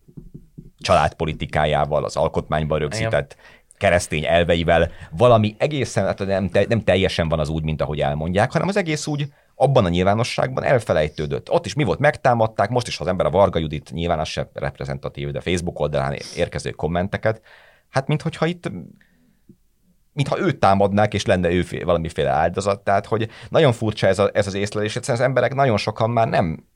családpolitikájával, 0.78 2.04
az 2.04 2.16
alkotmányban 2.16 2.80
rögzített 2.80 3.36
keresztény 3.78 4.26
elveivel 4.26 4.92
valami 5.12 5.56
egészen, 5.58 6.06
hát 6.06 6.26
nem, 6.26 6.50
nem 6.68 6.84
teljesen 6.84 7.30
van 7.30 7.40
az 7.40 7.50
úgy, 7.50 7.64
mint 7.64 7.82
ahogy 7.82 8.00
elmondják, 8.00 8.52
hanem 8.52 8.68
az 8.68 8.78
egész 8.78 9.08
úgy 9.08 9.28
abban 9.64 9.86
a 9.86 9.90
nyilvánosságban 9.90 10.64
elfelejtődött. 10.64 11.52
Ott 11.52 11.66
is 11.66 11.74
mi 11.74 11.84
volt, 11.84 12.00
megtámadták, 12.00 12.70
most 12.70 12.88
is, 12.88 12.98
ha 12.98 13.04
az 13.04 13.10
ember 13.10 13.26
a 13.26 13.30
Varga 13.30 13.60
Judit 13.60 13.92
nyilván 13.92 14.20
az 14.20 14.28
sem 14.28 14.48
reprezentatív, 14.54 15.32
de 15.32 15.42
Facebook 15.42 15.80
oldalán 15.80 16.18
érkező 16.36 16.70
kommenteket, 16.70 17.42
hát 17.90 18.08
minthogyha 18.08 18.46
itt 18.46 18.72
mintha 20.14 20.40
őt 20.40 20.60
támadnák, 20.60 21.14
és 21.14 21.26
lenne 21.26 21.50
ő 21.50 21.66
valamiféle 21.84 22.30
áldozat. 22.30 22.84
Tehát, 22.84 23.06
hogy 23.06 23.30
nagyon 23.50 23.72
furcsa 23.72 24.08
ez, 24.08 24.20
a, 24.20 24.30
ez 24.34 24.48
az 24.48 24.54
észlelés, 24.54 24.96
egyszerűen 24.96 25.22
az 25.22 25.28
emberek 25.28 25.54
nagyon 25.54 25.78
sokan 25.78 26.10
már 26.10 26.28
nem, 26.28 26.68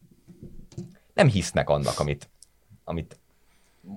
nem 1.13 1.27
hisznek 1.27 1.69
annak, 1.69 1.99
amit, 1.99 2.29
amit 2.83 3.19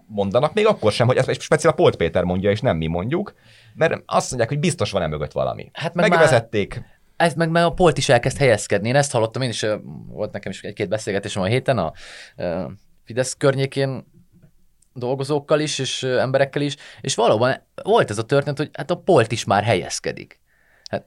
mondanak, 0.07 0.55
még 0.55 0.67
akkor 0.67 0.93
sem, 0.93 1.07
hogy 1.07 1.17
ezt 1.17 1.41
speciál 1.41 1.73
a 1.73 1.77
Polt 1.77 1.97
Péter 1.97 2.25
mondja, 2.25 2.51
és 2.51 2.61
nem 2.61 2.77
mi 2.77 2.87
mondjuk, 2.87 3.35
mert 3.75 4.03
azt 4.07 4.29
mondják, 4.29 4.49
hogy 4.49 4.59
biztos 4.59 4.91
van-e 4.91 5.07
mögött 5.07 5.33
valami. 5.33 5.71
Hát 5.73 5.95
meg 5.95 6.09
Megvezették. 6.09 6.75
Már 6.75 6.90
ez 7.21 7.35
meg, 7.35 7.51
meg 7.51 7.65
a 7.65 7.73
Polt 7.73 7.99
is 7.99 8.09
elkezd 8.09 8.37
helyezkedni. 8.37 8.89
Én 8.89 8.97
ezt 8.97 9.13
hallottam, 9.13 9.43
én 9.43 9.49
is, 9.49 9.67
volt 10.07 10.33
nekem 10.33 10.53
is 10.53 10.63
egy-két 10.63 10.89
beszélgetésem 10.89 11.43
a 11.43 11.47
héten 11.47 11.79
a, 11.79 11.93
Fidesz 13.05 13.35
környékén 13.35 14.05
dolgozókkal 14.95 15.61
is, 15.61 15.79
és 15.79 16.03
emberekkel 16.03 16.63
is, 16.63 16.77
és 17.01 17.15
valóban 17.15 17.67
volt 17.83 18.11
ez 18.11 18.19
a 18.19 18.25
történet, 18.25 18.59
hogy 18.59 18.71
hát 18.73 18.91
a 18.91 18.97
Polt 18.97 19.33
is 19.33 19.45
már 19.45 19.65
helyezkedik. 19.65 20.41
Hát, 20.91 21.05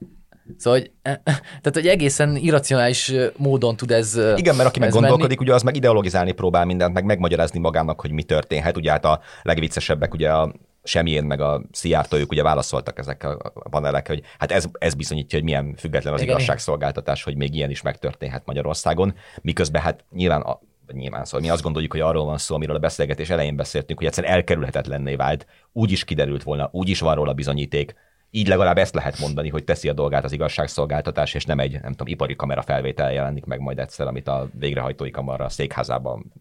Szóval, 0.58 0.78
hogy, 0.78 0.92
tehát, 1.62 1.72
hogy 1.72 1.86
egészen 1.86 2.36
irracionális 2.36 3.12
módon 3.36 3.76
tud 3.76 3.90
ez 3.90 4.20
Igen, 4.36 4.56
mert 4.56 4.68
aki 4.68 4.78
meg 4.78 4.90
gondolkodik, 4.90 5.40
ugye 5.40 5.54
az 5.54 5.62
meg 5.62 5.76
ideologizálni 5.76 6.32
próbál 6.32 6.64
mindent, 6.64 6.94
meg 6.94 7.04
megmagyarázni 7.04 7.58
magának, 7.58 8.00
hogy 8.00 8.10
mi 8.10 8.22
történhet. 8.22 8.76
Ugye 8.76 8.90
hát 8.90 9.04
a 9.04 9.20
legviccesebbek 9.42 10.14
ugye 10.14 10.32
a 10.32 10.52
Semmilyen 10.84 11.24
meg 11.24 11.40
a 11.40 11.62
Szijjártó, 11.72 12.16
ők 12.16 12.30
ugye 12.30 12.42
válaszoltak 12.42 12.98
ezekkel 12.98 13.32
a 13.54 13.68
panelek, 13.68 14.08
hogy 14.08 14.22
hát 14.38 14.52
ez, 14.52 14.64
ez 14.78 14.94
bizonyítja, 14.94 15.38
hogy 15.38 15.46
milyen 15.46 15.74
független 15.76 16.12
az 16.12 16.20
Igen, 16.20 16.34
igazságszolgáltatás, 16.34 17.22
hogy 17.22 17.36
még 17.36 17.54
ilyen 17.54 17.70
is 17.70 17.82
megtörténhet 17.82 18.46
Magyarországon, 18.46 19.14
miközben 19.42 19.82
hát 19.82 20.04
nyilván 20.12 20.40
a, 20.40 20.60
nyilván 20.92 21.24
szó. 21.24 21.38
Mi 21.38 21.50
azt 21.50 21.62
gondoljuk, 21.62 21.92
hogy 21.92 22.00
arról 22.00 22.24
van 22.24 22.38
szó, 22.38 22.54
amiről 22.54 22.76
a 22.76 22.78
beszélgetés 22.78 23.30
elején 23.30 23.56
beszéltünk, 23.56 23.98
hogy 23.98 24.08
egyszerűen 24.08 24.32
elkerülhetetlenné 24.32 25.14
vált, 25.14 25.46
úgy 25.72 25.92
is 25.92 26.04
kiderült 26.04 26.42
volna, 26.42 26.68
úgy 26.72 26.88
is 26.88 27.00
van 27.00 27.14
róla 27.14 27.32
bizonyíték, 27.32 27.94
így 28.30 28.48
legalább 28.48 28.78
ezt 28.78 28.94
lehet 28.94 29.18
mondani, 29.18 29.48
hogy 29.48 29.64
teszi 29.64 29.88
a 29.88 29.92
dolgát 29.92 30.24
az 30.24 30.32
igazságszolgáltatás, 30.32 31.34
és 31.34 31.44
nem 31.44 31.58
egy, 31.58 31.72
nem 31.72 31.90
tudom, 31.90 32.06
ipari 32.06 32.36
kamera 32.36 32.62
felvétel 32.62 33.12
jelenik 33.12 33.44
meg 33.44 33.60
majd 33.60 33.78
egyszer, 33.78 34.06
amit 34.06 34.28
a 34.28 34.48
végrehajtói 34.58 35.10
kamera 35.10 35.44
a 35.44 35.48
székházában 35.48 36.32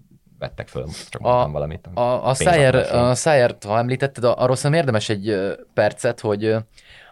vettek 0.44 0.68
föl, 0.68 0.86
csak 1.10 1.22
a, 1.22 1.50
valamit. 1.52 1.90
A, 1.94 2.28
a, 2.28 2.34
Szájer, 3.14 3.46
a 3.46 3.68
ha 3.68 3.78
említetted, 3.78 4.24
arról 4.24 4.56
szerintem 4.56 4.74
érdemes 4.74 5.10
egy 5.10 5.56
percet, 5.74 6.20
hogy 6.20 6.56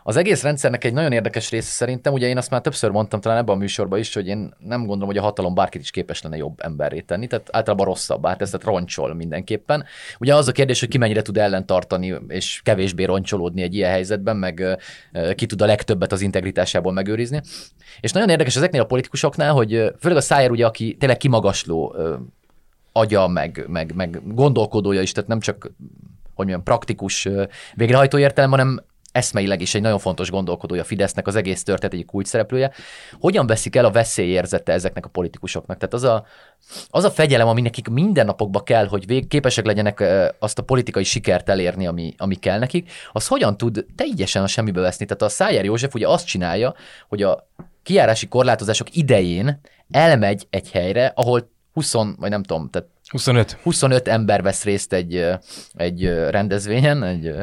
az 0.04 0.16
egész 0.16 0.44
rendszernek 0.44 0.84
egy 0.84 0.94
nagyon 0.94 1.12
érdekes 1.12 1.50
része 1.50 1.72
szerintem, 1.72 2.14
ugye 2.14 2.28
én 2.28 2.38
azt 2.38 2.50
már 2.50 2.62
többször 2.62 2.90
mondtam 2.90 3.22
talán 3.22 3.38
ebben 3.38 3.56
a 3.56 3.58
műsorban 3.58 4.00
is, 4.00 4.14
hogy 4.14 4.28
én 4.28 4.54
nem 4.60 4.80
gondolom, 4.80 5.08
hogy 5.08 5.18
a 5.18 5.22
hatalom 5.22 5.54
bárkit 5.54 5.82
is 5.82 5.92
képes 5.92 6.22
lenne 6.22 6.38
jobb 6.38 6.60
emberré 6.62 7.00
tenni, 7.00 7.28
tehát 7.28 7.50
általában 7.52 7.86
rosszabb, 7.86 8.26
hát 8.26 8.42
ezt 8.42 8.64
roncsol 8.64 9.14
mindenképpen. 9.14 9.86
Ugye 10.20 10.36
az 10.36 10.48
a 10.48 10.52
kérdés, 10.52 10.80
hogy 10.80 10.90
ki 10.90 10.98
mennyire 10.98 11.22
tud 11.22 11.38
ellentartani 11.38 12.16
és 12.28 12.62
kevésbé 12.64 13.04
roncsolódni 13.04 13.62
egy 13.62 13.76
ilyen 13.76 13.92
helyzetben, 13.92 14.38
meg 14.38 14.80
ki 15.36 15.46
tud 15.46 15.62
a 15.62 15.66
legtöbbet 15.66 16.12
az 16.12 16.22
integritásából 16.22 16.92
megőrizni. 16.92 17.42
És 18.00 18.12
nagyon 18.12 18.30
érdekes 18.30 18.56
ezeknél 18.56 18.82
a 18.82 18.86
politikusoknál, 18.86 19.54
hogy 19.54 19.94
főleg 20.00 20.18
a 20.18 20.22
Szájer 20.22 20.52
ugye, 20.52 20.66
aki 20.66 20.96
tényleg 21.00 21.18
kimagasló 21.18 21.96
agya, 22.92 23.28
meg, 23.28 23.66
meg, 23.68 23.96
meg 23.96 24.22
gondolkodója 24.34 25.02
is, 25.02 25.12
tehát 25.12 25.30
nem 25.30 25.40
csak 25.40 25.72
hogy 26.34 26.50
mondjam, 26.50 26.64
praktikus 26.64 27.28
végrehajtó 27.74 28.18
értelem, 28.18 28.50
hanem 28.50 28.84
eszmeileg 29.12 29.62
is 29.62 29.76
egy 29.76 29.82
nagyon 29.82 30.00
fontos 30.00 30.30
gondolkodója 30.30 30.84
Fidesznek, 30.84 31.28
az 31.28 31.36
egész 31.36 31.64
történet 31.64 31.96
egy 31.96 32.06
kulcs 32.06 32.28
szereplője. 32.28 32.72
Hogyan 33.20 33.48
veszik 33.48 33.76
el 33.76 33.86
a 33.86 33.92
veszélyérzete 33.92 34.72
ezeknek 34.72 35.06
a 35.06 35.10
politikusoknak? 35.10 35.78
Tehát 35.78 35.94
az 35.94 36.04
a, 36.04 36.26
az 36.90 37.04
a 37.04 37.12
fegyelem, 37.12 37.48
ami 37.48 37.62
nekik 37.62 37.88
mindennapokba 37.88 38.64
kell, 38.64 38.88
hogy 38.88 39.06
vég, 39.06 39.28
képesek 39.28 39.66
legyenek 39.66 40.04
azt 40.40 40.60
a 40.60 40.64
politikai 40.64 41.04
sikert 41.04 41.50
elérni, 41.50 41.88
ami, 41.88 42.14
ami 42.18 42.36
kell 42.36 42.60
nekik, 42.60 42.92
az 43.12 43.28
hogyan 43.28 43.58
tud 43.58 43.86
teljesen 43.96 44.44
a 44.44 44.48
semmibe 44.48 44.82
veszni? 44.82 45.06
Tehát 45.06 45.22
a 45.22 45.30
Szájer 45.30 45.66
József 45.66 45.94
ugye 45.94 46.08
azt 46.08 46.28
csinálja, 46.28 46.74
hogy 47.08 47.24
a 47.24 47.48
kiárási 47.84 48.28
korlátozások 48.28 48.96
idején 48.96 49.60
elmegy 49.92 50.48
egy 50.50 50.72
helyre, 50.72 51.12
ahol 51.16 51.50
20, 51.74 51.94
vagy 51.94 52.30
nem 52.30 52.44
tudom, 52.44 52.70
tehát 52.70 52.88
25. 53.08 53.58
25 53.64 54.08
ember 54.08 54.42
vesz 54.42 54.64
részt 54.64 54.94
egy, 54.94 55.26
egy 55.74 56.06
rendezvényen, 56.30 57.04
egy 57.04 57.36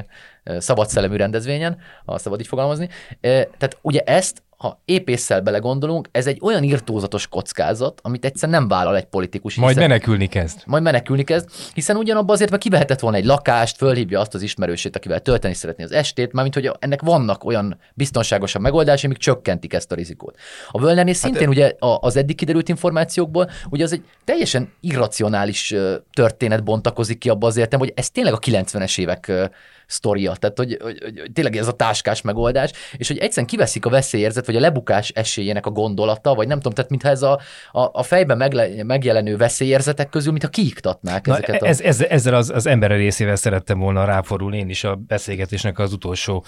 szabad 0.59 0.89
szellemű 0.89 1.17
rendezvényen, 1.17 1.79
ha 2.05 2.19
szabad 2.19 2.41
így 2.41 2.47
fogalmazni. 2.47 2.89
Tehát 3.21 3.79
ugye 3.83 4.01
ezt 4.01 4.43
ha 4.59 4.81
épésszel 4.85 5.41
belegondolunk, 5.41 6.09
ez 6.13 6.27
egy 6.27 6.39
olyan 6.43 6.63
irtózatos 6.63 7.27
kockázat, 7.27 8.01
amit 8.03 8.25
egyszer 8.25 8.49
nem 8.49 8.69
vállal 8.69 8.97
egy 8.97 9.05
politikus. 9.05 9.55
Hiszen, 9.55 9.65
majd 9.65 9.89
menekülni 9.89 10.27
kezd. 10.27 10.63
Majd 10.67 10.83
menekülni 10.83 11.23
kezd, 11.23 11.49
hiszen 11.75 11.97
ugyanabban 11.97 12.35
azért, 12.35 12.51
mert 12.51 12.63
kivehetett 12.63 13.01
volna 13.01 13.17
egy 13.17 13.25
lakást, 13.25 13.77
fölhívja 13.77 14.21
azt 14.21 14.35
az 14.35 14.43
ismerősét, 14.43 14.97
akivel 14.97 15.21
tölteni 15.21 15.55
szeretné 15.55 15.85
az 15.85 15.93
estét, 15.93 16.33
mármint 16.33 16.55
hogy 16.55 16.71
ennek 16.79 17.03
vannak 17.03 17.45
olyan 17.45 17.79
biztonságosabb 17.95 18.63
megoldásai, 18.63 19.05
amik 19.05 19.19
csökkentik 19.19 19.73
ezt 19.73 19.93
a 19.93 19.95
rizikót. 19.95 20.37
A 20.71 20.81
Völnernél 20.81 21.15
hát 21.15 21.23
szintén 21.23 21.47
e... 21.47 21.51
ugye 21.51 21.73
az 21.79 22.17
eddig 22.17 22.37
kiderült 22.37 22.69
információkból, 22.69 23.51
ugye 23.71 23.85
az 23.85 23.93
egy 23.93 24.03
teljesen 24.25 24.73
irracionális 24.81 25.75
történet 26.13 26.65
bontakozik 26.65 27.19
ki 27.19 27.29
abba 27.29 27.47
azért, 27.47 27.75
hogy 27.75 27.93
ez 27.97 28.11
tényleg 28.11 28.33
a 28.33 28.39
90-es 28.39 28.99
évek 28.99 29.51
sztoria, 29.89 30.35
tehát 30.35 30.59
hogy, 30.59 30.79
hogy, 30.81 30.99
hogy, 31.03 31.31
tényleg 31.33 31.57
ez 31.57 31.67
a 31.67 31.73
táskás 31.73 32.23
megoldás, 32.23 32.71
és 32.97 33.09
hogy 33.09 33.19
egyszerűen 33.19 33.47
kiveszik 33.47 33.87
a 33.87 33.91
veszélyérzet, 33.91 34.47
vagy 34.47 34.57
a 34.57 34.61
lebukás 34.61 35.09
esélyének 35.09 35.67
a 35.67 35.71
gondolata, 35.71 36.35
vagy 36.35 36.47
nem 36.47 36.57
tudom, 36.57 36.73
tehát 36.73 36.91
mintha 36.91 37.09
ez 37.09 37.23
a, 37.23 37.41
a, 37.73 37.91
a 37.93 38.03
fejben 38.03 38.37
megle, 38.37 38.85
megjelenő 38.85 39.37
veszélyérzetek 39.37 40.09
közül, 40.09 40.31
mintha 40.31 40.51
kiiktatnák 40.51 41.27
Na, 41.27 41.33
ezeket. 41.33 41.63
A... 41.63 41.67
Ez, 41.67 41.81
ez, 41.81 42.01
ezzel 42.01 42.35
az, 42.35 42.51
az 42.51 42.67
ember 42.67 42.91
részével 42.91 43.37
szerettem 43.37 43.79
volna 43.79 44.05
ráforulni 44.05 44.59
én 44.59 44.69
is 44.69 44.85
a 44.85 44.95
beszélgetésnek 44.95 45.79
az 45.79 45.93
utolsó 45.93 46.45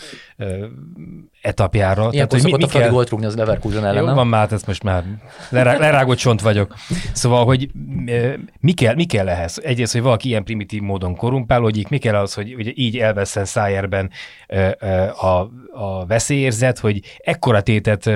etapjára. 1.43 2.09
Ilyen 2.13 2.29
tehát, 2.29 2.45
hogy 2.45 2.53
mi, 2.53 2.65
mi 2.65 2.67
kell... 2.67 2.91
volt 2.91 3.09
rúgni 3.09 3.27
az 3.27 3.37
Leverkusen 3.37 3.85
ellen, 3.85 4.09
Jó, 4.09 4.15
van 4.15 4.27
már, 4.27 4.41
hát 4.41 4.53
ezt 4.53 4.67
most 4.67 4.83
már 4.83 5.05
lerá, 5.49 5.79
lerágott 5.79 6.17
csont 6.17 6.41
vagyok. 6.41 6.75
Szóval, 7.13 7.45
hogy 7.45 7.71
mi 8.61 8.73
kell, 8.73 8.95
mi 8.95 9.05
kell 9.05 9.29
ehhez? 9.29 9.61
Egyrészt, 9.65 9.93
hogy 9.93 10.03
valaki 10.03 10.29
ilyen 10.29 10.45
primitív 10.45 10.81
módon 10.81 11.17
korumpálódik, 11.17 11.89
mi 11.89 11.99
kell 11.99 12.15
az, 12.15 12.35
hogy 12.35 12.55
hogy 12.55 12.79
így 12.79 12.99
elveszen 12.99 13.45
szájerben 13.45 14.11
a, 15.21 15.27
a 15.73 16.07
veszélyérzet, 16.07 16.79
hogy 16.79 17.01
ekkora 17.19 17.61
tétet 17.61 18.11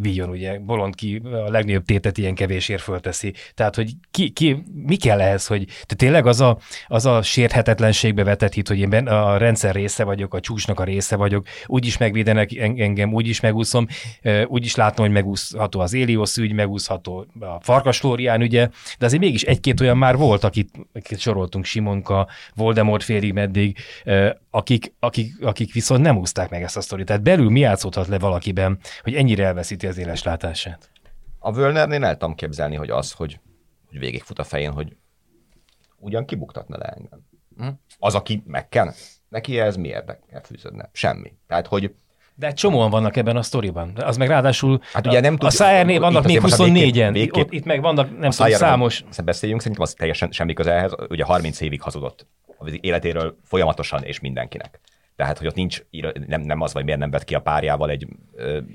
vigyon, 0.00 0.28
ugye, 0.28 0.58
bolond 0.58 0.94
ki 0.94 1.22
a 1.46 1.50
legnagyobb 1.50 1.84
tétet 1.84 2.18
ilyen 2.18 2.34
kevésért 2.34 2.82
fölteszi. 2.82 3.34
Tehát, 3.54 3.74
hogy 3.74 3.92
ki, 4.10 4.30
ki, 4.30 4.62
mi 4.86 4.96
kell 4.96 5.20
ehhez, 5.20 5.46
hogy 5.46 5.64
te 5.86 5.94
tényleg 5.94 6.26
az 6.26 6.40
a, 6.40 6.58
az 6.86 7.06
a 7.06 7.22
sérthetetlenségbe 7.22 8.24
vetett 8.24 8.52
hit, 8.52 8.68
hogy 8.68 8.78
én 8.78 8.90
ben, 8.90 9.06
a 9.06 9.36
rendszer 9.36 9.74
része 9.74 10.04
vagyok, 10.04 10.34
a 10.34 10.40
csúcsnak 10.40 10.80
a 10.80 10.84
része 10.84 11.16
vagyok, 11.16 11.46
úgyis 11.66 11.96
megvédenek 11.96 12.52
engem, 12.76 13.12
úgyis 13.12 13.40
megúszom, 13.40 13.86
úgyis 14.46 14.74
látom, 14.74 15.04
hogy 15.04 15.14
megúszható 15.14 15.80
az 15.80 15.92
Éliosz 15.92 16.36
ügy, 16.36 16.52
megúszható 16.52 17.26
a 17.40 17.60
Farkas 17.60 17.98
Flórián 17.98 18.40
ügye, 18.40 18.68
de 18.98 19.06
azért 19.06 19.22
mégis 19.22 19.42
egy-két 19.42 19.80
olyan 19.80 19.98
már 19.98 20.16
volt, 20.16 20.44
akit, 20.44 20.70
akit 20.92 21.18
soroltunk, 21.18 21.64
Simonka, 21.64 22.28
Voldemort 22.54 23.02
félig 23.02 23.32
meddig, 23.32 23.76
akik, 24.50 24.94
akik, 24.98 25.44
akik 25.44 25.72
viszont 25.72 26.02
nem 26.02 26.16
úszták 26.16 26.50
meg 26.50 26.62
ezt 26.62 26.76
a 26.76 26.80
sztorit. 26.80 27.06
Tehát 27.06 27.22
belül 27.22 27.50
mi 27.50 27.60
játszódhat 27.60 28.06
le 28.06 28.18
valakiben, 28.18 28.78
hogy 29.02 29.14
ennyire 29.14 29.44
elveszíti 29.44 29.86
az 29.86 29.98
éles 29.98 30.22
látását? 30.22 30.90
A 31.38 31.52
Völnernél 31.52 32.04
el 32.04 32.16
tudom 32.16 32.34
képzelni, 32.34 32.76
hogy 32.76 32.90
az, 32.90 33.12
hogy, 33.12 33.40
hogy 33.88 33.98
végigfut 33.98 34.38
a 34.38 34.44
fején, 34.44 34.72
hogy 34.72 34.96
ugyan 35.96 36.24
kibuktatna 36.24 36.76
le 36.76 36.84
engem. 36.84 37.26
Hm. 37.56 37.68
Az, 37.98 38.14
aki 38.14 38.42
megken, 38.46 38.92
neki 39.28 39.58
ez 39.58 39.76
mi 39.76 39.88
érdekel 39.88 40.42
fűződne? 40.42 40.90
Semmi. 40.92 41.32
Tehát, 41.46 41.66
hogy 41.66 41.94
De 42.38 42.52
csomóan 42.52 42.90
vannak 42.90 43.16
ebben 43.16 43.36
a 43.36 43.42
sztoriban. 43.42 43.92
Az 43.96 44.16
meg 44.16 44.28
ráadásul 44.28 44.80
Hát 44.92 45.06
ugye 45.06 45.20
nem 45.20 45.34
a 45.34 45.38
tud- 45.38 45.50
Szájernél 45.50 45.94
itt 45.94 46.00
vannak 46.00 46.24
még 46.24 46.36
azért 46.36 46.42
most 46.58 46.58
már 46.58 46.68
24-en. 46.68 46.92
végképp- 46.92 47.12
végképp- 47.12 47.44
Ott, 47.46 47.52
itt 47.52 47.64
meg 47.64 47.80
vannak, 47.80 48.18
nem 48.18 48.30
tudom, 48.30 48.52
számos. 48.52 49.04
Beszéljünk, 49.24 49.60
szerintem 49.60 49.86
az 49.86 49.94
teljesen 49.94 50.30
semmi 50.30 50.52
köze 50.52 50.72
ehhez. 50.72 50.92
Ugye 51.08 51.24
30 51.24 51.60
évig 51.60 51.80
hazudott 51.82 52.26
az 52.58 52.72
életéről 52.80 53.36
folyamatosan 53.44 54.02
és 54.02 54.20
mindenkinek. 54.20 54.80
Tehát, 55.16 55.38
hogy 55.38 55.46
ott 55.46 55.54
nincs, 55.54 55.82
nem, 56.26 56.40
nem 56.40 56.60
az, 56.60 56.72
vagy 56.72 56.84
miért 56.84 56.98
nem 56.98 57.10
vett 57.10 57.24
ki 57.24 57.34
a 57.34 57.40
párjával 57.40 57.90
egy... 57.90 58.06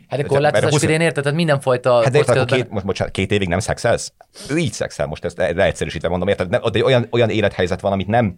Hát 0.07 0.20
de 0.20 0.26
korlátozás 0.26 0.70
20 0.72 0.82
fürén 0.82 1.01
érted? 1.01 1.24
Tehát 1.24 1.38
mindenfajta 1.38 2.01
Hát 2.01 2.11
de 2.11 2.18
érted, 2.18 2.38
akkor 2.38 2.57
két, 2.57 2.70
most, 2.70 2.86
bocsánat, 2.86 3.14
két 3.14 3.32
évig 3.32 3.47
nem 3.47 3.59
szexelsz? 3.59 4.14
Ő 4.49 4.57
így 4.57 4.72
szexel, 4.72 5.05
most 5.07 5.26
ezt 5.26 5.38
leegyszerűsítve 5.38 6.07
mondom, 6.09 6.28
érted? 6.28 6.49
Nem, 6.49 6.61
ott 6.64 6.76
egy 6.76 6.82
olyan, 6.82 7.07
olyan 7.11 7.30
élethelyzet 7.30 7.82
van, 7.82 7.91
amit 7.91 8.07
nem, 8.07 8.36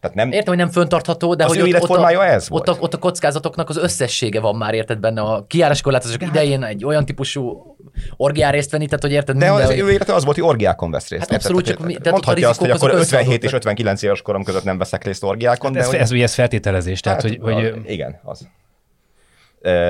tehát 0.00 0.16
nem, 0.16 0.30
Értem, 0.32 0.54
hogy 0.54 0.56
nem 0.56 0.70
föntartható, 0.70 1.34
de 1.34 1.44
Az 1.44 1.50
hogy 1.50 1.58
ő 1.58 1.76
ott, 1.76 1.88
ott, 1.88 1.96
a, 1.98 2.24
ez 2.26 2.46
ott, 2.50 2.68
a, 2.68 2.76
ott 2.78 2.94
a 2.94 2.98
kockázatoknak 2.98 3.68
az 3.68 3.76
összessége 3.76 4.40
van 4.40 4.56
már, 4.56 4.74
érted 4.74 4.98
benne 4.98 5.20
a 5.20 5.44
kiáráskorlátozások 5.46 6.22
idején 6.22 6.62
egy 6.62 6.84
olyan 6.84 7.04
típusú 7.04 7.76
orgián 8.16 8.52
részt 8.52 8.70
venni, 8.70 8.84
tehát 8.84 9.02
hogy 9.02 9.12
érted 9.12 9.36
de 9.36 9.44
minden, 9.50 9.62
az 9.66 9.70
hogy- 9.74 9.78
ő 9.78 9.90
élete 9.90 10.14
az 10.14 10.24
volt, 10.24 10.36
hogy 10.36 10.46
orgiákon 10.48 10.90
vesz 10.90 11.08
részt. 11.08 11.20
Hát 11.22 11.30
érted? 11.30 11.46
abszolút, 11.46 11.64
Tehát, 11.64 11.78
csak 11.78 11.86
mi- 11.88 11.96
tehát 11.96 12.10
mondhatja 12.12 12.48
azt, 12.48 12.60
hogy 12.60 12.70
akkor 12.70 12.88
azok 12.88 13.00
57 13.00 13.26
és 13.28 13.34
összeadottak. 13.44 13.54
59 13.60 14.02
éves 14.02 14.22
korom 14.22 14.44
között 14.44 14.64
nem 14.64 14.78
veszek 14.78 15.04
részt 15.04 15.24
orgiákon, 15.24 15.72
de 15.72 15.78
Ez, 15.78 15.92
ez 15.92 16.10
ez 16.12 16.34
feltételezés, 16.34 17.00
tehát 17.00 17.22
Hát, 17.22 17.30
hogy, 17.30 17.54
hogy 17.54 17.74
igen, 17.86 18.20
az. 18.22 18.48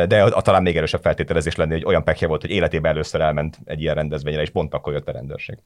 De 0.09 0.23
a, 0.23 0.37
a 0.37 0.43
talán 0.43 0.63
még 0.63 0.77
erősebb 0.77 1.03
feltételezés 1.03 1.57
lenne, 1.57 1.73
hogy 1.73 1.85
olyan 1.85 2.05
pekje 2.05 2.27
volt, 2.27 2.41
hogy 2.41 2.51
életében 2.51 2.93
először 2.93 3.21
elment 3.21 3.59
egy 3.65 3.81
ilyen 3.81 3.95
rendezvényre, 3.95 4.41
és 4.43 4.51
pont 4.51 4.75
akkor 4.75 4.93
jött 4.93 5.09
a 5.09 5.13
rendőrség. 5.13 5.59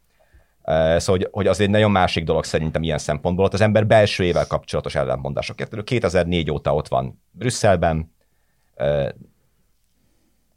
Szóval, 0.65 1.01
hogy, 1.07 1.29
hogy 1.31 1.47
az 1.47 1.61
egy 1.61 1.71
nagyon 1.71 1.91
másik 1.91 2.25
dolog 2.25 2.45
szerintem 2.45 2.83
ilyen 2.83 2.99
szempontból. 2.99 3.45
Ott 3.45 3.53
az 3.53 3.61
ember 3.61 3.87
belső 3.87 4.25
ével 4.25 4.47
kapcsolatos 4.47 4.95
ellentmondások. 4.95 5.61
Érted? 5.61 5.85
2004 5.85 6.51
óta 6.51 6.75
ott 6.75 6.89
van 6.89 7.23
Brüsszelben. 7.31 8.15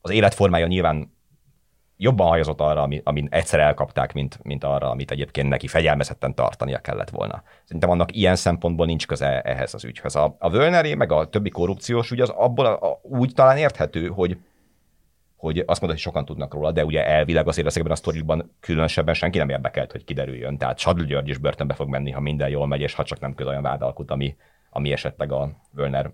Az 0.01 0.11
életformája 0.11 0.67
nyilván 0.67 1.15
jobban 1.97 2.27
hajazott 2.27 2.61
arra, 2.61 2.81
ami, 2.81 3.01
amin 3.03 3.27
egyszer 3.31 3.59
elkapták, 3.59 4.13
mint, 4.13 4.39
mint 4.43 4.63
arra, 4.63 4.89
amit 4.89 5.11
egyébként 5.11 5.49
neki 5.49 5.67
fegyelmezetten 5.67 6.35
tartania 6.35 6.79
kellett 6.79 7.09
volna. 7.09 7.43
Szerintem 7.63 7.89
annak 7.89 8.15
ilyen 8.15 8.35
szempontból 8.35 8.85
nincs 8.85 9.07
köze 9.07 9.41
ehhez 9.41 9.73
az 9.73 9.83
ügyhöz. 9.83 10.15
A, 10.15 10.35
a 10.39 10.49
Völneré, 10.49 10.93
meg 10.93 11.11
a 11.11 11.29
többi 11.29 11.49
korrupciós 11.49 12.11
ügy 12.11 12.21
az 12.21 12.29
abból 12.29 12.65
a, 12.65 12.91
a, 12.91 12.99
úgy 13.01 13.33
talán 13.33 13.57
érthető, 13.57 14.07
hogy 14.07 14.37
hogy 15.37 15.57
azt 15.57 15.81
mondod, 15.81 15.89
hogy 15.89 15.99
sokan 15.99 16.25
tudnak 16.25 16.53
róla, 16.53 16.71
de 16.71 16.85
ugye 16.85 17.05
elvileg 17.05 17.47
azért 17.47 17.67
ezekben 17.67 17.91
a 17.91 17.95
sztorikban 17.95 18.55
különösebben 18.59 19.13
senki 19.13 19.37
nem 19.37 19.49
érdekelt, 19.49 19.91
hogy 19.91 20.03
kiderüljön. 20.03 20.57
Tehát 20.57 20.79
Sadl 20.79 21.03
György 21.03 21.29
is 21.29 21.37
börtönbe 21.37 21.73
fog 21.73 21.89
menni, 21.89 22.11
ha 22.11 22.19
minden 22.19 22.49
jól 22.49 22.67
megy, 22.67 22.81
és 22.81 22.93
ha 22.93 23.03
csak 23.03 23.19
nem 23.19 23.35
köz 23.35 23.47
olyan 23.47 23.61
vádalkut, 23.61 24.11
ami, 24.11 24.35
ami 24.69 24.91
esetleg 24.91 25.31
a 25.31 25.51
Völner 25.71 26.11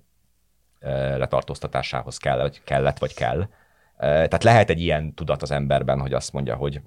eh, 0.80 1.18
letartóztatásához 1.18 2.18
kell, 2.18 2.38
vagy 2.38 2.64
kellett, 2.64 2.98
vagy 2.98 3.14
kell. 3.14 3.40
Eh, 3.40 3.48
Tehát 3.98 4.44
lehet 4.44 4.70
egy 4.70 4.82
ilyen 4.82 5.14
tudat 5.14 5.42
az 5.42 5.52
emberben, 5.52 6.00
hogy 6.00 6.14
azt 6.14 6.34
mondja, 6.34 6.56
hogy 6.56 6.82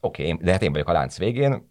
oké, 0.00 0.32
okay, 0.32 0.44
de 0.44 0.52
hát 0.52 0.62
én 0.62 0.72
vagyok 0.72 0.88
a 0.88 0.92
lánc 0.92 1.18
végén, 1.18 1.70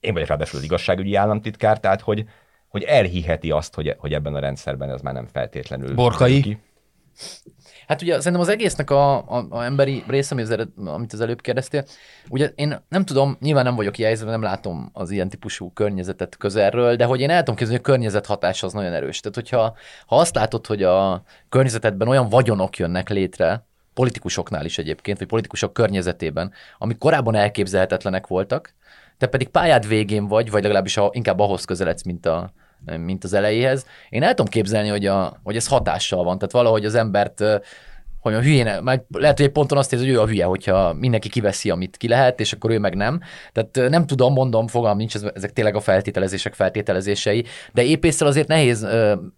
én 0.00 0.12
vagyok 0.12 0.28
ráadásul 0.28 0.58
az 0.58 0.64
igazságügyi 0.64 1.14
államtitkár, 1.14 1.80
tehát 1.80 2.00
hogy, 2.00 2.24
hogy 2.68 2.82
elhiheti 2.82 3.50
azt, 3.50 3.74
hogy, 3.74 3.94
hogy 3.98 4.12
ebben 4.12 4.34
a 4.34 4.38
rendszerben 4.38 4.90
ez 4.90 5.00
már 5.00 5.14
nem 5.14 5.26
feltétlenül... 5.26 5.94
Borkai? 5.94 6.40
ki. 6.40 6.58
Hát 7.86 8.02
ugye 8.02 8.16
szerintem 8.16 8.40
az 8.40 8.48
egésznek 8.48 8.90
a, 8.90 9.16
a, 9.16 9.46
a 9.50 9.64
emberi 9.64 10.04
része, 10.06 10.34
amit 10.84 11.12
az 11.12 11.20
előbb 11.20 11.40
kérdeztél, 11.40 11.84
ugye 12.28 12.52
én 12.54 12.80
nem 12.88 13.04
tudom, 13.04 13.36
nyilván 13.40 13.64
nem 13.64 13.74
vagyok 13.74 13.98
ilyen 13.98 14.18
nem 14.24 14.42
látom 14.42 14.90
az 14.92 15.10
ilyen 15.10 15.28
típusú 15.28 15.72
környezetet 15.72 16.36
közelről, 16.36 16.96
de 16.96 17.04
hogy 17.04 17.20
én 17.20 17.30
el 17.30 17.38
tudom 17.38 17.54
képzelni, 17.54 17.80
hogy 17.80 17.90
a 17.90 17.92
környezet 17.92 18.26
hatása 18.26 18.66
az 18.66 18.72
nagyon 18.72 18.92
erős. 18.92 19.20
Tehát 19.20 19.34
hogyha 19.34 19.76
ha 20.06 20.16
azt 20.16 20.34
látod, 20.34 20.66
hogy 20.66 20.82
a 20.82 21.22
környezetedben 21.48 22.08
olyan 22.08 22.28
vagyonok 22.28 22.76
jönnek 22.76 23.08
létre, 23.08 23.66
politikusoknál 23.94 24.64
is 24.64 24.78
egyébként, 24.78 25.18
vagy 25.18 25.28
politikusok 25.28 25.72
környezetében, 25.72 26.52
amik 26.78 26.98
korábban 26.98 27.34
elképzelhetetlenek 27.34 28.26
voltak, 28.26 28.74
te 29.18 29.26
pedig 29.26 29.48
pályád 29.48 29.88
végén 29.88 30.26
vagy, 30.26 30.50
vagy 30.50 30.62
legalábbis 30.62 30.96
a, 30.96 31.10
inkább 31.12 31.38
ahhoz 31.38 31.64
közeledsz, 31.64 32.02
mint, 32.02 32.26
a, 32.26 32.52
mint 32.96 33.24
az 33.24 33.32
elejéhez. 33.32 33.86
Én 34.08 34.22
el 34.22 34.28
tudom 34.28 34.46
képzelni, 34.46 34.88
hogy, 34.88 35.06
a, 35.06 35.40
hogy 35.42 35.56
ez 35.56 35.66
hatással 35.68 36.24
van. 36.24 36.38
Tehát 36.38 36.52
valahogy 36.52 36.84
az 36.84 36.94
embert 36.94 37.44
hogy 38.20 38.34
a 38.34 38.40
hülyén, 38.40 38.82
meg 38.82 39.04
lehet, 39.08 39.36
hogy 39.36 39.46
egy 39.46 39.52
ponton 39.52 39.78
azt 39.78 39.92
érzi, 39.92 40.04
hogy 40.06 40.14
ő 40.14 40.20
a 40.20 40.26
hülye, 40.26 40.44
hogyha 40.44 40.92
mindenki 40.92 41.28
kiveszi, 41.28 41.70
amit 41.70 41.96
ki 41.96 42.08
lehet, 42.08 42.40
és 42.40 42.52
akkor 42.52 42.70
ő 42.70 42.78
meg 42.78 42.94
nem. 42.94 43.20
Tehát 43.52 43.90
nem 43.90 44.06
tudom, 44.06 44.32
mondom, 44.32 44.66
fogalm 44.66 44.96
nincs, 44.96 45.14
ez- 45.14 45.30
ezek 45.34 45.52
tényleg 45.52 45.74
a 45.76 45.80
feltételezések 45.80 46.54
feltételezései, 46.54 47.44
de 47.72 47.82
épésszel 47.82 48.26
azért 48.26 48.48
nehéz 48.48 48.86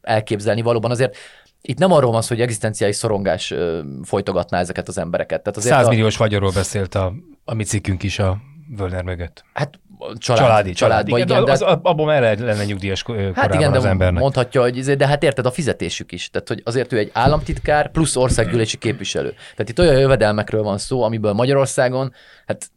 elképzelni 0.03 0.63
valóban 0.63 0.91
azért 0.91 1.17
itt 1.63 1.79
nem 1.79 1.93
arról 1.93 2.13
van 2.13 2.23
szó, 2.23 2.29
hogy 2.29 2.41
egzisztenciális 2.41 2.97
szorongás 2.97 3.55
folytogatná 4.03 4.59
ezeket 4.61 4.89
az 4.89 4.99
embereket. 4.99 5.43
Tehát 5.43 5.59
azért 5.59 5.75
100 5.75 5.87
a- 5.87 5.89
milliós 5.89 6.17
vagyonról 6.17 6.53
beszélt 6.55 6.95
a, 6.95 7.13
a 7.45 7.55
mi 7.55 7.65
cikkünk 7.65 8.03
is 8.03 8.19
a 8.19 8.39
Völner 8.77 9.03
mögött. 9.03 9.45
Hát 9.53 9.81
család, 9.99 10.19
Családi, 10.19 10.73
családban, 10.73 10.73
családi. 10.73 11.11
igen, 11.11 11.45
de, 11.45 11.53
az, 11.53 11.63
az, 11.63 11.79
abban 11.83 12.07
már 12.07 12.39
lenne 12.39 12.65
nyugdíjas 12.65 13.03
Hát 13.03 13.17
korában 13.17 13.59
igen, 13.59 13.73
de 13.73 13.79
az 13.79 13.85
embernek. 13.85 14.21
mondhatja, 14.23 14.61
hogy 14.61 14.77
izé, 14.77 14.95
de 14.95 15.07
hát 15.07 15.23
érted 15.23 15.47
a 15.47 15.51
fizetésük 15.51 16.13
is. 16.13 16.31
Tehát, 16.31 16.49
hogy 16.49 16.63
azért 16.65 16.93
ő 16.93 16.99
egy 16.99 17.11
államtitkár 17.13 17.91
plusz 17.91 18.17
országgyűlési 18.17 18.77
képviselő. 18.77 19.31
Tehát 19.31 19.69
itt 19.69 19.79
olyan 19.79 19.99
jövedelmekről 19.99 20.63
van 20.63 20.79
szó, 20.79 21.03
amiből 21.03 21.33
Magyarországon 21.33 22.13
hát 22.47 22.71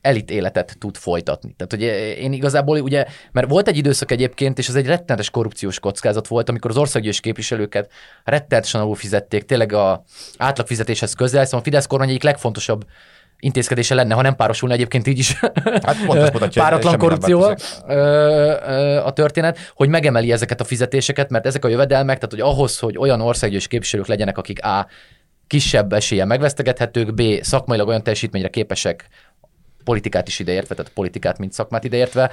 elit 0.00 0.30
életet 0.30 0.76
tud 0.78 0.96
folytatni. 0.96 1.54
Tehát, 1.56 1.72
hogy 1.72 1.82
én 2.22 2.32
igazából 2.32 2.80
ugye, 2.80 3.06
mert 3.32 3.48
volt 3.48 3.68
egy 3.68 3.76
időszak 3.76 4.10
egyébként, 4.10 4.58
és 4.58 4.68
ez 4.68 4.74
egy 4.74 4.86
rettenetes 4.86 5.30
korrupciós 5.30 5.80
kockázat 5.80 6.26
volt, 6.26 6.48
amikor 6.48 6.70
az 6.70 6.76
országgyűlési 6.76 7.20
képviselőket 7.20 7.90
rettenetesen 8.24 8.80
alul 8.80 8.94
fizették, 8.94 9.44
tényleg 9.44 9.72
a 9.72 10.04
átlagfizetéshez 10.36 11.12
közel, 11.14 11.44
szóval 11.44 11.60
a 11.60 11.62
Fidesz 11.62 11.86
kormány 11.86 12.08
egyik 12.08 12.22
legfontosabb 12.22 12.84
intézkedése 13.38 13.94
lenne, 13.94 14.14
ha 14.14 14.22
nem 14.22 14.36
párosulna 14.36 14.74
egyébként 14.74 15.06
így 15.06 15.18
is 15.18 15.32
Hát 15.82 16.04
pont 16.06 16.32
mutatja, 16.32 16.62
páratlan 16.62 16.98
korrupcióval 16.98 17.56
a 19.04 19.12
történet, 19.12 19.58
hogy 19.74 19.88
megemeli 19.88 20.32
ezeket 20.32 20.60
a 20.60 20.64
fizetéseket, 20.64 21.30
mert 21.30 21.46
ezek 21.46 21.64
a 21.64 21.68
jövedelmek, 21.68 22.16
tehát 22.16 22.30
hogy 22.30 22.54
ahhoz, 22.54 22.78
hogy 22.78 22.98
olyan 22.98 23.20
országgyűlési 23.20 23.68
képviselők 23.68 24.06
legyenek, 24.06 24.38
akik 24.38 24.64
A. 24.64 24.86
kisebb 25.46 25.92
eséllyel 25.92 26.26
megvesztegethetők, 26.26 27.14
B. 27.14 27.22
szakmailag 27.40 27.88
olyan 27.88 28.02
teljesítményre 28.02 28.48
képesek, 28.48 29.08
politikát 29.84 30.28
is 30.28 30.38
ideértve, 30.38 30.74
tehát 30.74 30.92
politikát, 30.92 31.38
mint 31.38 31.52
szakmát 31.52 31.84
ideértve, 31.84 32.30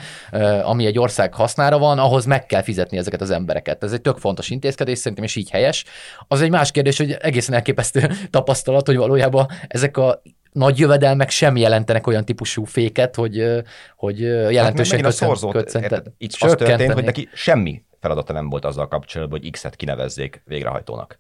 ami 0.64 0.86
egy 0.86 1.00
ország 1.00 1.34
hasznára 1.34 1.78
van, 1.78 2.00
ahhoz 2.00 2.26
meg 2.26 2.46
kell 2.46 2.62
fizetni 2.62 2.98
ezeket 2.98 3.22
az 3.22 3.30
embereket. 3.30 3.84
Ez 3.84 3.92
egy 3.92 4.02
tök 4.02 4.18
fontos 4.18 4.50
intézkedés, 4.50 4.98
szerintem, 4.98 5.24
és 5.24 5.36
így 5.36 5.50
helyes. 5.50 5.86
Az 6.28 6.42
egy 6.42 6.50
más 6.50 6.72
kérdés, 6.72 6.98
hogy 6.98 7.12
egészen 7.12 7.56
elképesztő 7.56 8.12
tapasztalat, 8.30 8.86
hogy 8.86 8.98
valójában 8.98 9.48
ezek 9.68 9.98
a 9.98 10.22
nagy 10.52 10.80
jövedelmek 10.80 11.30
sem 11.30 11.56
jelentenek 11.56 12.08
olyan 12.08 12.26
típusú 12.26 12.64
féket, 12.64 13.16
hogy, 13.16 13.64
hogy 13.96 14.20
Hát 14.22 14.52
jelentősen 14.52 15.12
szorzót, 15.12 15.52
kötszent- 15.52 15.84
érted? 15.84 16.08
Itt 16.18 16.36
az 16.40 16.56
történt, 16.58 16.94
hogy 16.94 17.04
neki 17.04 17.30
semmi 17.34 17.84
feladata 18.00 18.34
nem 18.34 18.50
volt 18.50 18.66
azzal 18.66 18.88
kapcsolatban, 18.88 19.40
hogy 19.40 19.52
X-et 19.52 19.76
kinevezzék 19.76 20.42
végrehajtónak. 20.46 21.20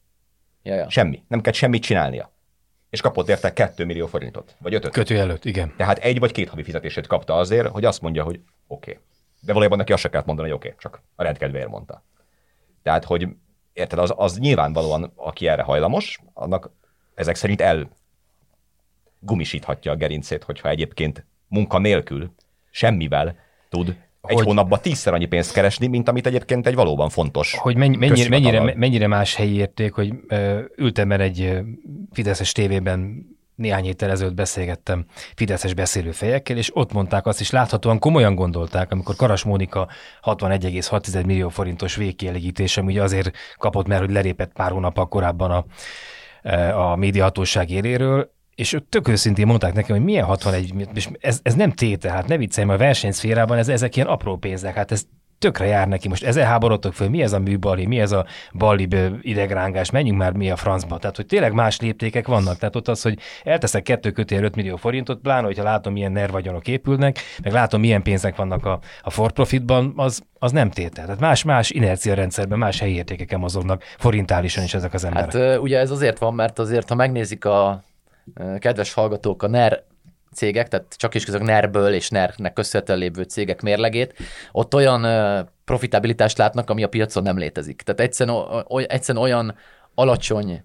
Ja, 0.63 0.75
ja. 0.75 0.89
Semmi. 0.89 1.23
Nem 1.27 1.41
kellett 1.41 1.59
semmit 1.59 1.81
csinálnia. 1.81 2.31
És 2.89 3.01
kapott 3.01 3.29
érte 3.29 3.53
2 3.53 3.85
millió 3.85 4.07
forintot, 4.07 4.55
vagy 4.59 4.73
5 4.73 4.89
Kötő 4.89 5.19
előtt, 5.19 5.45
igen. 5.45 5.73
Tehát 5.77 5.97
egy 5.97 6.19
vagy 6.19 6.31
két 6.31 6.49
havi 6.49 6.63
fizetését 6.63 7.07
kapta 7.07 7.35
azért, 7.35 7.67
hogy 7.67 7.85
azt 7.85 8.01
mondja, 8.01 8.23
hogy 8.23 8.39
oké. 8.67 8.91
Okay. 8.91 9.03
De 9.39 9.51
valójában 9.51 9.77
neki 9.77 9.93
azt 9.93 10.01
se 10.01 10.09
kellett 10.09 10.25
mondani, 10.25 10.47
hogy 10.47 10.57
oké, 10.57 10.67
okay, 10.67 10.79
csak 10.79 11.01
a 11.15 11.23
rendkedvéért 11.23 11.67
mondta. 11.67 12.03
Tehát, 12.83 13.03
hogy 13.03 13.27
érted, 13.73 13.99
az, 13.99 14.13
az 14.15 14.37
nyilvánvalóan, 14.37 15.11
aki 15.15 15.47
erre 15.47 15.61
hajlamos, 15.61 16.19
annak 16.33 16.71
ezek 17.15 17.35
szerint 17.35 17.61
el 17.61 17.89
gumisíthatja 19.21 19.91
a 19.91 19.95
gerincét, 19.95 20.43
hogyha 20.43 20.69
egyébként 20.69 21.25
munka 21.47 21.77
nélkül, 21.77 22.33
semmivel 22.71 23.35
tud 23.69 23.87
egy 24.21 24.35
Hogy- 24.35 24.45
hónapban 24.45 24.79
tízszer 24.81 25.13
annyi 25.13 25.25
pénzt 25.25 25.53
keresni, 25.53 25.87
mint 25.87 26.07
amit 26.07 26.27
egyébként 26.27 26.67
egy 26.67 26.75
valóban 26.75 27.09
fontos 27.09 27.55
Hogy 27.57 27.75
mennyi, 27.75 27.95
mennyire, 27.97 28.29
mennyire, 28.29 28.73
mennyire 28.75 29.07
más 29.07 29.35
helyi 29.35 29.55
érték, 29.55 29.93
hogy 29.93 30.13
ö, 30.27 30.61
ültem 30.75 31.11
el 31.11 31.21
egy 31.21 31.41
ö, 31.41 31.59
Fideszes 32.11 32.51
tévében 32.51 33.25
néhány 33.55 33.83
héttel 33.83 34.09
ezelőtt 34.09 34.33
beszélgettem 34.33 35.05
Fideszes 35.35 35.73
beszélőfejekkel, 35.73 36.57
és 36.57 36.75
ott 36.75 36.93
mondták 36.93 37.25
azt 37.25 37.39
is, 37.39 37.49
láthatóan 37.51 37.99
komolyan 37.99 38.35
gondolták, 38.35 38.91
amikor 38.91 39.15
Karas 39.15 39.43
Mónika 39.43 39.87
61,6 40.23 41.25
millió 41.25 41.49
forintos 41.49 41.95
végkielégítése, 41.95 42.81
ugye 42.81 43.01
azért 43.03 43.31
kapott, 43.57 43.87
mert 43.87 44.01
hogy 44.01 44.11
lerépett 44.11 44.51
pár 44.53 44.71
hónappal 44.71 45.07
korábban 45.07 45.51
a, 45.51 45.65
a 46.91 46.95
médiahatóság 46.95 47.69
éréről, 47.69 48.31
és 48.55 48.73
ők 48.73 48.89
tök 48.89 49.07
őszintén 49.07 49.47
mondták 49.47 49.73
nekem, 49.73 49.95
hogy 49.95 50.05
milyen 50.05 50.25
61, 50.25 50.87
és 50.93 51.09
ez, 51.19 51.39
ez 51.43 51.55
nem 51.55 51.71
téte, 51.71 52.11
hát 52.11 52.27
ne 52.27 52.37
viccelj, 52.37 52.69
a 52.69 52.77
versenyszférában 52.77 53.57
ez, 53.57 53.67
ezek 53.67 53.95
ilyen 53.95 54.07
apró 54.07 54.37
pénzek, 54.37 54.75
hát 54.75 54.91
ez 54.91 55.05
tökre 55.41 55.65
jár 55.65 55.87
neki. 55.87 56.07
Most 56.07 56.23
ezzel 56.23 56.45
háborodtok 56.45 56.93
föl, 56.93 57.09
mi 57.09 57.21
ez 57.21 57.33
a 57.33 57.39
műbali, 57.39 57.85
mi 57.85 57.99
ez 57.99 58.11
a 58.11 58.25
bali 58.53 58.87
idegrángás, 59.21 59.89
menjünk 59.89 60.17
már 60.17 60.33
mi 60.33 60.51
a 60.51 60.55
francba. 60.55 60.97
Tehát, 60.97 61.15
hogy 61.15 61.25
tényleg 61.25 61.53
más 61.53 61.79
léptékek 61.79 62.27
vannak. 62.27 62.57
Tehát 62.57 62.75
ott 62.75 62.87
az, 62.87 63.01
hogy 63.01 63.19
elteszek 63.43 63.83
kettő 63.83 64.11
kötél 64.11 64.43
5 64.43 64.55
millió 64.55 64.75
forintot, 64.75 65.19
pláne, 65.19 65.45
hogyha 65.45 65.63
látom, 65.63 65.93
milyen 65.93 66.11
nervagyonok 66.11 66.67
épülnek, 66.67 67.19
meg 67.43 67.53
látom, 67.53 67.79
milyen 67.79 68.01
pénzek 68.01 68.35
vannak 68.35 68.65
a, 68.65 68.79
a 69.01 69.09
for 69.09 69.31
profitban, 69.31 69.93
az, 69.95 70.21
az 70.39 70.51
nem 70.51 70.69
tétel. 70.69 71.05
Tehát 71.05 71.19
más, 71.19 71.43
más 71.43 71.69
inercia 71.69 72.13
rendszerben, 72.13 72.57
más 72.57 72.79
helyi 72.79 72.95
értékeken 72.95 73.39
mozognak 73.39 73.83
forintálisan 73.97 74.63
is 74.63 74.73
ezek 74.73 74.93
az 74.93 75.03
emberek. 75.03 75.33
Hát 75.33 75.57
ugye 75.57 75.79
ez 75.79 75.91
azért 75.91 76.19
van, 76.19 76.33
mert 76.33 76.59
azért, 76.59 76.89
ha 76.89 76.95
megnézik 76.95 77.45
a 77.45 77.83
kedves 78.59 78.93
hallgatók 78.93 79.43
a 79.43 79.47
NER 79.47 79.83
cégek, 80.33 80.67
tehát 80.67 80.95
csak 80.97 81.15
is 81.15 81.25
közök 81.25 81.41
NER-ből 81.41 81.93
és 81.93 82.09
NER-nek 82.09 82.53
köszönhetően 82.53 82.99
lévő 82.99 83.23
cégek 83.23 83.61
mérlegét, 83.61 84.13
ott 84.51 84.75
olyan 84.75 85.05
profitabilitást 85.65 86.37
látnak, 86.37 86.69
ami 86.69 86.83
a 86.83 86.89
piacon 86.89 87.23
nem 87.23 87.37
létezik. 87.37 87.81
Tehát 87.81 87.99
egyszerűen, 87.99 88.65
egyszerűen 88.87 89.23
olyan 89.23 89.55
alacsony 89.95 90.63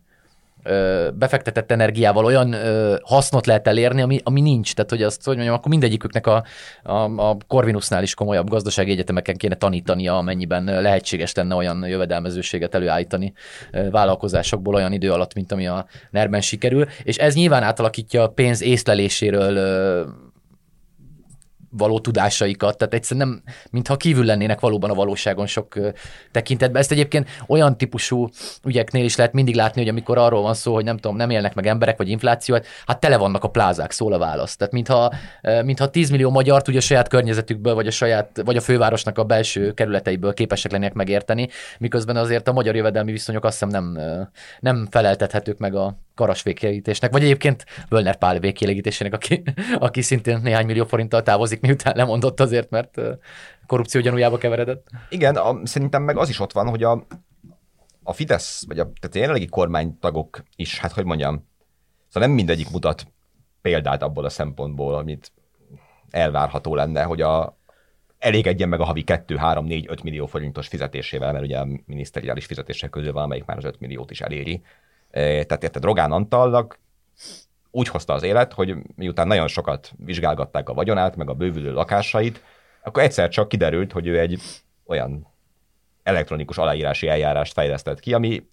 befektetett 1.14 1.70
energiával 1.70 2.24
olyan 2.24 2.54
hasznot 3.02 3.46
lehet 3.46 3.66
elérni, 3.66 4.02
ami, 4.02 4.20
ami 4.24 4.40
nincs. 4.40 4.74
Tehát, 4.74 4.90
hogy 4.90 5.02
azt, 5.02 5.24
hogy 5.24 5.34
mondjam, 5.34 5.56
akkor 5.56 5.70
mindegyiküknek 5.70 6.26
a, 6.26 6.44
a, 6.82 6.92
a 7.30 7.36
Corvinusnál 7.46 8.02
is 8.02 8.14
komolyabb 8.14 8.48
gazdasági 8.48 8.90
egyetemeken 8.90 9.36
kéne 9.36 9.54
tanítania, 9.54 10.16
amennyiben 10.16 10.64
lehetséges 10.64 11.34
lenne 11.34 11.54
olyan 11.54 11.84
jövedelmezőséget 11.86 12.74
előállítani 12.74 13.32
vállalkozásokból 13.90 14.74
olyan 14.74 14.92
idő 14.92 15.12
alatt, 15.12 15.34
mint 15.34 15.52
ami 15.52 15.66
a 15.66 15.86
nerben 16.10 16.40
sikerül. 16.40 16.86
És 17.02 17.16
ez 17.16 17.34
nyilván 17.34 17.62
átalakítja 17.62 18.22
a 18.22 18.28
pénz 18.28 18.62
észleléséről 18.62 19.54
való 21.76 22.00
tudásaikat, 22.00 22.76
tehát 22.76 22.94
egyszerűen 22.94 23.28
nem, 23.28 23.42
mintha 23.70 23.96
kívül 23.96 24.24
lennének 24.24 24.60
valóban 24.60 24.90
a 24.90 24.94
valóságon 24.94 25.46
sok 25.46 25.78
tekintetben. 26.30 26.80
Ezt 26.80 26.92
egyébként 26.92 27.28
olyan 27.46 27.76
típusú 27.76 28.28
ügyeknél 28.64 29.04
is 29.04 29.16
lehet 29.16 29.32
mindig 29.32 29.54
látni, 29.54 29.80
hogy 29.80 29.90
amikor 29.90 30.18
arról 30.18 30.42
van 30.42 30.54
szó, 30.54 30.74
hogy 30.74 30.84
nem 30.84 30.96
tudom, 30.96 31.16
nem 31.16 31.30
élnek 31.30 31.54
meg 31.54 31.66
emberek, 31.66 31.96
vagy 31.96 32.08
infláció, 32.08 32.58
hát 32.86 33.00
tele 33.00 33.16
vannak 33.16 33.44
a 33.44 33.48
plázák, 33.48 33.90
szól 33.90 34.12
a 34.12 34.18
válasz. 34.18 34.56
Tehát 34.56 34.72
mintha, 34.72 35.12
mintha 35.64 35.90
10 35.90 36.10
millió 36.10 36.30
magyar 36.30 36.62
ugye 36.68 36.78
a 36.78 36.80
saját 36.80 37.08
környezetükből, 37.08 37.74
vagy 37.74 37.86
a 37.86 37.90
saját, 37.90 38.42
vagy 38.44 38.56
a 38.56 38.60
fővárosnak 38.60 39.18
a 39.18 39.24
belső 39.24 39.72
kerületeiből 39.72 40.34
képesek 40.34 40.70
lennének 40.70 40.94
megérteni, 40.94 41.48
miközben 41.78 42.16
azért 42.16 42.48
a 42.48 42.52
magyar 42.52 42.74
jövedelmi 42.76 43.12
viszonyok 43.12 43.44
azt 43.44 43.64
hiszem 43.64 43.68
nem, 43.68 43.98
nem 44.60 44.86
feleltethetők 44.90 45.58
meg 45.58 45.74
a 45.74 45.96
karas 46.16 46.42
végkielégítésnek, 46.42 47.12
vagy 47.12 47.22
egyébként 47.22 47.64
Völner 47.88 48.16
Pál 48.16 48.38
végkielégítésének, 48.38 49.14
aki, 49.14 49.42
aki 49.78 50.02
szintén 50.02 50.40
néhány 50.42 50.66
millió 50.66 50.84
forinttal 50.84 51.22
távozik, 51.22 51.60
miután 51.60 51.96
lemondott 51.96 52.40
azért, 52.40 52.70
mert 52.70 53.00
korrupció 53.66 54.00
gyanújába 54.00 54.38
keveredett. 54.38 54.86
Igen, 55.08 55.36
a, 55.36 55.66
szerintem 55.66 56.02
meg 56.02 56.16
az 56.16 56.28
is 56.28 56.40
ott 56.40 56.52
van, 56.52 56.68
hogy 56.68 56.82
a, 56.82 57.06
a 58.02 58.12
Fidesz, 58.12 58.64
vagy 58.66 58.78
a, 58.78 58.82
tehát 58.82 59.16
a 59.16 59.18
jelenlegi 59.18 59.46
kormánytagok 59.46 60.42
is, 60.56 60.78
hát 60.78 60.92
hogy 60.92 61.04
mondjam, 61.04 61.48
szóval 62.08 62.28
nem 62.28 62.36
mindegyik 62.36 62.70
mutat 62.70 63.06
példát 63.62 64.02
abból 64.02 64.24
a 64.24 64.28
szempontból, 64.28 64.94
amit 64.94 65.32
elvárható 66.10 66.74
lenne, 66.74 67.02
hogy 67.02 67.20
a, 67.20 67.58
elégedjen 68.18 68.68
meg 68.68 68.80
a 68.80 68.84
havi 68.84 69.02
2, 69.02 69.36
3, 69.36 69.66
4, 69.66 69.86
5 69.88 70.02
millió 70.02 70.26
forintos 70.26 70.68
fizetésével, 70.68 71.32
mert 71.32 71.44
ugye 71.44 71.58
a 71.58 71.66
miniszteriális 71.86 72.46
fizetések 72.46 72.90
közül 72.90 73.12
valamelyik 73.12 73.44
már 73.44 73.56
az 73.56 73.64
5 73.64 73.80
milliót 73.80 74.10
is 74.10 74.20
eléri. 74.20 74.62
Tehát 75.16 75.62
érted, 75.62 75.84
Rogán 75.84 76.12
Antalnak 76.12 76.78
úgy 77.70 77.88
hozta 77.88 78.12
az 78.12 78.22
élet, 78.22 78.52
hogy 78.52 78.76
miután 78.94 79.26
nagyon 79.26 79.48
sokat 79.48 79.92
vizsgálgatták 79.96 80.68
a 80.68 80.74
vagyonát, 80.74 81.16
meg 81.16 81.28
a 81.28 81.34
bővülő 81.34 81.72
lakásait, 81.72 82.42
akkor 82.82 83.02
egyszer 83.02 83.28
csak 83.28 83.48
kiderült, 83.48 83.92
hogy 83.92 84.06
ő 84.06 84.18
egy 84.18 84.40
olyan 84.86 85.26
elektronikus 86.02 86.58
aláírási 86.58 87.08
eljárást 87.08 87.52
fejlesztett 87.52 88.00
ki, 88.00 88.14
ami 88.14 88.48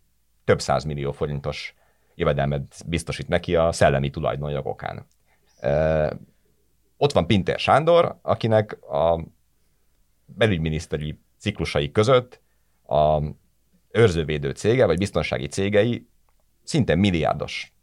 több 0.46 0.62
millió 0.86 1.12
forintos 1.12 1.76
jövedelmet 2.16 2.84
biztosít 2.86 3.28
neki 3.28 3.56
a 3.56 3.72
szellemi 3.72 4.10
tulajdonjogokán. 4.10 5.06
Ott 6.98 7.12
van 7.12 7.28
Pinter 7.28 7.60
Sándor, 7.60 8.18
akinek 8.22 8.84
a 8.84 9.24
belügyminiszteri 10.26 11.20
ciklusai 11.38 11.92
között 11.92 12.42
a 12.88 13.22
őrzővédő 13.92 14.50
cége, 14.50 14.86
vagy 14.86 14.98
biztonsági 14.98 15.48
cégei 15.48 16.08
szinte 16.64 16.96
milliárdos 16.96 17.74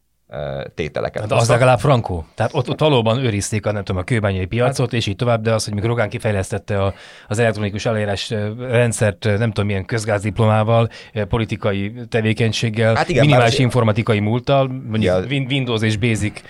tételeket. 0.75 1.27
De 1.27 1.35
az 1.35 1.49
legalább 1.49 1.79
frankó. 1.79 2.27
Tehát 2.35 2.55
ott, 2.55 2.69
ott 2.69 2.81
valóban 2.81 3.19
őrizték 3.19 3.67
a, 3.67 3.73
nem 3.73 3.85
tudom, 3.85 4.01
a 4.01 4.05
kőbányai 4.05 4.47
piacot, 4.47 4.85
hát, 4.85 4.93
és 4.93 5.07
így 5.07 5.17
tovább, 5.17 5.43
de 5.43 5.55
az, 5.55 5.65
hogy 5.65 5.75
mikor 5.75 5.89
Rogán 5.89 6.09
kifejlesztette 6.09 6.83
a, 6.83 6.95
az 7.29 7.39
elektronikus 7.39 7.87
elérés 7.87 8.31
rendszert, 8.59 9.25
nem 9.25 9.49
tudom, 9.53 9.67
milyen 9.67 9.85
közgázdiplomával, 9.85 10.89
politikai 11.29 11.93
tevékenységgel, 12.09 12.95
hát 12.95 13.09
igen, 13.09 13.25
minimális 13.25 13.53
már, 13.53 13.61
informatikai 13.61 14.21
múlttal, 14.21 14.69
mondjuk 14.69 15.03
ja. 15.03 15.39
Windows 15.49 15.83
és 15.83 15.97
Basic, 15.97 16.41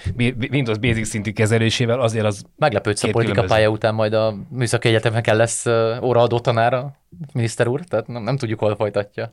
Windows 0.51 0.79
Basic 0.79 1.09
szintű 1.09 1.33
kezelésével, 1.33 2.01
azért 2.01 2.25
az 2.25 2.45
Meglepődsz 2.57 3.03
a 3.03 3.11
politika 3.11 3.33
különböző. 3.33 3.61
pálya 3.61 3.75
után 3.75 3.95
majd 3.95 4.13
a 4.13 4.35
műszaki 4.51 4.89
egyetemeken 4.89 5.37
lesz 5.37 5.67
óraadó 6.03 6.41
tanára, 6.41 6.97
miniszter 7.33 7.67
úr, 7.67 7.81
tehát 7.81 8.07
nem, 8.07 8.23
nem 8.23 8.37
tudjuk, 8.37 8.59
hol 8.59 8.77
folytatja. 8.77 9.33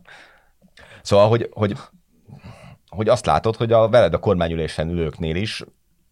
Szóval, 1.02 1.28
hogy, 1.28 1.50
hogy 1.52 1.76
hogy 2.90 3.10
azt 3.10 3.26
látod, 3.26 3.56
hogy 3.56 3.72
a 3.72 3.90
veled 3.90 4.14
a 4.14 4.20
kormányülésen 4.20 4.90
ülőknél 4.90 5.36
is 5.36 5.64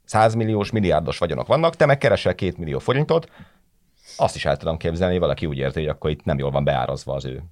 100 0.05 0.33
milliós, 0.33 0.71
milliárdos 0.71 1.17
vagyonok 1.17 1.47
vannak, 1.47 1.75
te 1.75 1.85
meg 1.85 1.97
keresel 1.97 2.35
2 2.35 2.53
millió 2.57 2.79
forintot, 2.79 3.29
azt 4.17 4.35
is 4.35 4.45
el 4.45 4.57
tudom 4.57 4.77
képzelni, 4.77 5.13
hogy 5.13 5.21
valaki 5.21 5.45
úgy 5.45 5.57
érti, 5.57 5.79
hogy 5.79 5.89
akkor 5.89 6.09
itt 6.09 6.23
nem 6.23 6.37
jól 6.37 6.51
van 6.51 6.63
beárazva 6.63 7.13
az 7.13 7.25
ő 7.25 7.43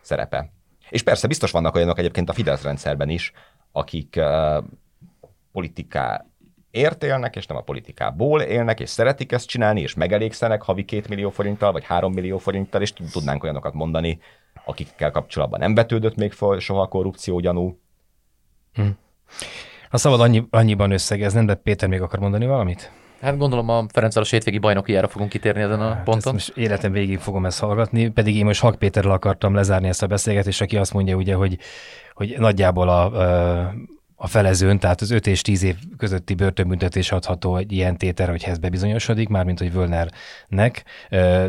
szerepe. 0.00 0.52
És 0.90 1.02
persze 1.02 1.26
biztos 1.26 1.50
vannak 1.50 1.74
olyanok 1.74 1.98
egyébként 1.98 2.28
a 2.28 2.32
Fidesz 2.32 2.62
rendszerben 2.62 3.08
is, 3.08 3.32
akik 3.72 4.14
uh, 4.18 4.64
politiká 5.52 6.26
ért 6.70 7.04
és 7.34 7.46
nem 7.46 7.56
a 7.56 7.60
politikából 7.60 8.40
élnek, 8.40 8.80
és 8.80 8.90
szeretik 8.90 9.32
ezt 9.32 9.48
csinálni, 9.48 9.80
és 9.80 9.94
megelégszenek 9.94 10.62
havi 10.62 10.84
két 10.84 11.08
millió 11.08 11.30
forinttal, 11.30 11.72
vagy 11.72 11.84
három 11.84 12.12
millió 12.12 12.38
forinttal, 12.38 12.80
és 12.80 12.92
tudnánk 12.92 13.42
olyanokat 13.42 13.72
mondani, 13.72 14.20
akikkel 14.64 15.10
kapcsolatban 15.10 15.60
nem 15.60 15.74
vetődött 15.74 16.16
még 16.16 16.32
soha 16.58 16.80
a 16.80 16.88
korrupció 16.88 17.40
gyanú, 17.40 17.80
Hm. 18.74 18.82
Ha 19.90 19.96
szabad 19.96 20.20
annyi, 20.20 20.46
annyiban 20.50 20.90
összegezni, 20.90 21.44
de 21.44 21.54
Péter 21.54 21.88
még 21.88 22.00
akar 22.00 22.18
mondani 22.18 22.46
valamit? 22.46 22.92
Hát 23.20 23.38
gondolom 23.38 23.68
a 23.68 23.84
Ferencváros 23.88 24.30
hétvégi 24.30 24.58
bajnokiára 24.58 25.08
fogunk 25.08 25.30
kitérni 25.30 25.60
ezen 25.60 25.80
a 25.80 25.94
hát 25.94 26.02
ponton. 26.02 26.32
most 26.32 26.56
életem 26.56 26.92
végig 26.92 27.18
fogom 27.18 27.46
ezt 27.46 27.60
hallgatni, 27.60 28.08
pedig 28.08 28.36
én 28.36 28.44
most 28.44 28.60
Hak 28.60 28.78
Péterrel 28.78 29.10
akartam 29.12 29.54
lezárni 29.54 29.88
ezt 29.88 30.02
a 30.02 30.06
beszélgetést, 30.06 30.60
aki 30.60 30.76
azt 30.76 30.92
mondja 30.92 31.16
ugye, 31.16 31.34
hogy, 31.34 31.58
hogy 32.14 32.34
nagyjából 32.38 32.88
a, 32.88 33.04
a 34.24 34.26
felezőn, 34.26 34.78
tehát 34.78 35.00
az 35.00 35.10
5 35.10 35.26
és 35.26 35.42
10 35.42 35.62
év 35.62 35.76
közötti 35.96 36.34
börtönbüntetés 36.34 37.12
adható 37.12 37.56
egy 37.56 37.72
ilyen 37.72 37.96
tétel, 37.96 38.30
hogy 38.30 38.44
ez 38.46 38.58
bebizonyosodik, 38.58 39.28
mármint 39.28 39.58
hogy 39.58 39.72
Völnernek, 39.72 40.84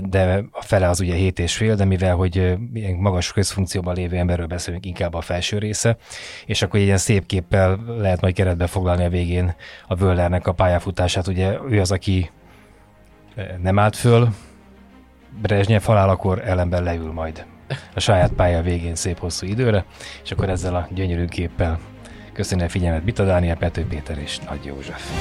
de 0.02 0.44
a 0.52 0.62
fele 0.62 0.90
az 0.90 1.00
ugye 1.00 1.14
7 1.14 1.40
és 1.40 1.56
fél, 1.56 1.76
de 1.76 1.86
mivel, 1.86 2.16
hogy 2.16 2.36
ilyen 2.74 2.94
magas 2.94 3.32
közfunkcióban 3.32 3.96
lévő 3.96 4.18
emberről 4.18 4.46
beszélünk, 4.46 4.86
inkább 4.86 5.14
a 5.14 5.22
felső 5.22 5.58
része, 5.58 5.98
és 6.46 6.62
akkor 6.62 6.80
ilyen 6.80 6.98
szép 6.98 7.26
képpel 7.26 7.80
lehet 7.98 8.22
majd 8.22 8.34
keretbe 8.34 8.68
foglalni 8.68 9.06
a 9.06 9.10
végén 9.10 9.56
a 9.88 9.96
Völnernek 9.96 10.48
a 10.48 10.54
pályafutását. 10.54 11.28
Ugye 11.28 11.58
ő 11.70 11.80
az, 11.80 11.92
aki 11.92 12.30
nem 13.62 13.80
állt 13.80 13.96
föl, 13.96 14.28
Brezsnyev 15.42 15.84
halálakor 15.84 16.42
ellenben 16.46 16.84
leül 16.84 17.12
majd 17.12 17.46
a 17.96 18.00
saját 18.00 18.32
pálya 18.32 18.62
végén 18.62 18.96
szép 18.96 19.20
hosszú 19.20 19.48
időre, 19.48 19.86
és 20.24 20.32
akkor 20.32 20.50
ezzel 20.50 20.76
a 20.76 20.88
gyönyörű 20.94 21.26
képpel 21.26 21.80
Köszönöm 22.34 22.66
a 22.66 22.70
figyelmet 22.70 23.04
Bita 23.04 23.26
Dániel, 23.26 23.58
Pető 23.58 23.86
Péter 23.86 24.18
és 24.18 24.40
Nagy 24.40 24.66
József. 24.66 25.12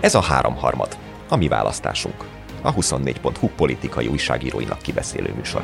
Ez 0.00 0.14
a 0.14 0.20
háromharmad, 0.20 0.96
a 1.28 1.36
mi 1.36 1.48
választásunk. 1.48 2.24
A 2.62 2.74
24.hu 2.74 3.48
politikai 3.56 4.06
újságíróinak 4.06 4.82
kibeszélő 4.82 5.32
műsor. 5.36 5.62